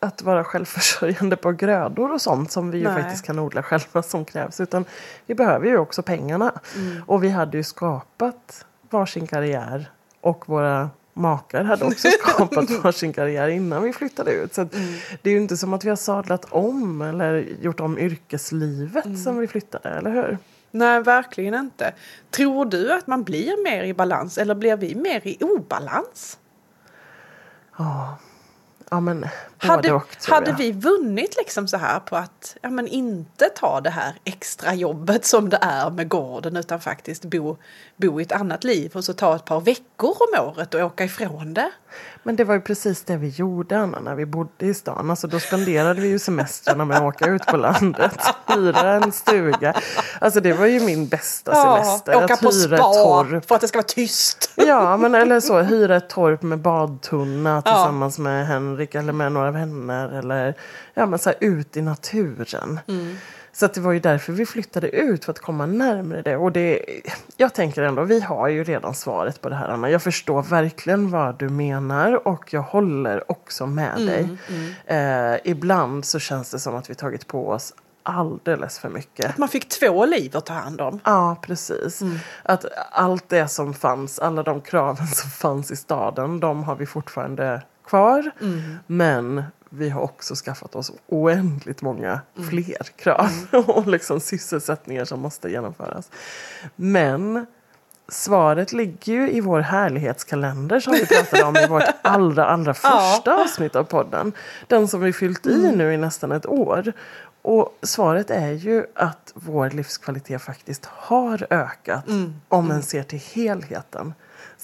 att 0.00 0.22
vara 0.22 0.44
självförsörjande 0.44 1.36
på 1.36 1.52
grödor 1.52 2.12
och 2.12 2.20
sånt 2.20 2.52
som 2.52 2.70
vi 2.70 2.78
ju 2.78 2.84
Nej. 2.84 3.02
faktiskt 3.02 3.24
kan 3.24 3.38
odla 3.38 3.62
själva 3.62 4.02
som 4.02 4.24
krävs. 4.24 4.60
Utan 4.60 4.84
vi 5.26 5.34
behöver 5.34 5.66
ju 5.66 5.78
också 5.78 6.02
pengarna. 6.02 6.52
Mm. 6.76 7.02
Och 7.06 7.24
vi 7.24 7.28
hade 7.28 7.56
ju 7.56 7.62
skapat 7.62 8.64
varsin 8.94 9.26
karriär 9.26 9.90
och 10.20 10.48
våra 10.48 10.90
makar 11.12 11.64
hade 11.64 11.84
också 11.84 12.08
skapat 12.22 12.70
varsin 12.70 13.12
karriär 13.12 13.48
innan 13.48 13.82
vi 13.82 13.92
flyttade 13.92 14.30
ut. 14.32 14.54
Så 14.54 14.60
Mm. 14.60 14.72
det 15.22 15.30
är 15.30 15.34
ju 15.34 15.40
inte 15.40 15.56
som 15.56 15.72
att 15.74 15.84
vi 15.84 15.88
har 15.88 15.96
sadlat 15.96 16.44
om 16.50 17.02
eller 17.02 17.34
gjort 17.60 17.80
om 17.80 17.98
yrkeslivet 17.98 19.04
Mm. 19.04 19.16
som 19.16 19.38
vi 19.38 19.46
flyttade, 19.48 19.88
eller 19.88 20.10
hur? 20.10 20.38
Nej, 20.70 21.02
verkligen 21.02 21.54
inte. 21.54 21.92
Tror 22.30 22.64
du 22.64 22.92
att 22.92 23.06
man 23.06 23.22
blir 23.22 23.64
mer 23.64 23.84
i 23.84 23.94
balans 23.94 24.38
eller 24.38 24.54
blir 24.54 24.76
vi 24.76 24.94
mer 24.94 25.20
i 25.26 25.38
obalans? 25.40 26.38
Ja, 28.90 29.00
men 29.00 29.20
både 29.20 29.30
Hade, 29.68 29.92
och 29.92 30.16
hade 30.28 30.52
vi 30.52 30.72
vunnit 30.72 31.36
liksom 31.36 31.68
så 31.68 31.76
här 31.76 32.00
på 32.00 32.16
att 32.16 32.56
ja, 32.62 32.70
men 32.70 32.88
inte 32.88 33.48
ta 33.48 33.80
det 33.80 33.90
här 33.90 34.14
extra 34.24 34.74
jobbet 34.74 35.24
som 35.26 35.48
det 35.48 35.58
är 35.60 35.90
med 35.90 36.08
gården 36.08 36.56
utan 36.56 36.80
faktiskt 36.80 37.24
bo, 37.24 37.56
bo 37.96 38.20
i 38.20 38.22
ett 38.22 38.32
annat 38.32 38.64
liv 38.64 38.90
och 38.94 39.04
så 39.04 39.12
ta 39.12 39.36
ett 39.36 39.44
par 39.44 39.60
veckor 39.60 40.10
om 40.10 40.46
året 40.46 40.74
och 40.74 40.80
åka 40.80 41.04
ifrån 41.04 41.54
det? 41.54 41.70
Men 42.22 42.36
det 42.36 42.44
var 42.44 42.54
ju 42.54 42.60
precis 42.60 43.02
det 43.02 43.16
vi 43.16 43.28
gjorde 43.28 43.78
Anna, 43.78 44.00
när 44.00 44.14
vi 44.14 44.26
bodde 44.26 44.66
i 44.66 44.74
stan. 44.74 45.10
Alltså, 45.10 45.26
då 45.26 45.40
spenderade 45.40 46.00
vi 46.00 46.08
ju 46.08 46.18
semestrarna 46.18 46.84
med 46.84 46.96
att 46.96 47.02
åka 47.02 47.26
ut 47.26 47.46
på 47.46 47.56
landet. 47.56 48.18
Hyra 48.46 48.92
en 48.92 49.12
stuga. 49.12 49.74
Alltså 50.18 50.40
det 50.40 50.52
var 50.52 50.66
ju 50.66 50.80
min 50.80 51.08
bästa 51.08 51.54
semester. 51.54 52.24
åka 52.24 52.34
att 52.34 52.40
på 52.40 52.50
hyra 52.50 52.76
spa 52.76 52.92
torp. 52.92 53.48
för 53.48 53.54
att 53.54 53.60
det 53.60 53.68
ska 53.68 53.78
vara 53.78 53.86
tyst. 53.86 54.50
Ja, 54.54 54.96
men 54.96 55.14
eller 55.14 55.40
så. 55.40 55.60
Hyra 55.60 55.96
ett 55.96 56.08
torp 56.08 56.42
med 56.42 56.58
badtunna 56.58 57.62
tillsammans 57.62 58.18
med 58.18 58.46
Henrik 58.46 58.94
eller 58.94 59.12
med 59.12 59.32
några 59.32 59.50
vänner. 59.54 60.08
Eller 60.18 60.54
ja, 60.94 61.06
men 61.06 61.18
så 61.18 61.30
här, 61.30 61.38
ut 61.40 61.76
i 61.76 61.82
naturen. 61.82 62.80
Så 63.52 63.66
att 63.66 63.74
det 63.74 63.80
var 63.80 63.92
ju 63.92 64.00
därför 64.00 64.32
vi 64.32 64.46
flyttade 64.46 64.88
ut, 64.88 65.24
för 65.24 65.32
att 65.32 65.38
komma 65.38 65.66
närmare 65.66 66.22
det. 66.22 66.36
Och 66.36 66.52
det, 66.52 66.84
jag 67.36 67.54
tänker 67.54 67.82
ändå, 67.82 68.02
vi 68.02 68.20
har 68.20 68.48
ju 68.48 68.64
redan 68.64 68.94
svaret 68.94 69.40
på 69.40 69.48
det 69.48 69.54
här 69.54 69.68
Anna. 69.68 69.90
Jag 69.90 70.02
förstår 70.02 70.42
verkligen 70.42 71.10
vad 71.10 71.38
du 71.38 71.48
menar 71.48 72.28
och 72.28 72.52
jag 72.52 72.62
håller 72.62 73.30
också 73.30 73.66
med 73.66 74.06
dig. 74.06 74.28
Eh, 74.86 75.36
ibland 75.44 76.04
så 76.04 76.18
känns 76.18 76.50
det 76.50 76.58
som 76.58 76.74
att 76.74 76.90
vi 76.90 76.94
tagit 76.94 77.26
på 77.26 77.48
oss 77.48 77.74
alldeles 78.02 78.78
för 78.78 78.88
mycket. 78.88 79.38
Man 79.38 79.48
fick 79.48 79.68
två 79.68 80.06
liv 80.06 80.36
att 80.36 80.46
ta 80.46 80.54
hand 80.54 80.80
om. 80.80 81.00
Ja, 81.04 81.36
precis. 81.42 82.02
Att 82.42 82.64
allt 82.90 83.28
det 83.28 83.48
som 83.48 83.74
fanns, 83.74 84.18
alla 84.18 84.42
de 84.42 84.60
kraven 84.60 85.06
som 85.14 85.30
fanns 85.30 85.70
i 85.70 85.76
staden, 85.76 86.40
de 86.40 86.64
har 86.64 86.76
vi 86.76 86.86
fortfarande 86.86 87.62
kvar. 87.86 88.30
Men 88.86 89.42
vi 89.68 89.90
har 89.90 90.00
också 90.00 90.34
skaffat 90.34 90.74
oss 90.74 90.92
oändligt 91.06 91.82
många 91.82 92.20
fler 92.50 92.82
krav 92.96 93.30
och 93.66 93.86
liksom 93.86 94.20
sysselsättningar 94.20 95.04
som 95.04 95.20
måste 95.20 95.50
genomföras. 95.50 96.10
Men 96.76 97.46
svaret 98.08 98.72
ligger 98.72 99.12
ju 99.12 99.30
i 99.30 99.40
vår 99.40 99.60
härlighetskalender 99.60 100.80
som 100.80 100.92
vi 100.92 101.06
pratade 101.06 101.44
om 101.44 101.56
i 101.56 101.66
vårt 101.66 101.82
allra, 102.02 102.46
allra 102.46 102.74
första 102.74 103.42
avsnitt 103.42 103.76
av 103.76 103.84
podden. 103.84 104.32
Den 104.66 104.88
som 104.88 105.00
vi 105.00 105.12
fyllt 105.12 105.46
i 105.46 105.72
nu 105.76 105.94
i 105.94 105.96
nästan 105.96 106.32
ett 106.32 106.46
år. 106.46 106.92
Och 107.42 107.78
svaret 107.82 108.30
är 108.30 108.52
ju 108.52 108.86
att 108.94 109.32
vår 109.34 109.70
livskvalitet 109.70 110.42
faktiskt 110.42 110.84
har 110.84 111.46
ökat 111.50 112.04
om 112.48 112.68
man 112.68 112.82
ser 112.82 113.02
till 113.02 113.22
helheten. 113.34 114.14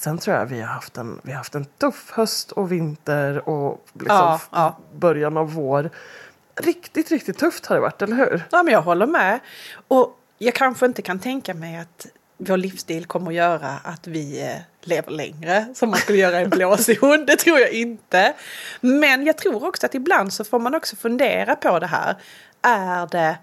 Sen 0.00 0.18
tror 0.18 0.36
jag 0.36 0.46
vi 0.46 0.60
har 0.60 0.68
haft 0.68 0.96
en, 0.96 1.20
vi 1.22 1.30
har 1.30 1.38
haft 1.38 1.54
en 1.54 1.64
tuff 1.64 2.10
höst 2.10 2.52
och 2.52 2.72
vinter 2.72 3.48
och 3.48 3.86
liksom 3.92 4.16
Ja, 4.16 4.40
ja. 4.50 4.78
början 4.94 5.36
av 5.36 5.54
vår. 5.54 5.90
Riktigt, 6.60 7.10
riktigt 7.10 7.38
tufft 7.38 7.66
har 7.66 7.76
det 7.76 7.82
varit, 7.82 8.02
eller 8.02 8.16
hur? 8.16 8.44
Ja, 8.50 8.62
men 8.62 8.72
jag 8.74 8.82
håller 8.82 9.06
med. 9.06 9.40
Och 9.88 10.18
jag 10.38 10.54
kanske 10.54 10.86
inte 10.86 11.02
kan 11.02 11.18
tänka 11.18 11.54
mig 11.54 11.78
att 11.78 12.06
vår 12.36 12.56
livsstil 12.56 13.06
kommer 13.06 13.30
att 13.30 13.34
göra 13.34 13.68
att 13.84 14.06
vi 14.06 14.42
eh, 14.42 14.56
lever 14.80 15.10
längre 15.10 15.66
som 15.74 15.90
man 15.90 15.98
skulle 15.98 16.18
göra 16.18 16.38
en 16.38 16.50
blåzon. 16.56 17.26
Det 17.26 17.36
tror 17.36 17.58
jag 17.58 17.72
inte. 17.72 18.34
Men 18.80 19.26
jag 19.26 19.38
tror 19.38 19.64
också 19.64 19.86
att 19.86 19.94
ibland 19.94 20.32
så 20.32 20.44
får 20.44 20.58
man 20.58 20.74
också 20.74 20.96
fundera 20.96 21.56
på 21.56 21.78
det 21.78 21.86
här. 21.86 22.16
Är 22.62 23.06
det 23.06 23.38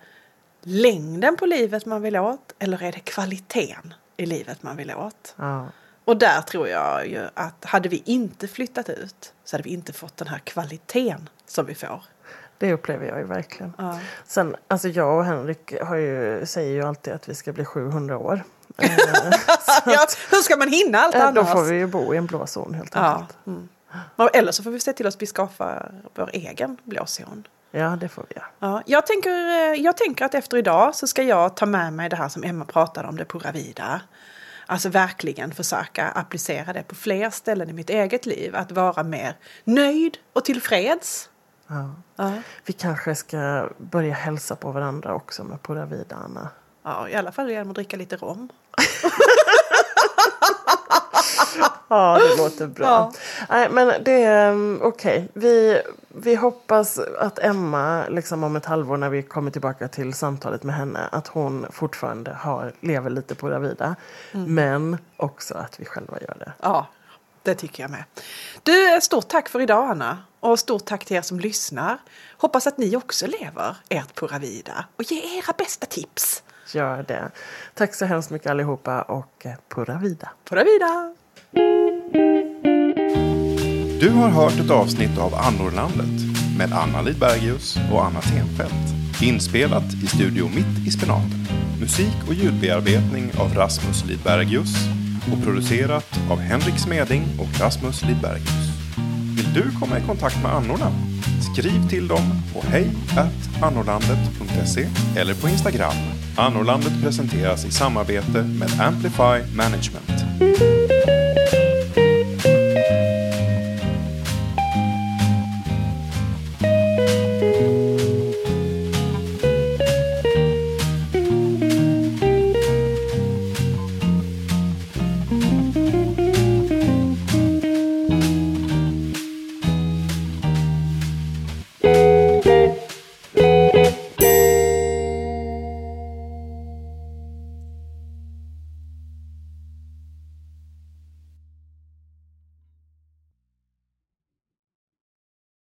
längden 0.61 1.35
på 1.35 1.45
livet 1.45 1.85
man 1.85 2.01
vill 2.01 2.17
åt 2.17 2.53
eller 2.59 2.83
är 2.83 2.91
det 2.91 2.99
kvaliteten 2.99 3.93
i 4.17 4.25
livet 4.25 4.63
man 4.63 4.77
vill 4.77 4.91
åt? 4.91 5.35
Ja. 5.35 5.67
Och 6.07 6.17
där 6.17 6.41
tror 6.41 6.67
jag 6.67 7.07
ju 7.07 7.27
att 7.33 7.65
hade 7.65 7.89
vi 7.89 8.01
inte 8.05 8.47
flyttat 8.47 8.89
ut 8.89 9.33
så 9.43 9.53
hade 9.55 9.63
vi 9.63 9.69
inte 9.69 9.93
fått 9.93 10.17
den 10.17 10.27
här 10.27 10.39
kvaliteten 10.39 11.29
som 11.47 11.65
vi 11.65 11.75
får. 11.75 12.03
Det 12.57 12.73
upplever 12.73 13.05
jag 13.07 13.17
ju 13.19 13.23
verkligen. 13.25 13.73
Ja. 13.77 13.99
Sen, 14.25 14.55
alltså 14.67 14.87
jag 14.87 15.17
och 15.17 15.25
Henrik 15.25 15.81
har 15.81 15.95
ju, 15.95 16.45
säger 16.45 16.71
ju 16.71 16.83
alltid 16.83 17.13
att 17.13 17.29
vi 17.29 17.35
ska 17.35 17.53
bli 17.53 17.65
700 17.65 18.17
år. 18.17 18.43
Eh, 18.77 18.89
Ja, 19.85 20.05
hur 20.31 20.41
ska 20.41 20.55
man 20.57 20.67
hinna 20.71 20.97
allt 20.99 21.15
eh, 21.15 21.21
då 21.21 21.27
annars? 21.41 21.51
får 21.51 21.61
vi 21.63 21.75
ju 21.75 21.87
bo 21.87 22.13
i 22.13 22.17
en 22.17 22.25
blå 22.25 22.47
zon 22.47 22.73
helt 22.73 22.95
Ja. 22.95 23.01
enkelt. 23.01 23.37
Mm. 23.47 23.69
Eller 24.33 24.51
så 24.51 24.63
får 24.63 24.71
vi 24.71 24.79
se 24.79 24.93
till 24.93 25.07
att 25.07 25.21
vi 25.21 25.25
skaffar 25.25 25.91
vår 26.15 26.29
egen 26.33 26.77
blåzon. 26.83 27.47
Ja, 27.71 27.97
det 28.01 28.09
får 28.09 28.25
vi 28.29 28.35
göra. 28.35 28.45
Ja, 28.59 28.81
jag, 28.85 29.05
tänker, 29.07 29.29
eh, 29.29 29.81
jag 29.81 29.97
tänker 29.97 30.25
att 30.25 30.33
efter 30.33 30.57
idag 30.57 30.95
så 30.95 31.07
ska 31.07 31.23
jag 31.23 31.55
ta 31.55 31.65
med 31.65 31.93
mig 31.93 32.09
det 32.09 32.15
här 32.15 32.29
som 32.29 32.43
Emma 32.43 32.65
pratade 32.65 33.07
om, 33.07 33.17
det 33.17 33.25
pura 33.25 33.51
vida. 33.51 34.01
Alltså 34.69 34.89
verkligen 34.89 35.51
försöka 35.51 36.07
applicera 36.09 36.73
det 36.73 36.83
på 36.83 36.95
fler 36.95 37.29
ställen 37.29 37.69
i 37.69 37.73
mitt 37.73 37.89
eget 37.89 38.25
liv. 38.25 38.55
Att 38.55 38.71
vara 38.71 39.03
mer 39.03 39.35
nöjd 39.63 40.17
och 40.33 40.45
tillfreds. 40.45 41.29
Ja. 41.67 41.95
Ja, 42.15 42.31
Vi 42.65 42.73
kanske 42.73 43.15
ska 43.15 43.69
börja 43.77 44.13
hälsa 44.13 44.55
på 44.55 44.71
varandra 44.71 45.13
också 45.15 45.43
med 45.43 45.61
Pura 45.63 45.85
Vida, 45.85 46.15
Anna. 46.15 46.49
ja 46.83 47.09
i 47.09 47.15
alla 47.15 47.31
fall 47.31 47.49
genom 47.49 47.69
att 47.69 47.75
dricka 47.75 47.97
lite 47.97 48.15
rom. 48.15 48.49
Ja, 51.89 52.19
det 52.19 52.37
låter 52.43 52.67
bra. 52.67 52.85
Ja. 52.85 53.11
Nej, 53.49 53.69
men 53.71 54.03
det 54.03 54.23
är 54.23 54.51
um, 54.51 54.79
okej. 54.83 55.29
Vi, 55.33 55.81
vi 56.23 56.35
hoppas 56.35 56.99
att 56.99 57.39
Emma, 57.39 58.07
liksom 58.09 58.43
om 58.43 58.55
ett 58.55 58.65
halvår 58.65 58.97
när 58.97 59.09
vi 59.09 59.23
kommer 59.23 59.51
tillbaka 59.51 59.87
till 59.87 60.13
samtalet 60.13 60.63
med 60.63 60.75
henne, 60.75 60.99
att 61.11 61.27
hon 61.27 61.65
fortfarande 61.71 62.33
har, 62.33 62.73
lever 62.79 63.09
lite 63.09 63.35
på 63.35 63.59
vida. 63.59 63.95
Mm. 64.31 64.55
Men 64.55 64.97
också 65.17 65.53
att 65.53 65.79
vi 65.79 65.85
själva 65.85 66.17
gör 66.21 66.35
det. 66.39 66.53
Ja, 66.61 66.87
det 67.43 67.55
tycker 67.55 67.83
jag 67.83 67.91
med. 67.91 68.03
Du, 68.63 68.99
stort 69.01 69.27
tack 69.27 69.49
för 69.49 69.61
idag 69.61 69.89
Anna. 69.89 70.17
Och 70.39 70.59
stort 70.59 70.85
tack 70.85 71.05
till 71.05 71.17
er 71.17 71.21
som 71.21 71.39
lyssnar. 71.39 71.97
Hoppas 72.37 72.67
att 72.67 72.77
ni 72.77 72.95
också 72.95 73.27
lever 73.27 73.75
ert 73.89 74.15
pura 74.15 74.39
vida. 74.39 74.85
Och 74.95 75.11
ge 75.11 75.37
era 75.37 75.53
bästa 75.57 75.85
tips. 75.85 76.43
Gör 76.73 77.03
det. 77.03 77.31
Tack 77.73 77.95
så 77.95 78.05
hemskt 78.05 78.29
mycket 78.29 78.51
allihopa 78.51 79.01
och 79.01 79.45
eh, 79.45 79.53
Pura 79.69 79.97
Vida. 79.97 80.29
Pura 80.43 80.63
vida! 80.63 81.15
Du 83.99 84.09
har 84.09 84.29
hört 84.29 84.59
ett 84.59 84.69
avsnitt 84.69 85.17
av 85.17 85.35
Annorlandet 85.35 86.37
med 86.57 86.73
Anna 86.73 87.01
Lidbergius 87.01 87.77
och 87.91 88.05
Anna 88.05 88.21
Tenfelt. 88.21 89.21
Inspelat 89.21 89.93
i 90.03 90.07
Studio 90.07 90.49
Mitt 90.55 90.87
i 90.87 90.91
Spenaten. 90.91 91.47
Musik 91.79 92.15
och 92.27 92.33
ljudbearbetning 92.33 93.31
av 93.39 93.53
Rasmus 93.53 94.05
Lidbergius 94.05 94.75
och 95.31 95.43
producerat 95.43 96.19
av 96.31 96.39
Henrik 96.39 96.79
Smeding 96.79 97.23
och 97.39 97.59
Rasmus 97.59 98.01
Lidbergius. 98.01 98.67
Vill 99.35 99.53
du 99.53 99.79
komma 99.79 99.99
i 99.99 100.01
kontakt 100.01 100.43
med 100.43 100.51
annorna? 100.51 100.91
Skriv 101.53 101.89
till 101.89 102.07
dem 102.07 102.41
på 102.53 102.63
hej 102.67 102.89
annorlandet.se 103.61 104.87
eller 105.19 105.33
på 105.33 105.49
Instagram. 105.49 105.95
Annorlandet 106.35 107.01
presenteras 107.03 107.65
i 107.65 107.71
samarbete 107.71 108.43
med 108.43 108.69
Amplify 108.79 109.55
Management. 109.55 110.17